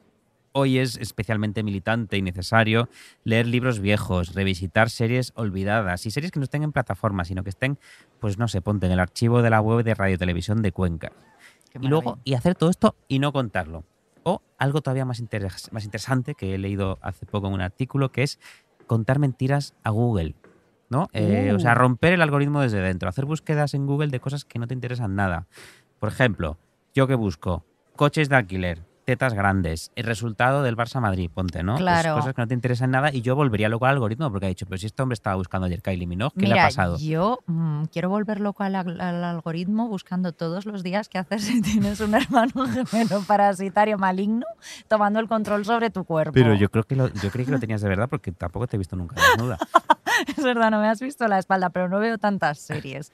hoy 0.52 0.78
es 0.78 0.96
especialmente 0.96 1.62
militante 1.62 2.16
y 2.16 2.22
necesario 2.22 2.88
leer 3.24 3.46
libros 3.46 3.78
viejos, 3.80 4.34
revisitar 4.34 4.90
series 4.90 5.32
olvidadas 5.36 6.06
y 6.06 6.10
series 6.10 6.32
que 6.32 6.40
no 6.40 6.44
estén 6.44 6.62
en 6.62 6.72
plataformas, 6.72 7.28
sino 7.28 7.42
que 7.44 7.50
estén, 7.50 7.78
pues 8.18 8.38
no 8.38 8.48
sé, 8.48 8.60
ponte 8.62 8.86
en 8.86 8.92
el 8.92 9.00
archivo 9.00 9.42
de 9.42 9.50
la 9.50 9.60
web 9.60 9.84
de 9.84 9.94
Radio 9.94 10.18
Televisión 10.18 10.62
de 10.62 10.72
Cuenca. 10.72 11.12
Y 11.80 11.86
luego, 11.86 12.18
y 12.24 12.34
hacer 12.34 12.54
todo 12.56 12.70
esto 12.70 12.96
y 13.06 13.18
no 13.20 13.32
contarlo. 13.32 13.84
O 14.24 14.42
algo 14.58 14.80
todavía 14.82 15.04
más, 15.04 15.20
interes- 15.22 15.70
más 15.72 15.84
interesante 15.84 16.34
que 16.34 16.54
he 16.54 16.58
leído 16.58 16.98
hace 17.00 17.26
poco 17.26 17.46
en 17.46 17.54
un 17.54 17.60
artículo, 17.60 18.10
que 18.10 18.22
es 18.24 18.38
contar 18.86 19.18
mentiras 19.18 19.74
a 19.84 19.90
Google. 19.90 20.34
¿no? 20.88 21.08
Eh, 21.12 21.52
O 21.54 21.60
sea, 21.60 21.72
Uh. 21.72 21.76
romper 21.76 22.14
el 22.14 22.20
algoritmo 22.22 22.60
desde 22.60 22.80
dentro, 22.80 23.08
hacer 23.08 23.24
búsquedas 23.24 23.74
en 23.74 23.86
Google 23.86 24.08
de 24.08 24.18
cosas 24.18 24.44
que 24.44 24.58
no 24.58 24.66
te 24.66 24.74
interesan 24.74 25.14
nada. 25.14 25.46
Por 26.00 26.08
ejemplo, 26.08 26.58
yo 26.92 27.06
que 27.06 27.14
busco 27.14 27.64
coches 27.94 28.28
de 28.28 28.34
alquiler, 28.34 28.82
tetas 29.10 29.34
grandes, 29.34 29.90
el 29.96 30.04
resultado 30.04 30.62
del 30.62 30.76
Barça 30.76 31.00
Madrid, 31.00 31.28
ponte, 31.34 31.64
¿no? 31.64 31.74
Claro. 31.74 32.14
cosas 32.14 32.32
que 32.32 32.42
no 32.42 32.46
te 32.46 32.54
interesan 32.54 32.92
nada 32.92 33.12
y 33.12 33.22
yo 33.22 33.34
volvería 33.34 33.68
loco 33.68 33.86
al 33.86 33.94
algoritmo 33.94 34.30
porque 34.30 34.46
ha 34.46 34.48
dicho, 34.48 34.66
pero 34.66 34.78
si 34.78 34.86
este 34.86 35.02
hombre 35.02 35.14
estaba 35.14 35.34
buscando 35.34 35.66
ayer 35.66 35.82
Kylie 35.82 36.06
Minogue, 36.06 36.32
¿qué 36.36 36.42
Mira, 36.42 36.54
le 36.54 36.60
ha 36.60 36.64
pasado? 36.66 36.96
yo 36.98 37.40
mm, 37.46 37.86
quiero 37.86 38.08
volver 38.08 38.38
loco 38.38 38.62
al, 38.62 38.76
al 38.76 39.24
algoritmo 39.24 39.88
buscando 39.88 40.32
todos 40.32 40.64
los 40.64 40.84
días 40.84 41.08
qué 41.08 41.18
hacer 41.18 41.40
si 41.40 41.60
tienes 41.60 41.98
un 41.98 42.14
hermano 42.14 42.52
gemelo 42.72 43.22
parasitario 43.26 43.98
maligno 43.98 44.46
tomando 44.86 45.18
el 45.18 45.26
control 45.26 45.64
sobre 45.64 45.90
tu 45.90 46.04
cuerpo. 46.04 46.32
Pero 46.32 46.54
yo 46.54 46.70
creo 46.70 46.84
que 46.84 46.94
lo, 46.94 47.08
yo 47.08 47.32
creí 47.32 47.44
que 47.44 47.50
lo 47.50 47.58
tenías 47.58 47.80
de 47.80 47.88
verdad 47.88 48.08
porque 48.08 48.30
tampoco 48.30 48.68
te 48.68 48.76
he 48.76 48.78
visto 48.78 48.94
nunca 48.94 49.16
desnuda. 49.20 49.58
Es 50.36 50.44
verdad, 50.44 50.70
no 50.70 50.80
me 50.80 50.88
has 50.88 51.00
visto 51.00 51.26
la 51.28 51.38
espalda, 51.38 51.70
pero 51.70 51.88
no 51.88 51.98
veo 51.98 52.18
tantas 52.18 52.58
series. 52.58 53.12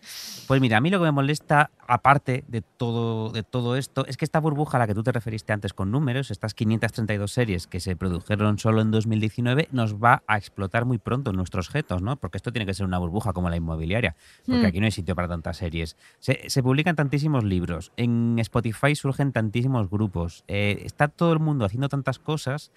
Pues 0.48 0.60
mira, 0.60 0.78
a 0.78 0.80
mí 0.80 0.90
lo 0.90 0.98
que 0.98 1.04
me 1.04 1.12
molesta, 1.12 1.70
aparte 1.86 2.44
de 2.48 2.62
todo, 2.62 3.30
de 3.30 3.42
todo 3.42 3.76
esto, 3.76 4.06
es 4.06 4.16
que 4.16 4.24
esta 4.24 4.40
burbuja 4.40 4.76
a 4.76 4.80
la 4.80 4.86
que 4.86 4.94
tú 4.94 5.02
te 5.02 5.12
referiste 5.12 5.52
antes 5.52 5.72
con 5.72 5.85
números, 5.90 6.30
estas 6.30 6.54
532 6.54 7.30
series 7.30 7.66
que 7.66 7.80
se 7.80 7.96
produjeron 7.96 8.58
solo 8.58 8.80
en 8.80 8.90
2019, 8.90 9.68
nos 9.72 9.96
va 9.96 10.22
a 10.26 10.36
explotar 10.36 10.84
muy 10.84 10.98
pronto 10.98 11.30
en 11.30 11.36
nuestros 11.36 11.68
objetos, 11.68 12.02
¿no? 12.02 12.16
Porque 12.16 12.36
esto 12.36 12.52
tiene 12.52 12.66
que 12.66 12.74
ser 12.74 12.86
una 12.86 12.98
burbuja 12.98 13.32
como 13.32 13.50
la 13.50 13.56
inmobiliaria, 13.56 14.16
porque 14.46 14.62
Hmm. 14.62 14.66
aquí 14.66 14.80
no 14.80 14.86
hay 14.86 14.92
sitio 14.92 15.14
para 15.14 15.28
tantas 15.28 15.56
series. 15.56 15.96
Se, 16.18 16.48
se 16.48 16.62
publican 16.62 16.96
tantísimos 16.96 17.44
libros, 17.44 17.92
en 17.96 18.38
Spotify 18.38 18.94
surgen 18.94 19.32
tantísimos 19.32 19.88
grupos, 19.90 20.44
eh, 20.48 20.82
está 20.84 21.08
todo 21.08 21.32
el 21.32 21.40
mundo 21.40 21.64
haciendo 21.64 21.88
tantas 21.88 22.18
cosas 22.18 22.70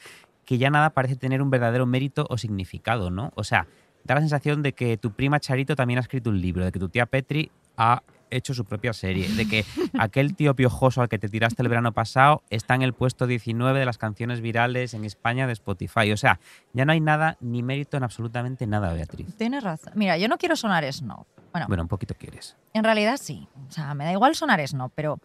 que 0.46 0.58
ya 0.58 0.70
nada 0.70 0.92
parece 0.92 1.16
tener 1.16 1.42
un 1.42 1.50
verdadero 1.50 1.86
mérito 1.86 2.26
o 2.30 2.38
significado, 2.38 3.12
¿no? 3.12 3.32
O 3.36 3.44
sea, 3.44 3.68
da 4.04 4.16
la 4.16 4.22
sensación 4.22 4.64
de 4.64 4.74
que 4.74 4.98
tu 4.98 5.12
prima 5.12 5.40
Charito 5.40 5.76
también 5.76 6.00
ha 6.00 6.02
escrito 6.02 6.30
un 6.30 6.42
libro, 6.42 6.66
de 6.66 6.72
que 6.72 6.80
tu 6.80 6.90
tía 6.90 7.06
Petri 7.06 7.52
ha 7.78 8.02
hecho 8.32 8.54
su 8.54 8.66
propia 8.66 8.94
serie, 8.94 9.28
de 9.30 9.48
que 9.48 9.66
aquel 10.00 10.36
tío 10.36 10.56
piojoso 10.56 11.02
al 11.02 11.10
que 11.10 11.20
te 11.20 11.30
tiraste 11.30 11.62
el 11.62 11.70
verano 11.70 11.92
pasado 11.94 12.44
está 12.50 12.76
en 12.76 12.82
el 12.82 12.94
puesto 12.94 13.28
19 13.28 13.80
de 13.80 13.86
las 13.86 13.98
canciones 13.98 14.42
virales 14.42 14.94
en 14.94 15.06
España 15.06 15.48
de 15.48 15.54
Spotify. 15.54 16.12
O 16.12 16.18
sea, 16.18 16.40
ya 16.74 16.86
no 16.86 16.92
hay 16.92 17.00
nada 17.02 17.38
ni 17.42 17.64
mérito 17.64 17.98
en 17.98 18.04
absolutamente 18.04 18.68
nada, 18.68 18.94
Beatriz. 18.94 19.28
Tienes 19.38 19.64
razón. 19.64 19.94
Mira, 19.96 20.18
yo 20.18 20.28
no 20.28 20.38
quiero 20.38 20.56
sonar 20.56 20.84
snob. 20.92 21.26
Bueno, 21.52 21.68
Bueno, 21.68 21.84
un 21.84 21.90
poquito 21.90 22.14
quieres. 22.14 22.56
en 22.74 22.84
realidad 22.84 23.18
sí. 23.22 23.48
O 23.68 23.72
sea, 23.72 23.94
me 23.96 24.04
da 24.06 24.12
igual 24.12 24.36
sonar 24.36 24.66
snob, 24.68 24.92
pero 24.94 25.20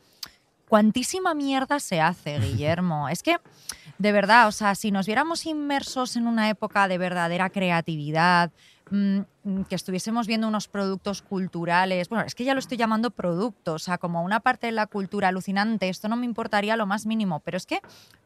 cuantísima 0.69 1.35
mierda 1.35 1.81
se 1.81 2.01
hace, 2.01 2.39
Guillermo. 2.41 3.09
es 3.09 3.23
que, 3.23 3.37
de 3.99 4.13
verdad, 4.13 4.49
o 4.49 4.53
sea, 4.53 4.75
si 4.75 4.91
nos 4.91 5.07
viéramos 5.07 5.47
inmersos 5.47 6.17
en 6.17 6.27
una 6.27 6.49
época 6.49 6.89
de 6.89 6.99
verdadera 6.99 7.51
creatividad, 7.51 8.51
que 9.69 9.75
estuviésemos 9.75 10.27
viendo 10.27 10.49
unos 10.49 10.69
productos 10.69 11.23
culturales, 11.23 12.09
bueno, 12.09 12.25
es 12.25 12.35
que 12.35 12.45
ya 12.45 12.55
lo 12.55 12.61
estoy 12.61 12.79
llamando 12.79 13.11
producto, 13.11 13.75
o 13.75 13.79
sea, 13.79 13.99
como 13.99 14.23
una 14.23 14.41
parte 14.41 14.67
de 14.67 14.73
la 14.73 14.87
cultura 14.87 15.29
alucinante, 15.29 15.89
esto 15.89 16.09
no 16.09 16.17
me 16.17 16.27
importaría 16.27 16.77
lo 16.77 16.87
más 16.87 17.07
mínimo, 17.07 17.41
pero 17.41 17.57
es 17.57 17.67
que 17.67 17.81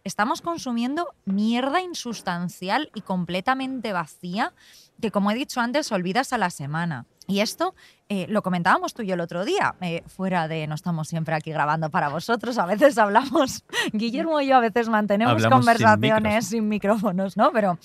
estamos 0.04 0.42
consumiendo 0.42 1.14
mierda 1.24 1.80
insustancial 1.80 2.90
y 2.94 3.00
completamente 3.00 3.92
vacía 3.92 4.52
que, 5.00 5.10
como 5.10 5.30
he 5.30 5.34
dicho 5.34 5.60
antes, 5.60 5.90
olvidas 5.92 6.32
a 6.32 6.38
la 6.38 6.50
semana. 6.50 7.06
Y 7.26 7.40
esto 7.40 7.74
eh, 8.08 8.26
lo 8.28 8.42
comentábamos 8.42 8.94
tú 8.94 9.02
y 9.02 9.06
yo 9.06 9.14
el 9.14 9.20
otro 9.20 9.44
día, 9.44 9.74
eh, 9.82 10.02
fuera 10.06 10.48
de 10.48 10.66
no 10.66 10.74
estamos 10.74 11.08
siempre 11.08 11.34
aquí 11.34 11.52
grabando 11.52 11.90
para 11.90 12.08
vosotros, 12.08 12.56
a 12.58 12.64
veces 12.64 12.96
hablamos, 12.98 13.64
Guillermo 13.92 14.40
y 14.40 14.48
yo 14.48 14.56
a 14.56 14.60
veces 14.60 14.88
mantenemos 14.88 15.34
Hablamos 15.34 15.58
conversaciones 15.58 16.46
sin, 16.46 16.68
micrófonos, 16.68 17.36
¿no? 17.36 17.52
Pero 17.52 17.78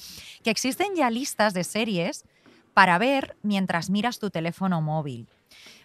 que 0.44 0.50
existen 0.50 0.96
ya 0.96 1.10
listas 1.10 1.54
de 1.54 1.64
series 1.66 2.26
para 2.74 2.98
ver 2.98 3.36
mientras 3.42 3.90
miras 3.90 4.20
tu 4.20 4.30
teléfono 4.30 4.82
móvil. 4.82 5.28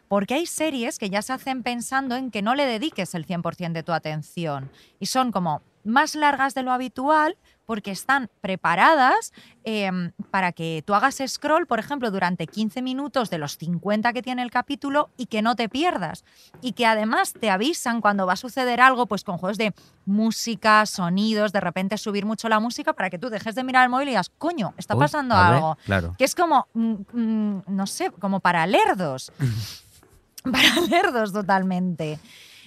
Porque 0.08 0.34
hay 0.34 0.46
series 0.46 0.98
que 0.98 1.10
ya 1.10 1.20
se 1.20 1.34
hacen 1.34 1.62
pensando 1.62 2.16
en 2.16 2.30
que 2.30 2.40
no 2.40 2.54
le 2.54 2.64
dediques 2.64 3.14
el 3.14 3.26
100% 3.26 3.72
de 3.72 3.82
tu 3.82 3.92
atención 3.92 4.70
y 4.98 5.06
son 5.06 5.32
como 5.32 5.62
más 5.84 6.14
largas 6.14 6.54
de 6.54 6.62
lo 6.62 6.72
habitual 6.72 7.36
porque 7.68 7.90
están 7.90 8.30
preparadas 8.40 9.34
eh, 9.62 9.90
para 10.30 10.52
que 10.52 10.82
tú 10.86 10.94
hagas 10.94 11.20
scroll, 11.26 11.66
por 11.66 11.78
ejemplo, 11.78 12.10
durante 12.10 12.46
15 12.46 12.80
minutos 12.80 13.28
de 13.28 13.36
los 13.36 13.58
50 13.58 14.14
que 14.14 14.22
tiene 14.22 14.40
el 14.42 14.50
capítulo 14.50 15.10
y 15.18 15.26
que 15.26 15.42
no 15.42 15.54
te 15.54 15.68
pierdas. 15.68 16.24
Y 16.62 16.72
que 16.72 16.86
además 16.86 17.34
te 17.38 17.50
avisan 17.50 18.00
cuando 18.00 18.24
va 18.26 18.32
a 18.32 18.36
suceder 18.36 18.80
algo, 18.80 19.04
pues 19.04 19.22
con 19.22 19.36
juegos 19.36 19.58
de 19.58 19.74
música, 20.06 20.86
sonidos, 20.86 21.52
de 21.52 21.60
repente 21.60 21.98
subir 21.98 22.24
mucho 22.24 22.48
la 22.48 22.58
música 22.58 22.94
para 22.94 23.10
que 23.10 23.18
tú 23.18 23.28
dejes 23.28 23.54
de 23.54 23.64
mirar 23.64 23.84
el 23.84 23.90
móvil 23.90 24.08
y 24.08 24.10
digas, 24.12 24.30
coño, 24.38 24.72
está 24.78 24.94
Uy, 24.94 25.00
pasando 25.00 25.34
ver, 25.34 25.44
algo. 25.44 25.76
claro. 25.84 26.14
Que 26.16 26.24
es 26.24 26.34
como, 26.34 26.68
mm, 26.72 26.94
mm, 27.12 27.62
no 27.66 27.86
sé, 27.86 28.10
como 28.12 28.40
para 28.40 28.66
lerdos. 28.66 29.30
para 30.50 30.80
lerdos 30.88 31.34
totalmente. 31.34 32.18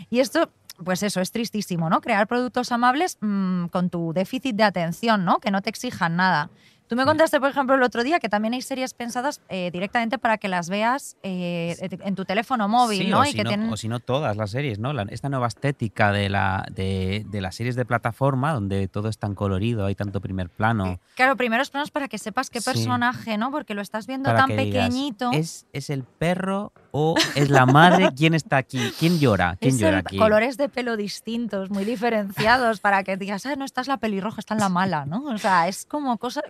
Y 0.10 0.20
esto, 0.20 0.52
pues 0.84 1.04
eso, 1.04 1.22
es 1.22 1.32
tristísimo, 1.32 1.90
¿no? 1.90 2.02
Crear 2.02 2.28
productos 2.28 2.72
amables 2.72 3.18
mm, 3.22 3.66
con 3.68 3.90
tu 3.90 4.14
déficit 4.14 4.56
de 4.56 4.64
atención, 4.64 5.26
¿no? 5.26 5.40
Que 5.40 5.52
no 5.52 5.62
te 5.62 5.70
exijan 5.70 6.16
nada. 6.16 6.50
Tú 6.92 6.98
me 6.98 7.06
contaste, 7.06 7.40
por 7.40 7.50
ejemplo, 7.50 7.74
el 7.76 7.84
otro 7.84 8.04
día 8.04 8.20
que 8.20 8.28
también 8.28 8.54
hay 8.54 8.62
series 8.62 8.94
pensadas 8.94 9.40
eh, 9.48 9.70
directamente 9.72 10.18
para 10.18 10.38
que 10.38 10.50
las 10.50 10.68
veas 10.68 11.16
eh, 11.24 11.78
en 11.80 12.16
tu 12.16 12.26
teléfono 12.26 12.68
móvil, 12.68 13.04
Sí, 13.04 13.08
¿no? 13.08 13.22
O, 13.22 13.24
y 13.24 13.28
si 13.32 13.38
que 13.38 13.44
no, 13.46 13.50
tienen... 13.50 13.70
o 13.72 13.78
si 13.78 13.88
no 13.88 14.02
todas 14.02 14.36
las 14.36 14.52
series, 14.52 14.78
¿no? 14.78 14.92
La- 14.92 15.04
esta 15.04 15.30
nueva 15.30 15.48
estética 15.48 16.12
de, 16.12 16.28
la, 16.28 16.66
de, 16.70 17.24
de 17.30 17.40
las 17.40 17.56
series 17.56 17.78
de 17.78 17.86
plataforma, 17.86 18.52
donde 18.52 18.90
todo 18.90 19.08
es 19.08 19.18
tan 19.18 19.36
colorido, 19.36 19.86
hay 19.86 19.96
tanto 19.96 20.20
primer 20.20 20.50
plano. 20.50 21.00
Claro, 21.16 21.38
primeros 21.38 21.70
planos 21.70 21.92
para 21.92 22.10
que 22.10 22.18
sepas 22.18 22.50
qué 22.50 22.60
Sí. 22.60 22.66
personaje, 22.66 23.38
¿no? 23.38 23.52
Porque 23.52 23.74
lo 23.74 23.82
estás 23.82 24.06
viendo 24.06 24.28
para 24.28 24.40
tan 24.40 24.50
digas, 24.50 24.90
pequeñito. 24.90 25.32
¿es, 25.32 25.66
¿Es 25.72 25.90
el 25.90 26.04
perro 26.04 26.74
o 26.94 27.16
es 27.36 27.50
la 27.50 27.66
madre? 27.66 28.10
¿Quién 28.14 28.34
está 28.34 28.58
aquí? 28.58 28.92
¿Quién 29.00 29.18
llora? 29.18 29.56
¿Quién 29.62 29.76
Es 29.76 29.80
llora 29.80 30.00
aquí? 30.00 30.18
colores 30.18 30.58
de 30.58 30.68
pelo 30.68 30.98
distintos, 30.98 31.70
muy 31.70 31.86
diferenciados, 31.86 32.82
para 32.82 33.06
que 33.06 33.16
digas, 33.16 33.46
ah, 33.46 33.56
no, 33.56 33.64
esta 33.64 33.80
es 33.80 33.88
la 33.88 33.96
pelirroja, 33.96 34.42
esta 34.42 34.56
es 34.56 34.60
la 34.60 34.68
mala, 34.68 35.06
¿no? 35.06 35.24
O 35.24 35.38
sea, 35.38 35.70
es 35.70 35.86
como 35.86 36.18
cosas, 36.18 36.44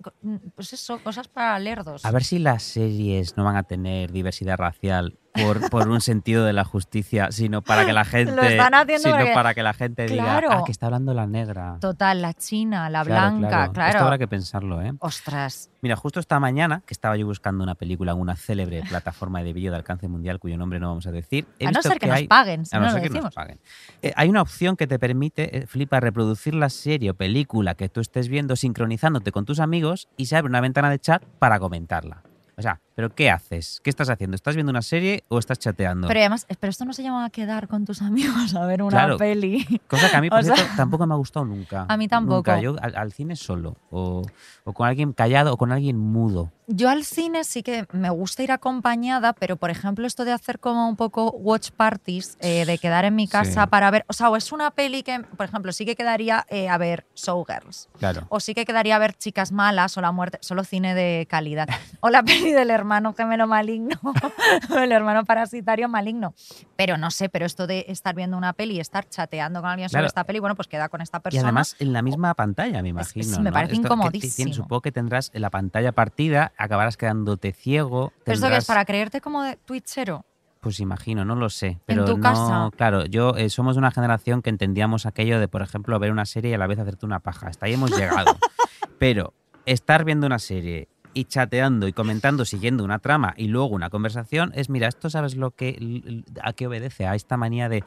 pues 0.55 0.73
eso, 0.73 1.01
cosas 1.03 1.27
para 1.27 1.57
lerdos. 1.59 2.05
A 2.05 2.11
ver 2.11 2.23
si 2.23 2.39
las 2.39 2.63
series 2.63 3.37
no 3.37 3.43
van 3.43 3.55
a 3.55 3.63
tener 3.63 4.11
diversidad 4.11 4.57
racial 4.57 5.17
por, 5.33 5.69
por 5.69 5.87
un 5.87 6.01
sentido 6.01 6.45
de 6.45 6.53
la 6.53 6.63
justicia, 6.65 7.31
sino 7.31 7.61
para 7.61 7.85
que 7.85 7.93
la 7.93 8.03
gente, 8.05 8.35
Lo 8.35 8.41
están 8.43 8.73
haciendo 8.73 9.03
sino 9.09 9.17
porque- 9.17 9.33
para 9.33 9.53
que 9.53 9.63
la 9.63 9.73
gente 9.73 10.05
Claro. 10.07 10.47
diga, 10.49 10.59
ah, 10.59 10.63
que 10.65 10.71
está 10.71 10.87
hablando 10.87 11.13
la 11.13 11.25
negra. 11.27 11.77
Total, 11.79 12.21
la 12.21 12.33
china, 12.33 12.89
la 12.89 13.03
Claro, 13.03 13.37
blanca, 13.37 13.71
claro. 13.71 13.89
Esto 13.91 14.03
habrá 14.03 14.17
que 14.17 14.27
pensarlo, 14.27 14.81
¿eh? 14.81 14.93
Ostras. 14.99 15.69
Mira, 15.81 15.95
justo 15.95 16.19
esta 16.19 16.39
mañana, 16.39 16.83
que 16.85 16.93
estaba 16.93 17.15
yo 17.17 17.25
buscando 17.25 17.63
una 17.63 17.75
película 17.75 18.11
en 18.11 18.19
una 18.19 18.35
célebre 18.35 18.83
plataforma 18.87 19.41
de 19.41 19.53
vídeo 19.53 19.71
de 19.71 19.77
alcance 19.77 20.07
mundial, 20.07 20.37
cuyo 20.39 20.57
nombre 20.57 20.79
no 20.79 20.89
vamos 20.89 21.07
a 21.07 21.11
decir. 21.11 21.45
he 21.59 21.67
A 21.67 21.71
no 21.71 21.81
ser 21.81 21.97
que 21.97 22.07
nos 22.07 22.17
hay- 22.17 22.27
paguen, 22.27 22.65
si 22.65 22.75
a 22.75 22.79
no 22.79 22.85
no 22.87 22.91
ser 22.91 23.03
lo 23.03 23.09
que 23.13 23.21
nos 23.21 23.33
paguen. 23.33 23.59
Eh, 24.01 24.13
hay 24.15 24.29
una 24.29 24.41
opción 24.41 24.75
que 24.75 24.85
te 24.87 24.99
permite, 24.99 25.57
eh, 25.59 25.67
flipa, 25.67 25.99
reproducir 25.99 26.53
la 26.53 26.69
serie 26.69 27.11
o 27.11 27.13
película 27.15 27.73
que 27.75 27.89
tú 27.89 27.99
estés 28.01 28.27
viendo 28.27 28.55
sincronizándote 28.55 29.31
con 29.31 29.45
tus 29.45 29.59
amigos 29.59 30.07
y 30.17 30.25
se 30.27 30.35
abre 30.37 30.49
una 30.49 30.61
ventana 30.61 30.89
de 30.89 30.99
chat 30.99 31.23
para 31.39 31.59
comentarla. 31.59 32.21
O 32.57 32.61
sea, 32.61 32.79
¿pero 33.01 33.15
qué 33.15 33.31
haces? 33.31 33.81
¿Qué 33.83 33.89
estás 33.89 34.09
haciendo? 34.11 34.35
¿Estás 34.35 34.53
viendo 34.53 34.69
una 34.69 34.83
serie 34.83 35.23
o 35.27 35.39
estás 35.39 35.57
chateando? 35.57 36.07
Pero 36.07 36.19
además, 36.19 36.45
pero 36.59 36.69
esto 36.69 36.85
no 36.85 36.93
se 36.93 37.01
llama 37.01 37.27
quedar 37.31 37.67
con 37.67 37.83
tus 37.83 37.99
amigos 38.03 38.53
a 38.53 38.63
ver 38.67 38.83
una 38.83 38.91
Claro. 38.91 39.17
peli. 39.17 39.65
Cosa 39.87 40.11
que 40.11 40.17
a 40.17 40.21
mí, 40.21 40.29
por 40.29 40.39
O 40.41 40.43
sea, 40.43 40.53
cierto, 40.55 40.73
tampoco 40.77 41.07
me 41.07 41.15
ha 41.15 41.17
gustado 41.17 41.45
nunca. 41.47 41.87
A 41.89 41.97
mí 41.97 42.07
tampoco. 42.07 42.35
Nunca. 42.51 42.61
Yo 42.61 42.75
al, 42.79 42.95
al 42.95 43.11
cine 43.11 43.35
solo. 43.35 43.75
O, 43.89 44.21
o 44.65 44.73
con 44.73 44.87
alguien 44.87 45.13
callado 45.13 45.51
o 45.53 45.57
con 45.57 45.71
alguien 45.71 45.97
mudo. 45.97 46.51
Yo 46.67 46.89
al 46.89 47.03
cine 47.03 47.43
sí 47.43 47.63
que 47.63 47.85
me 47.91 48.09
gusta 48.11 48.43
ir 48.43 48.51
acompañada, 48.51 49.33
pero 49.33 49.57
por 49.57 49.71
ejemplo 49.71 50.07
esto 50.07 50.23
de 50.23 50.31
hacer 50.31 50.59
como 50.59 50.87
un 50.87 50.95
poco 50.95 51.31
watch 51.31 51.71
parties, 51.71 52.37
eh, 52.39 52.65
de 52.65 52.77
quedar 52.77 53.03
en 53.03 53.15
mi 53.15 53.27
casa 53.27 53.63
Sí. 53.63 53.69
para 53.69 53.91
ver, 53.91 54.05
o 54.07 54.13
sea, 54.13 54.29
o 54.29 54.37
es 54.37 54.53
una 54.53 54.71
peli 54.71 55.03
que, 55.03 55.19
por 55.35 55.45
ejemplo, 55.45 55.73
sí 55.73 55.85
que 55.85 55.97
quedaría 55.97 56.45
eh, 56.49 56.69
a 56.69 56.77
ver 56.77 57.05
Showgirls, 57.15 57.89
Claro. 57.99 58.25
o 58.29 58.39
sí 58.39 58.53
que 58.53 58.63
quedaría 58.63 58.95
a 58.95 58.99
ver 58.99 59.15
Chicas 59.15 59.51
Malas 59.51 59.97
o 59.97 60.01
La 60.01 60.13
Muerte, 60.13 60.37
solo 60.41 60.63
cine 60.63 60.95
de 60.95 61.27
calidad, 61.29 61.67
o 61.99 62.09
la 62.09 62.23
peli 62.49 62.53
del 62.53 62.69
hermano 62.69 62.90
gemelo 63.15 63.47
maligno, 63.47 63.95
el 64.77 64.91
hermano 64.91 65.23
parasitario 65.25 65.87
maligno. 65.89 66.33
Pero 66.75 66.97
no 66.97 67.11
sé, 67.11 67.29
pero 67.29 67.45
esto 67.45 67.67
de 67.67 67.85
estar 67.87 68.15
viendo 68.15 68.37
una 68.37 68.53
peli 68.53 68.75
y 68.75 68.79
estar 68.79 69.07
chateando 69.07 69.61
con 69.61 69.69
alguien 69.69 69.89
sobre 69.89 69.99
Claro. 70.01 70.07
esta 70.07 70.23
peli, 70.25 70.39
bueno, 70.39 70.55
pues 70.55 70.67
queda 70.67 70.89
con 70.89 71.01
esta 71.01 71.17
Y 71.17 71.21
persona. 71.21 71.43
además 71.43 71.75
en 71.79 71.93
la 71.93 72.01
misma 72.01 72.33
pantalla, 72.33 72.81
me 72.81 72.89
imagino. 72.89 73.37
me 73.39 73.49
¿no? 73.49 73.51
parece 73.53 73.73
Esto 73.73 73.87
que 73.87 73.93
incomodísimo. 73.93 74.53
supongo 74.53 74.81
que 74.81 74.91
tendrás 74.91 75.31
la 75.33 75.49
pantalla 75.49 75.91
partida, 75.91 76.51
acabarás 76.57 76.97
quedándote 76.97 77.51
ciego. 77.53 78.11
¿Pero 78.23 78.33
esto 78.35 78.47
que 78.47 78.53
es 78.57 78.63
tendrás- 78.63 78.67
para 78.67 78.85
creerte 78.85 79.21
como 79.21 79.43
de 79.43 79.55
twitchero? 79.57 80.25
Pues 80.59 80.79
imagino, 80.79 81.25
no 81.25 81.35
lo 81.35 81.49
sé. 81.49 81.79
Pero 81.87 82.05
tu 82.05 82.17
no, 82.17 82.21
casa? 82.23 82.69
claro, 82.77 83.05
yo 83.05 83.35
eh, 83.35 83.49
somos 83.49 83.77
una 83.77 83.89
generación 83.89 84.43
que 84.43 84.51
entendíamos 84.51 85.07
aquello 85.07 85.39
de, 85.39 85.47
por 85.47 85.63
ejemplo, 85.63 85.97
ver 85.97 86.11
una 86.11 86.25
serie 86.25 86.51
y 86.51 86.53
a 86.53 86.57
la 86.59 86.67
vez 86.67 86.77
hacerte 86.77 87.05
una 87.05 87.19
paja. 87.19 87.47
Hasta 87.47 87.65
ahí 87.65 87.73
hemos 87.73 87.89
llegado. 87.97 88.37
pero 88.99 89.33
estar 89.65 90.03
viendo 90.05 90.27
una 90.27 90.37
serie 90.39 90.87
y 91.13 91.25
chateando 91.25 91.87
y 91.87 91.93
comentando, 91.93 92.45
siguiendo 92.45 92.83
una 92.83 92.99
trama 92.99 93.33
y 93.37 93.47
luego 93.47 93.67
una 93.69 93.89
conversación, 93.89 94.51
es, 94.55 94.69
mira, 94.69 94.87
esto 94.87 95.09
sabes 95.09 95.35
lo 95.35 95.51
que 95.51 96.23
a 96.43 96.53
qué 96.53 96.67
obedece, 96.67 97.05
a 97.07 97.15
esta 97.15 97.37
manía 97.37 97.69
de 97.69 97.83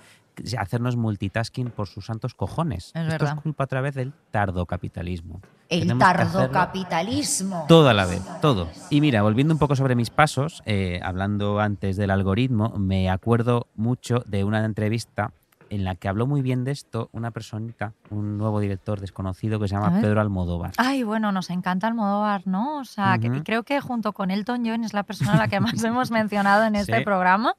hacernos 0.59 0.97
multitasking 0.97 1.71
por 1.71 1.87
sus 1.87 2.07
santos 2.07 2.35
cojones. 2.35 2.87
Es 2.95 3.03
esto 3.03 3.09
verdad. 3.13 3.35
es 3.37 3.43
culpa 3.43 3.65
otra 3.65 3.81
vez 3.81 3.95
del 3.95 4.13
tardocapitalismo. 4.33 5.41
El 5.69 5.81
Tenemos 5.81 6.01
tardocapitalismo. 6.01 7.65
todo 7.69 7.89
a 7.89 7.95
la 7.95 8.05
vez, 8.07 8.23
todo. 8.41 8.69
Y 8.91 9.01
mira, 9.01 9.23
volviendo 9.23 9.55
un 9.55 9.59
poco 9.59 9.77
sobre 9.77 9.95
mis 9.95 10.11
pasos, 10.11 10.63
eh, 10.67 11.01
hablando 11.03 11.61
antes 11.61 11.97
del 11.97 12.11
algoritmo, 12.11 12.71
me 12.79 13.11
acuerdo 13.11 13.69
mucho 13.75 14.23
de 14.27 14.45
una 14.45 14.65
entrevista 14.65 15.33
en 15.75 15.85
la 15.85 15.95
que 15.97 16.09
habló 16.09 16.27
muy 16.27 16.43
bien 16.43 16.65
de 16.65 16.71
esto 16.73 17.09
una 17.13 17.31
personita, 17.31 17.93
un 18.11 18.39
nuevo 18.39 18.61
director 18.61 19.01
desconocido 19.01 19.59
que 19.61 19.69
se 19.69 19.75
llama. 19.75 20.01
Pedro 20.01 20.21
Almodóvar. 20.21 20.73
Ay, 20.77 21.03
bueno, 21.03 21.33
nos 21.33 21.51
encanta 21.51 21.87
Almodóvar, 21.87 22.47
¿no? 22.47 22.79
O 22.79 22.85
sea, 22.85 23.19
que- 23.19 23.31
Ujú. 23.31 23.43
creo 23.45 23.63
que 23.65 23.81
junto 23.81 24.13
con 24.13 24.31
Elton 24.31 24.63
John 24.65 24.85
es 24.85 24.93
la 24.95 25.03
persona 25.03 25.33
a 25.35 25.37
la 25.37 25.49
que 25.49 25.61
más 25.61 25.73
hemos 25.85 26.11
mencionado 26.11 26.65
en 26.65 26.77
este 26.77 26.99
Sí. 26.99 27.05
programa. 27.05 27.55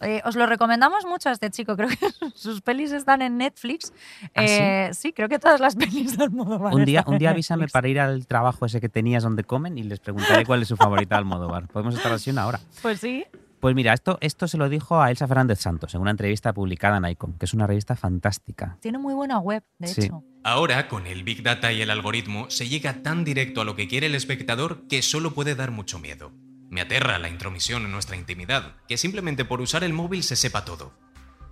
Eh, 0.00 0.22
os 0.24 0.36
lo 0.36 0.46
recomendamos 0.46 1.04
mucho 1.06 1.28
a 1.28 1.32
este 1.32 1.50
chico. 1.50 1.76
Creo 1.76 1.88
que 1.88 1.96
sus 2.34 2.60
pelis 2.62 2.92
están 2.92 3.22
en 3.22 3.36
Netflix. 3.38 3.92
¿Ah, 4.34 4.42
sí? 4.46 4.54
Eh, 4.60 4.90
sí? 4.92 5.12
creo 5.12 5.28
que 5.28 5.38
todas 5.38 5.60
las 5.60 5.76
pelis 5.76 6.16
de 6.16 6.24
Almodóvar. 6.24 6.74
Un 6.74 6.84
día, 6.84 7.04
un 7.06 7.18
día 7.18 7.30
avísame 7.30 7.60
Netflix. 7.62 7.72
para 7.72 7.88
ir 7.88 8.00
al 8.00 8.26
trabajo 8.26 8.66
ese 8.66 8.80
que 8.80 8.88
tenías 8.88 9.22
donde 9.22 9.44
comen 9.44 9.76
y 9.78 9.82
les 9.82 10.00
preguntaré 10.00 10.44
cuál 10.46 10.62
es 10.62 10.68
su 10.68 10.76
favorita 10.76 11.16
de 11.16 11.18
Almodóvar. 11.20 11.66
Podemos 11.68 11.94
estar 11.96 12.12
así 12.12 12.30
una 12.30 12.46
hora. 12.46 12.60
Pues 12.82 13.00
sí. 13.00 13.24
Pues 13.60 13.74
mira, 13.74 13.94
esto, 13.94 14.18
esto 14.20 14.46
se 14.48 14.58
lo 14.58 14.68
dijo 14.68 15.00
a 15.00 15.10
Elsa 15.10 15.26
Fernández 15.26 15.60
Santos 15.60 15.94
en 15.94 16.00
una 16.00 16.10
entrevista 16.10 16.52
publicada 16.52 16.98
en 16.98 17.06
Icon, 17.06 17.38
que 17.38 17.46
es 17.46 17.54
una 17.54 17.66
revista 17.66 17.96
fantástica. 17.96 18.76
Tiene 18.80 18.98
muy 18.98 19.14
buena 19.14 19.38
web, 19.38 19.64
de 19.78 19.88
Sí. 19.88 20.02
hecho. 20.02 20.22
Ahora, 20.44 20.88
con 20.88 21.06
el 21.06 21.24
Big 21.24 21.42
Data 21.42 21.72
y 21.72 21.80
el 21.82 21.90
algoritmo, 21.90 22.50
se 22.50 22.68
llega 22.68 23.02
tan 23.02 23.24
directo 23.24 23.60
a 23.60 23.64
lo 23.64 23.74
que 23.74 23.88
quiere 23.88 24.06
el 24.06 24.14
espectador 24.14 24.86
que 24.88 25.02
solo 25.02 25.32
puede 25.34 25.54
dar 25.54 25.70
mucho 25.72 25.98
miedo. 25.98 26.32
Me 26.70 26.80
aterra 26.80 27.18
la 27.18 27.28
intromisión 27.28 27.84
en 27.84 27.92
nuestra 27.92 28.16
intimidad, 28.16 28.76
que 28.86 28.96
simplemente 28.98 29.44
por 29.44 29.60
usar 29.60 29.82
el 29.84 29.92
móvil 29.92 30.22
se 30.22 30.36
sepa 30.36 30.64
todo. 30.64 30.92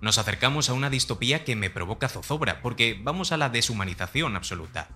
Nos 0.01 0.17
acercamos 0.17 0.69
a 0.69 0.73
una 0.73 0.89
distopía 0.89 1.43
que 1.43 1.55
me 1.55 1.69
provoca 1.69 2.07
zozobra, 2.07 2.61
porque 2.61 2.99
vamos 3.01 3.31
a 3.31 3.37
la 3.37 3.49
deshumanización 3.49 4.35
absoluta. 4.35 4.89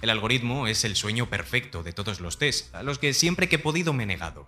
El 0.00 0.08
algoritmo 0.10 0.66
es 0.66 0.84
el 0.84 0.96
sueño 0.96 1.26
perfecto 1.28 1.82
de 1.82 1.92
todos 1.92 2.20
los 2.20 2.38
test, 2.38 2.74
a 2.74 2.82
los 2.82 2.98
que 2.98 3.12
siempre 3.12 3.48
que 3.48 3.56
he 3.56 3.58
podido 3.58 3.92
me 3.92 4.04
he 4.04 4.06
negado. 4.06 4.46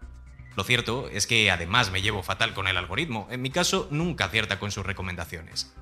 Lo 0.56 0.64
cierto 0.64 1.08
es 1.08 1.26
que 1.26 1.50
además 1.50 1.90
me 1.90 2.02
llevo 2.02 2.22
fatal 2.22 2.52
con 2.52 2.68
el 2.68 2.76
algoritmo, 2.76 3.26
en 3.30 3.40
mi 3.40 3.50
caso 3.50 3.88
nunca 3.90 4.26
acierta 4.26 4.58
con 4.58 4.70
sus 4.70 4.84
recomendaciones. 4.84 5.74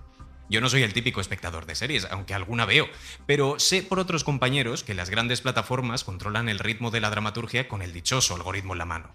Yo 0.49 0.61
no 0.61 0.69
soy 0.69 0.83
el 0.83 0.93
típico 0.93 1.21
espectador 1.21 1.67
de 1.67 1.77
series, 1.77 2.07
aunque 2.11 2.35
alguna 2.35 2.65
veo, 2.65 2.89
pero 3.27 3.61
sé 3.61 3.83
por 3.83 4.01
otros 4.01 4.25
compañeros 4.25 4.83
que 4.83 4.95
las 4.95 5.09
grandes 5.09 5.41
plataformas 5.41 6.03
controlan 6.03 6.49
el 6.49 6.59
ritmo 6.59 6.91
de 6.91 7.01
la 7.01 7.11
dramaturgia 7.11 7.69
con 7.69 7.83
el 7.83 7.93
dichoso 7.93 8.35
algoritmo 8.35 8.75
en 8.75 8.79
la 8.79 8.85
mano. 8.85 9.15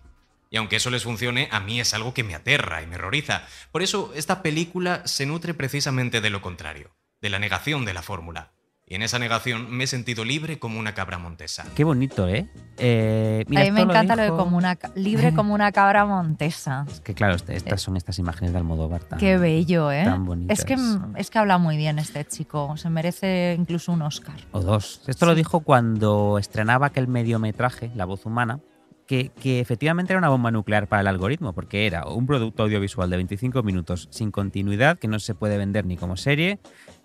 Y 0.49 0.57
aunque 0.57 0.77
eso 0.77 0.89
les 0.89 1.03
funcione, 1.03 1.49
a 1.51 1.59
mí 1.59 1.81
es 1.81 1.93
algo 1.93 2.13
que 2.13 2.23
me 2.23 2.35
aterra 2.35 2.81
y 2.81 2.87
me 2.87 2.95
horroriza. 2.95 3.45
Por 3.73 3.81
eso 3.81 4.13
esta 4.15 4.41
película 4.41 5.05
se 5.05 5.25
nutre 5.25 5.53
precisamente 5.53 6.21
de 6.21 6.29
lo 6.29 6.41
contrario, 6.41 6.95
de 7.21 7.29
la 7.29 7.39
negación 7.39 7.83
de 7.83 7.93
la 7.93 8.01
fórmula. 8.01 8.54
Y 8.88 8.93
en 8.93 9.01
esa 9.01 9.17
negación 9.17 9.71
me 9.71 9.86
he 9.86 9.88
sentido 9.88 10.23
libre 10.23 10.59
como 10.59 10.79
una 10.79 10.93
cabra 10.93 11.17
montesa. 11.17 11.65
Qué 11.73 11.83
bonito, 11.83 12.27
¿eh? 12.27 12.47
Eh, 12.77 13.43
mira, 13.47 13.63
a 13.63 13.65
mí 13.65 13.71
me 13.71 13.81
encanta 13.81 14.15
lo, 14.15 14.21
de 14.21 14.29
como 14.29 14.57
una, 14.57 14.77
libre 14.93 15.33
como 15.33 15.55
una 15.55 15.71
cabra 15.71 16.05
montesa. 16.05 16.86
Es 16.88 17.01
que 17.01 17.15
claro, 17.15 17.33
este- 17.33 17.55
estas 17.55 17.81
son 17.81 17.97
estas 17.97 18.19
imágenes 18.19 18.51
de 18.51 18.59
Almodóvar 18.59 19.03
tan, 19.03 19.17
Qué 19.17 19.39
bello, 19.39 19.91
¿eh? 19.91 20.03
tan 20.03 20.23
bonitas. 20.25 20.59
es, 20.59 20.65
que, 20.65 20.77
es 21.17 21.31
que 21.31 21.39
habla 21.39 21.57
muy 21.57 21.77
bien 21.77 21.97
este 21.97 22.23
chico. 22.25 22.77
Se 22.77 22.91
merece 22.91 23.55
incluso 23.57 23.91
un 23.91 24.03
Oscar. 24.03 24.36
O 24.51 24.61
dos. 24.61 25.01
Esto 25.07 25.25
lo 25.25 25.33
dijo 25.33 25.61
cuando 25.61 26.38
estrenaba 26.38 26.86
aquel 26.88 27.07
mediometraje, 27.07 27.89
La 27.95 28.05
voz 28.05 28.27
humana, 28.27 28.59
que, 29.07 29.29
que 29.29 29.59
efectivamente 29.61 30.13
era 30.13 30.19
una 30.19 30.29
bomba 30.29 30.51
nuclear 30.51 30.88
para 30.88 31.01
el 31.01 31.07
algoritmo, 31.07 31.53
porque 31.53 31.88
era 31.88 32.05
un 32.07 32.27
producto 32.27 32.61
audiovisual 32.63 33.09
de 33.09 33.17
25 33.17 33.63
minutos 33.63 34.07
sin 34.11 34.29
continuidad, 34.29 34.99
que 34.99 35.07
no 35.07 35.17
se 35.19 35.33
puede 35.33 35.57
vender 35.57 35.86
ni 35.86 35.97
como 35.97 36.17
serie, 36.17 36.59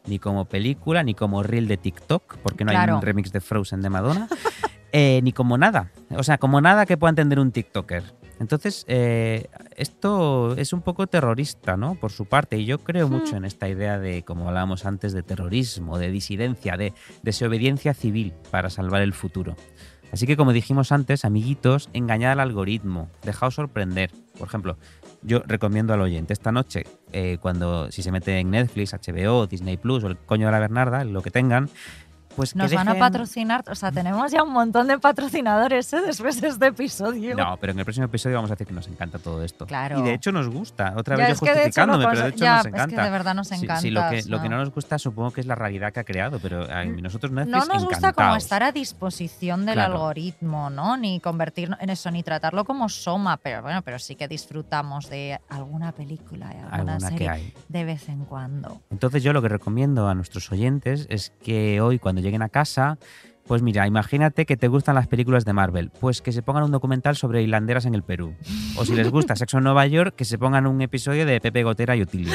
ni 0.07 0.19
como 0.19 0.45
película, 0.47 1.03
ni 1.03 1.15
como 1.15 1.43
reel 1.43 1.69
de 1.69 1.77
TikTok, 1.77 2.39
porque 2.39 2.65
no 2.65 2.73
hay 2.73 2.91
un 2.91 3.03
remix 3.03 3.33
de 3.33 3.41
Frozen 3.41 3.83
de 3.83 3.91
Madonna, 3.91 4.29
eh, 4.93 5.21
ni 5.23 5.33
como 5.33 5.59
nada. 5.59 5.91
O 6.17 6.23
sea, 6.23 6.39
como 6.39 6.61
nada 6.61 6.87
que 6.87 6.97
pueda 6.97 7.11
entender 7.11 7.39
un 7.39 7.53
TikToker. 7.53 8.03
Entonces, 8.41 8.87
eh, 8.89 9.49
esto 9.77 10.57
es 10.57 10.73
un 10.73 10.81
poco 10.81 11.07
terrorista, 11.07 11.77
¿no? 11.77 11.97
Por 11.97 12.11
su 12.11 12.25
parte, 12.25 12.57
y 12.57 12.65
yo 12.65 12.79
creo 12.79 13.07
Hmm. 13.07 13.13
mucho 13.13 13.37
en 13.37 13.45
esta 13.45 13.69
idea 13.69 13.99
de, 13.99 14.23
como 14.23 14.49
hablábamos 14.49 14.87
antes, 14.87 15.13
de 15.13 15.23
terrorismo, 15.23 15.99
de 15.99 16.11
disidencia, 16.11 16.79
de 16.79 16.95
desobediencia 17.23 17.93
civil 17.93 18.33
para 18.51 18.71
salvar 18.71 19.03
el 19.03 19.13
futuro. 19.13 19.57
Así 20.11 20.27
que, 20.27 20.37
como 20.37 20.53
dijimos 20.53 20.91
antes, 20.91 21.25
amiguitos, 21.27 21.89
engañad 21.93 22.33
al 22.33 22.41
algoritmo, 22.41 23.11
dejaos 23.23 23.55
sorprender. 23.55 24.11
Por 24.39 24.49
ejemplo, 24.49 24.77
yo 25.23 25.43
recomiendo 25.47 25.93
al 25.93 26.01
oyente 26.01 26.33
esta 26.33 26.53
noche, 26.53 26.85
eh, 27.13 27.39
cuando 27.41 27.91
si 27.91 28.03
se 28.03 28.13
mete 28.13 28.39
en 28.39 28.51
Netflix, 28.51 28.93
HBO, 28.95 29.47
Disney 29.47 29.77
Plus 29.77 30.05
o 30.05 30.09
el 30.09 30.17
coño 30.17 30.47
de 30.47 30.53
la 30.53 30.59
Bernarda, 30.59 31.05
lo 31.05 31.23
que 31.23 31.31
tengan, 31.31 31.69
pues 32.37 32.55
Nos 32.57 32.73
van 32.73 32.89
a 32.89 32.95
patrocinar, 32.95 33.65
o 33.69 33.75
sea, 33.75 33.91
tenemos 33.93 34.31
ya 34.33 34.43
un 34.43 34.53
montón 34.53 34.87
de 34.89 34.99
patrocinadores 34.99 35.93
¿eh? 35.93 36.01
después 36.07 36.41
de 36.41 36.49
este 36.49 36.67
episodio. 36.69 37.35
No, 37.37 37.57
pero 37.61 37.73
en 37.73 37.79
el 37.79 37.85
próximo 37.85 38.07
episodio 38.07 38.37
vamos 38.37 38.51
a 38.51 38.55
decir 38.55 38.67
que 38.67 38.73
nos 38.73 38.87
encanta 38.89 39.19
todo 39.19 39.43
esto. 39.45 39.67
Claro. 39.67 39.99
Y 39.99 40.03
de 40.03 40.15
hecho 40.15 40.33
nos 40.33 40.49
gusta. 40.49 40.95
Otra 40.97 41.17
Ya, 41.17 41.25
vez 41.29 41.33
es 41.35 41.41
yo 41.41 41.47
de 41.47 41.51
hecho 41.53 41.59
justificándome, 41.61 42.07
pero 42.09 42.23
de 42.23 42.29
hecho 42.31 42.45
ya, 42.45 42.57
nos 42.57 42.67
es 42.67 42.73
que 42.73 42.77
encanta. 42.79 43.05
de 43.05 43.11
verdad 43.11 43.35
nos 43.35 43.49
Sí, 43.49 43.57
sí, 43.57 43.67
lo, 43.91 44.01
encanta, 44.01 44.11
que, 44.11 44.23
o 44.23 44.29
lo 44.31 44.43
que 44.43 44.49
no 44.49 44.59
nos 44.59 44.71
gusta 44.73 44.99
supongo 44.99 45.33
que 45.33 45.41
es 45.41 45.47
la 45.47 45.55
realidad 45.57 45.93
que 45.93 46.01
ha 46.01 46.05
creado, 46.05 46.39
pero 46.41 46.71
a 46.71 46.85
nosotros 46.85 47.33
Netflix 47.33 47.67
No 47.67 47.75
nos 47.75 47.85
gusta 47.85 48.13
como 48.13 48.37
estar 48.37 48.63
a 48.63 48.73
disposición 48.73 49.67
del 49.67 49.75
Claro. 49.75 49.95
algoritmo, 49.95 50.71
¿no? 50.71 50.97
Ni 50.97 51.21
convertirnos 51.21 51.81
en 51.81 51.91
eso, 51.91 52.11
ni 52.11 52.23
tratarlo 52.23 52.65
como 52.65 52.89
soma, 52.89 53.37
pero 53.39 53.63
bueno, 53.63 53.83
pero 53.83 53.99
sí 53.99 54.15
que 54.15 54.29
disfrutamos 54.29 55.09
de 55.11 55.41
alguna 55.49 55.93
película 55.93 56.47
y 56.55 56.59
alguna, 56.59 56.95
Alguna 56.95 57.01
serie 57.01 57.55
de 57.69 57.85
vez 57.85 58.09
en 58.09 58.25
cuando. 58.25 58.81
Entonces 58.91 59.23
yo 59.23 59.33
lo 59.33 59.43
que 59.43 59.49
recomiendo 59.49 60.09
a 60.09 60.15
nuestros 60.15 60.51
oyentes 60.53 61.07
es 61.11 61.33
que 61.43 61.81
hoy 61.81 61.99
cuando 61.99 62.20
lleguen 62.23 62.43
a 62.43 62.49
casa, 62.49 62.99
pues 63.47 63.63
mira, 63.63 63.87
imagínate 63.87 64.47
que 64.47 64.57
te 64.57 64.69
gustan 64.69 64.95
las 64.95 65.09
películas 65.09 65.45
de 65.45 65.53
Marvel, 65.53 65.91
pues 65.99 66.23
que 66.23 66.31
se 66.31 66.41
pongan 66.41 66.63
un 66.63 66.71
documental 66.71 67.17
sobre 67.17 67.43
hilanderas 67.43 67.85
en 67.85 67.97
el 67.97 68.05
Perú. 68.05 68.35
O 68.77 68.85
si 68.85 68.95
les 68.95 69.11
gusta 69.11 69.35
Sexo 69.35 69.59
en 69.59 69.65
Nueva 69.65 69.87
York, 69.89 70.15
que 70.15 70.25
se 70.25 70.39
pongan 70.39 70.69
un 70.69 70.81
episodio 70.83 71.27
de 71.27 71.41
Pepe 71.41 71.65
Gotera 71.65 71.97
y 71.97 72.03
Otilio. 72.03 72.33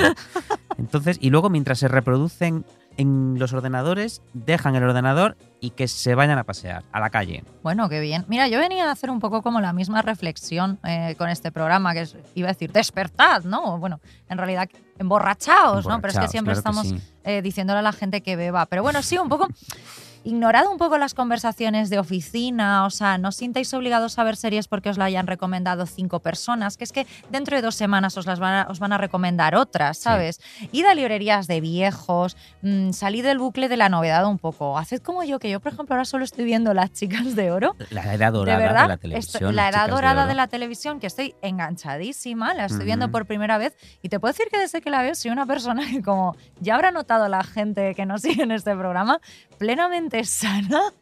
Entonces, 0.77 1.17
y 1.21 1.29
luego 1.29 1.49
mientras 1.49 1.79
se 1.79 1.87
reproducen 1.87 2.65
en 2.97 3.35
los 3.39 3.53
ordenadores, 3.53 4.21
dejan 4.33 4.75
el 4.75 4.83
ordenador 4.83 5.37
y 5.59 5.71
que 5.71 5.87
se 5.87 6.15
vayan 6.15 6.37
a 6.37 6.43
pasear 6.43 6.83
a 6.91 6.99
la 6.99 7.09
calle. 7.09 7.43
Bueno, 7.63 7.89
qué 7.89 7.99
bien. 7.99 8.25
Mira, 8.27 8.47
yo 8.47 8.59
venía 8.59 8.87
a 8.87 8.91
hacer 8.91 9.09
un 9.09 9.19
poco 9.19 9.41
como 9.41 9.59
la 9.61 9.73
misma 9.73 10.01
reflexión 10.01 10.79
eh, 10.83 11.15
con 11.17 11.29
este 11.29 11.51
programa, 11.51 11.93
que 11.93 12.01
es- 12.01 12.15
iba 12.35 12.47
a 12.49 12.53
decir, 12.53 12.71
despertad, 12.71 13.43
¿no? 13.43 13.77
Bueno, 13.79 13.99
en 14.29 14.37
realidad, 14.37 14.69
emborrachaos, 14.99 15.85
¿no? 15.87 15.99
Pero 16.01 16.13
es 16.13 16.19
que 16.19 16.27
siempre 16.27 16.53
claro 16.53 16.63
que 16.73 16.79
estamos 16.81 17.01
sí. 17.01 17.09
eh, 17.23 17.41
diciéndole 17.41 17.79
a 17.79 17.81
la 17.81 17.91
gente 17.93 18.21
que 18.21 18.35
beba. 18.35 18.65
Pero 18.67 18.83
bueno, 18.83 19.01
sí, 19.01 19.17
un 19.17 19.29
poco 19.29 19.47
ignorado 20.25 20.71
un 20.71 20.77
poco 20.77 20.97
las 20.97 21.13
conversaciones 21.13 21.89
de 21.89 21.99
oficina, 21.99 22.85
o 22.85 22.89
sea, 22.89 23.17
no 23.19 23.29
os 23.29 23.35
sintáis 23.35 23.71
obligados 23.73 24.17
a 24.17 24.23
ver 24.23 24.35
series 24.35 24.67
porque 24.67 24.89
os 24.89 24.97
la 24.97 25.05
hayan 25.05 25.27
recomendado 25.27 25.85
cinco 25.85 26.19
personas, 26.19 26.77
que 26.77 26.83
es 26.83 26.91
que 26.91 27.05
dentro 27.29 27.55
de 27.55 27.61
dos 27.61 27.75
semanas 27.75 28.17
os 28.17 28.25
las 28.25 28.39
van 28.39 28.53
a, 28.53 28.67
os 28.69 28.79
van 28.79 28.91
a 28.91 28.97
recomendar 28.97 29.55
otras, 29.55 29.99
¿sabes? 29.99 30.41
Id 30.71 30.85
a 30.85 30.95
librerías 30.95 31.45
de 31.45 31.61
viejos, 31.61 32.35
mm, 32.63 32.91
salid 32.91 33.23
del 33.23 33.37
bucle 33.37 33.69
de 33.69 33.77
la 33.77 33.87
novedad 33.87 34.25
un 34.25 34.39
poco. 34.39 34.77
Haced 34.77 35.01
como 35.01 35.23
yo, 35.23 35.37
que 35.37 35.51
yo, 35.51 35.59
por 35.59 35.73
ejemplo, 35.73 35.93
ahora 35.93 36.05
solo 36.05 36.23
estoy 36.23 36.45
viendo 36.45 36.73
Las 36.73 36.91
Chicas 36.91 37.35
de 37.35 37.51
Oro. 37.51 37.75
La 37.91 38.11
edad 38.13 38.33
dorada 38.33 38.81
de 38.83 38.87
la 38.87 38.97
televisión. 38.97 39.55
la 39.55 39.69
edad 39.69 39.89
dorada 39.89 40.25
de, 40.25 40.33
la 40.33 40.47
televisión, 40.47 40.99
que 40.99 41.05
estoy 41.05 41.35
enganchadísima, 41.43 42.55
la 42.55 42.65
estoy 42.65 42.85
viendo 42.85 43.11
por 43.11 43.27
primera 43.27 43.59
vez 43.59 43.77
y 44.01 44.09
te 44.09 44.19
puedo 44.19 44.33
decir 44.33 44.47
que 44.51 44.57
desde 44.57 44.81
que 44.81 44.89
la 44.89 45.03
veo 45.03 45.13
soy 45.13 45.29
una 45.29 45.45
persona 45.45 45.83
que 45.89 46.01
como 46.01 46.35
ya 46.59 46.73
habrá 46.73 46.89
notado 46.89 47.27
la 47.29 47.43
gente 47.43 47.93
que 47.93 48.07
nos 48.07 48.21
sigue 48.23 48.41
en 48.43 48.51
este 48.51 48.75
programa, 48.75 49.21
plenamente 49.59 50.14
sana, 50.23 50.93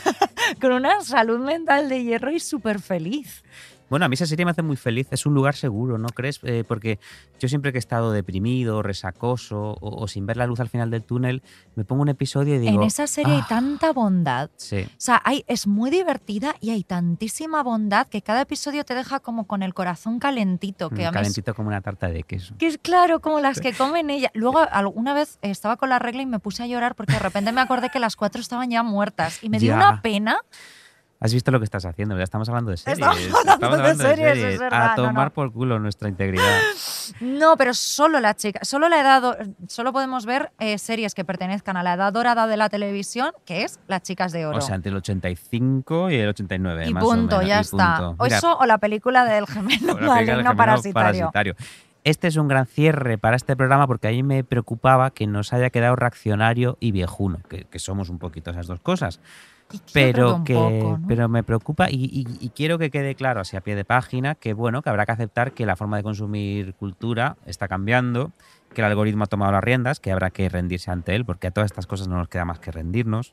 con 0.60 0.72
una 0.72 1.02
salud 1.02 1.38
mental 1.38 1.88
de 1.88 2.02
hierro 2.02 2.32
y 2.32 2.40
súper 2.40 2.80
feliz. 2.80 3.44
Bueno, 3.88 4.04
a 4.06 4.08
mí 4.08 4.14
esa 4.14 4.26
serie 4.26 4.44
me 4.44 4.50
hace 4.50 4.62
muy 4.62 4.76
feliz. 4.76 5.06
Es 5.10 5.26
un 5.26 5.34
lugar 5.34 5.54
seguro, 5.54 5.96
¿no 5.98 6.08
crees? 6.08 6.40
Eh, 6.42 6.64
porque 6.66 6.98
yo 7.38 7.48
siempre 7.48 7.72
que 7.72 7.78
he 7.78 7.80
estado 7.80 8.10
deprimido, 8.12 8.82
resacoso 8.82 9.76
o, 9.80 10.02
o 10.02 10.08
sin 10.08 10.26
ver 10.26 10.36
la 10.36 10.46
luz 10.46 10.60
al 10.60 10.68
final 10.68 10.90
del 10.90 11.02
túnel, 11.04 11.42
me 11.76 11.84
pongo 11.84 12.02
un 12.02 12.08
episodio 12.08 12.56
y 12.56 12.58
digo. 12.58 12.80
en 12.82 12.86
esa 12.86 13.06
serie 13.06 13.34
hay 13.34 13.40
"Ah, 13.42 13.46
tanta 13.48 13.92
bondad. 13.92 14.50
Sí. 14.56 14.82
O 14.86 14.90
sea, 14.98 15.22
hay, 15.24 15.44
es 15.46 15.66
muy 15.66 15.90
divertida 15.90 16.54
y 16.60 16.70
hay 16.70 16.82
tantísima 16.84 17.62
bondad 17.62 18.06
que 18.08 18.22
cada 18.22 18.40
episodio 18.42 18.84
te 18.84 18.94
deja 18.94 19.20
como 19.20 19.46
con 19.46 19.62
el 19.62 19.72
corazón 19.74 20.18
calentito. 20.18 20.90
Que 20.90 21.02
mm, 21.02 21.06
es 21.06 21.10
calentito 21.12 21.54
como 21.54 21.68
una 21.68 21.80
tarta 21.80 22.08
de 22.08 22.22
queso. 22.22 22.54
Que 22.58 22.66
es 22.66 22.78
claro, 22.78 23.20
como 23.20 23.40
las 23.40 23.60
que 23.60 23.72
comen 23.72 24.10
ella. 24.10 24.30
Luego, 24.34 24.58
alguna 24.70 25.14
vez 25.14 25.38
estaba 25.42 25.76
con 25.76 25.88
la 25.90 25.98
regla 25.98 26.22
y 26.22 26.26
me 26.26 26.38
puse 26.40 26.62
a 26.62 26.66
llorar 26.66 26.94
porque 26.96 27.12
de 27.12 27.18
repente 27.20 27.52
me 27.52 27.60
acordé 27.60 27.90
que 27.90 27.98
las 28.00 28.16
cuatro 28.16 28.40
estaban 28.40 28.70
ya 28.70 28.82
muertas. 28.82 29.42
Y 29.42 29.48
me 29.48 29.58
dio 29.58 29.70
Ya. 29.70 29.76
una 29.76 30.02
pena. 30.02 30.38
¿Has 31.18 31.32
visto 31.32 31.50
lo 31.50 31.58
que 31.58 31.64
estás 31.64 31.84
haciendo? 31.86 32.16
Ya 32.16 32.24
estamos 32.24 32.48
hablando 32.48 32.70
de 32.70 32.76
series. 32.76 32.98
Estamos 32.98 33.48
hablando 33.62 33.82
de 33.82 33.94
series, 33.94 34.36
es 34.36 34.58
verdad, 34.60 34.92
A 34.92 34.96
no, 34.96 35.08
tomar 35.08 35.28
no. 35.28 35.32
por 35.32 35.52
culo 35.52 35.78
nuestra 35.78 36.08
integridad. 36.08 36.44
No, 37.20 37.56
pero 37.56 37.72
solo 37.72 38.18
la 38.18 38.34
chica, 38.34 38.64
solo 38.64 38.88
la 38.88 39.00
edad, 39.00 39.46
solo 39.68 39.92
podemos 39.92 40.26
ver 40.26 40.50
eh, 40.58 40.76
series 40.76 41.14
que 41.14 41.24
pertenezcan 41.24 41.76
a 41.76 41.84
la 41.84 41.94
edad 41.94 42.12
dorada 42.12 42.48
de 42.48 42.56
la 42.56 42.68
televisión, 42.68 43.30
que 43.44 43.62
es 43.62 43.78
Las 43.86 44.02
Chicas 44.02 44.32
de 44.32 44.44
Oro. 44.44 44.58
O 44.58 44.60
sea, 44.60 44.74
entre 44.74 44.90
el 44.90 44.96
85 44.96 46.10
y 46.10 46.16
el 46.16 46.28
89, 46.30 46.88
y 46.88 46.92
más 46.92 47.04
o 47.04 47.06
punto, 47.06 47.36
menos, 47.38 47.48
ya 47.48 47.58
y 47.58 47.60
está. 47.60 47.96
punto. 48.08 48.24
O 48.24 48.26
eso 48.26 48.58
o 48.58 48.66
la 48.66 48.78
película 48.78 49.24
del 49.24 49.46
gemelo 49.46 49.92
o 49.94 50.00
la 50.00 50.14
película 50.14 50.14
del 50.16 50.26
maligno 50.26 50.36
gemelo 50.36 50.56
parasitario. 50.56 51.30
parasitario. 51.30 51.56
Este 52.02 52.26
es 52.26 52.36
un 52.36 52.48
gran 52.48 52.66
cierre 52.66 53.18
para 53.18 53.36
este 53.36 53.54
programa 53.56 53.86
porque 53.86 54.08
a 54.08 54.10
mí 54.10 54.24
me 54.24 54.42
preocupaba 54.42 55.10
que 55.12 55.28
nos 55.28 55.52
haya 55.52 55.70
quedado 55.70 55.94
reaccionario 55.94 56.76
y 56.80 56.90
viejuno, 56.90 57.38
que, 57.48 57.64
que 57.64 57.78
somos 57.78 58.10
un 58.10 58.18
poquito 58.18 58.50
esas 58.50 58.66
dos 58.66 58.80
cosas. 58.80 59.20
Pero 59.92 60.42
que, 60.44 60.54
poco, 60.54 60.98
¿no? 60.98 61.08
pero 61.08 61.28
me 61.28 61.42
preocupa 61.42 61.90
y, 61.90 61.94
y- 62.04 62.26
y 62.40 62.50
quiero 62.50 62.78
que 62.78 62.90
quede 62.90 63.14
claro 63.14 63.40
así 63.40 63.56
a 63.56 63.60
pie 63.60 63.74
de 63.74 63.84
página 63.84 64.34
que 64.34 64.52
bueno 64.54 64.82
que 64.82 64.90
habrá 64.90 65.06
que 65.06 65.12
aceptar 65.12 65.52
que 65.52 65.66
la 65.66 65.76
forma 65.76 65.96
de 65.96 66.02
consumir 66.02 66.74
cultura 66.74 67.36
está 67.46 67.66
cambiando, 67.68 68.32
que 68.74 68.80
el 68.82 68.86
algoritmo 68.86 69.24
ha 69.24 69.26
tomado 69.26 69.52
las 69.52 69.64
riendas, 69.64 70.00
que 70.00 70.12
habrá 70.12 70.30
que 70.30 70.48
rendirse 70.48 70.90
ante 70.90 71.14
él 71.14 71.24
porque 71.24 71.46
a 71.48 71.50
todas 71.50 71.70
estas 71.70 71.86
cosas 71.86 72.08
no 72.08 72.16
nos 72.16 72.28
queda 72.28 72.44
más 72.44 72.58
que 72.58 72.70
rendirnos. 72.70 73.32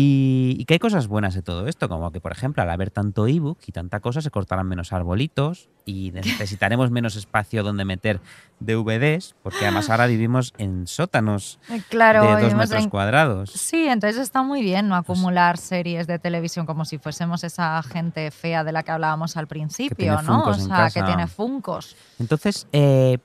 Y, 0.00 0.54
y 0.60 0.64
que 0.64 0.74
hay 0.74 0.78
cosas 0.78 1.08
buenas 1.08 1.34
de 1.34 1.42
todo 1.42 1.66
esto, 1.66 1.88
como 1.88 2.12
que, 2.12 2.20
por 2.20 2.30
ejemplo, 2.30 2.62
al 2.62 2.70
haber 2.70 2.92
tanto 2.92 3.26
ebook 3.26 3.58
y 3.66 3.72
tanta 3.72 3.98
cosa, 3.98 4.20
se 4.20 4.30
cortarán 4.30 4.68
menos 4.68 4.92
arbolitos 4.92 5.70
y 5.84 6.12
necesitaremos 6.52 6.92
menos 6.92 7.16
espacio 7.16 7.64
donde 7.64 7.84
meter 7.84 8.20
DVDs, 8.60 9.34
porque 9.42 9.64
además 9.64 9.90
ahora 9.90 10.06
vivimos 10.06 10.52
en 10.56 10.86
sótanos 10.86 11.58
Eh, 11.68 11.82
Claro, 11.88 12.22
de 12.36 12.42
dos 12.42 12.54
metros 12.54 12.84
en- 12.84 12.90
cuadrados. 12.90 13.50
Sí, 13.50 13.88
entonces 13.88 14.22
está 14.22 14.44
muy 14.44 14.62
bien 14.62 14.86
no 14.88 14.94
acumular 14.94 15.58
series 15.58 16.06
de 16.06 16.20
televisión 16.20 16.64
como 16.64 16.84
si 16.84 16.98
fuésemos 16.98 17.42
esa 17.42 17.82
gente 17.82 18.30
fea 18.30 18.62
de 18.62 18.70
la 18.70 18.84
que 18.84 18.92
hablábamos 18.92 19.36
al 19.36 19.48
principio, 19.48 20.22
¿no? 20.22 20.44
O 20.44 20.54
sea, 20.54 20.90
que 20.90 21.02
tiene 21.02 21.26
funcos. 21.26 21.96
Entonces, 22.20 22.68
eh, 22.70 23.18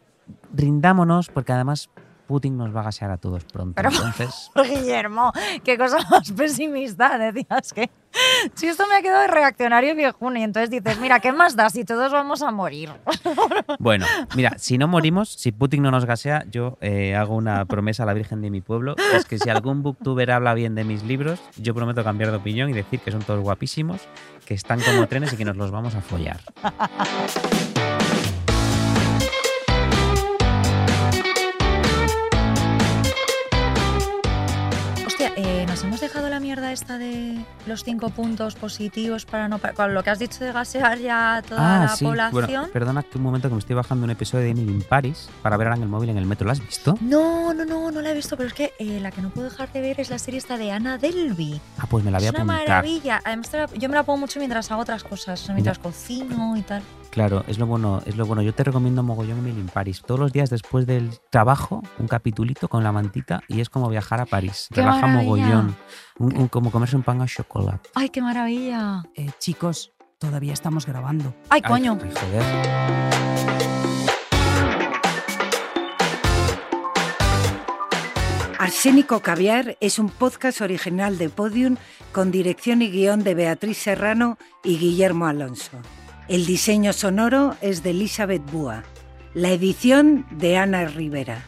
rindámonos, 0.51 1.29
porque 1.29 1.51
además 1.51 1.89
Putin 2.27 2.57
nos 2.57 2.75
va 2.75 2.81
a 2.81 2.83
gasear 2.83 3.11
a 3.11 3.17
todos 3.17 3.43
pronto. 3.45 3.73
Pero- 3.75 3.89
Entonces, 3.89 4.49
Guillermo, 4.55 5.31
qué 5.63 5.77
cosa 5.77 5.97
más 6.09 6.31
pesimista. 6.31 7.17
Decías 7.17 7.73
que 7.73 7.89
si 8.53 8.67
esto 8.67 8.85
me 8.87 8.95
ha 8.95 9.01
quedado 9.01 9.21
de 9.21 9.27
reaccionario 9.27 9.91
y 9.91 9.95
viejuno, 9.95 10.37
y 10.39 10.43
entonces 10.43 10.69
dices, 10.69 10.99
mira, 10.99 11.19
¿qué 11.19 11.31
más 11.31 11.55
da 11.55 11.69
si 11.69 11.83
todos 11.83 12.11
vamos 12.11 12.41
a 12.43 12.51
morir? 12.51 12.91
bueno, 13.79 14.05
mira, 14.35 14.53
si 14.57 14.77
no 14.77 14.87
morimos, 14.87 15.29
si 15.29 15.51
Putin 15.51 15.81
no 15.83 15.91
nos 15.91 16.05
gasea, 16.05 16.45
yo 16.51 16.77
eh, 16.81 17.15
hago 17.15 17.35
una 17.35 17.65
promesa 17.65 18.03
a 18.03 18.05
la 18.05 18.13
Virgen 18.13 18.41
de 18.41 18.49
mi 18.51 18.61
pueblo, 18.61 18.95
es 19.15 19.25
que 19.25 19.39
si 19.39 19.49
algún 19.49 19.81
booktuber 19.83 20.29
habla 20.31 20.53
bien 20.53 20.75
de 20.75 20.83
mis 20.83 21.03
libros, 21.03 21.39
yo 21.57 21.73
prometo 21.73 22.03
cambiar 22.03 22.29
de 22.31 22.37
opinión 22.37 22.69
y 22.69 22.73
decir 22.73 22.99
que 22.99 23.11
son 23.11 23.21
todos 23.21 23.39
guapísimos, 23.41 24.01
que 24.45 24.53
están 24.53 24.79
como 24.81 25.07
trenes 25.07 25.33
y 25.33 25.37
que 25.37 25.45
nos 25.45 25.57
los 25.57 25.71
vamos 25.71 25.95
a 25.95 26.01
follar. 26.01 26.39
esta 36.83 36.97
de 36.97 37.37
los 37.65 37.83
cinco 37.83 38.09
puntos 38.09 38.55
positivos 38.55 39.25
para 39.25 39.47
no... 39.47 39.57
Con 39.59 39.93
lo 39.93 40.03
que 40.03 40.09
has 40.09 40.19
dicho 40.19 40.43
de 40.43 40.51
gasear 40.51 40.97
ya 40.99 41.37
a 41.37 41.41
toda 41.41 41.85
la 41.85 41.95
población. 41.97 42.19
Ah, 42.19 42.29
Bueno, 42.31 42.67
perdona 42.73 43.03
que 43.03 43.17
un 43.17 43.23
momento 43.23 43.47
que 43.47 43.53
me 43.55 43.59
estoy 43.59 43.75
bajando 43.75 44.03
un 44.03 44.09
episodio 44.11 44.43
de 44.43 44.49
Emily 44.51 44.71
in 44.73 44.81
Paris 44.81 45.29
para 45.41 45.55
ver 45.55 45.67
ahora 45.67 45.77
en 45.77 45.83
el 45.83 45.89
móvil 45.89 46.09
en 46.09 46.17
el 46.17 46.25
metro. 46.25 46.45
¿Lo 46.45 46.51
has 46.51 46.59
visto? 46.59 46.97
No, 46.99 47.53
no, 47.53 47.63
no, 47.65 47.89
no 47.89 48.01
la 48.01 48.11
he 48.11 48.13
visto, 48.13 48.35
pero 48.35 48.47
es 48.49 48.53
que 48.53 48.73
eh, 48.79 48.99
la 48.99 49.11
que 49.11 49.21
no 49.21 49.29
puedo 49.29 49.49
dejar 49.49 49.71
de 49.71 49.79
ver 49.81 49.99
es 50.01 50.09
la 50.09 50.19
serie 50.19 50.37
esta 50.37 50.57
de 50.57 50.71
Ana 50.71 50.97
Delvey. 50.97 51.59
Ah, 51.79 51.85
pues 51.89 52.03
me 52.03 52.11
la 52.11 52.17
voy 52.17 52.27
a 52.27 52.29
es 52.31 52.35
una 52.35 52.43
apuntar. 52.43 52.67
maravilla. 52.67 53.21
Además, 53.23 53.49
yo 53.77 53.87
me 53.89 53.95
la 53.95 54.03
pongo 54.03 54.19
mucho 54.19 54.39
mientras 54.39 54.69
hago 54.71 54.81
otras 54.81 55.03
cosas, 55.03 55.47
mientras 55.49 55.79
cocino 55.79 56.57
y 56.57 56.61
tal. 56.63 56.83
Claro, 57.13 57.43
es 57.47 57.59
lo 57.59 57.67
bueno, 57.67 58.01
es 58.07 58.17
lo 58.17 58.25
bueno. 58.25 58.41
Yo 58.41 58.55
te 58.55 58.63
recomiendo 58.63 59.03
mogollón 59.03 59.37
Emily 59.37 59.59
in 59.59 59.67
Paris. 59.67 60.01
Todos 60.01 60.19
los 60.19 60.33
días 60.33 60.49
después 60.49 60.87
del 60.87 61.11
trabajo, 61.29 61.83
un 61.99 62.07
capitulito 62.07 62.67
con 62.67 62.83
la 62.83 62.91
mantita 62.91 63.41
y 63.47 63.61
es 63.61 63.69
como 63.69 63.87
viajar 63.87 64.19
a 64.19 64.25
París. 64.25 64.67
¡Qué 64.73 64.81
Relaja 64.81 65.05
maravilla! 65.05 65.23
mogollón. 65.23 65.75
Un- 66.17 66.35
un- 66.37 66.47
como 66.47 66.71
comerse 66.71 66.95
un 66.95 67.03
pan 67.03 67.21
a 67.21 67.27
chocolate. 67.27 67.91
¡Ay, 67.93 68.09
qué 68.09 68.19
maravilla! 68.23 69.03
Eh, 69.15 69.29
chicos, 69.37 69.91
todavía 70.17 70.53
estamos 70.53 70.87
grabando. 70.87 71.35
¡Ay, 71.51 71.61
coño! 71.61 71.99
Ay, 72.01 72.09
joder. 72.11 73.63
Arsénico 78.59 79.19
Caviar 79.19 79.77
es 79.81 79.99
un 79.99 80.09
podcast 80.09 80.61
original 80.61 81.17
de 81.17 81.29
Podium 81.29 81.75
con 82.13 82.31
dirección 82.31 82.81
y 82.81 82.89
guion 82.89 83.23
de 83.23 83.35
Beatriz 83.35 83.77
Serrano 83.77 84.37
y 84.63 84.77
Guillermo 84.77 85.25
Alonso. 85.27 85.71
El 86.29 86.45
diseño 86.45 86.93
sonoro 86.93 87.57
es 87.61 87.83
de 87.83 87.89
Elizabeth 87.89 88.49
Búa. 88.49 88.83
La 89.33 89.51
edición 89.51 90.25
de 90.31 90.55
Ana 90.55 90.85
Rivera. 90.85 91.43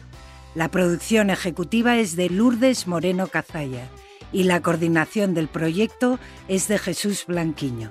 La 0.54 0.70
producción 0.70 1.30
ejecutiva 1.30 1.96
es 1.96 2.14
de 2.14 2.28
Lourdes 2.28 2.86
Moreno 2.86 3.28
Cazalla 3.28 3.88
y 4.32 4.42
la 4.42 4.60
coordinación 4.60 5.32
del 5.32 5.48
proyecto 5.48 6.18
es 6.46 6.68
de 6.68 6.78
Jesús 6.78 7.24
Blanquiño. 7.26 7.90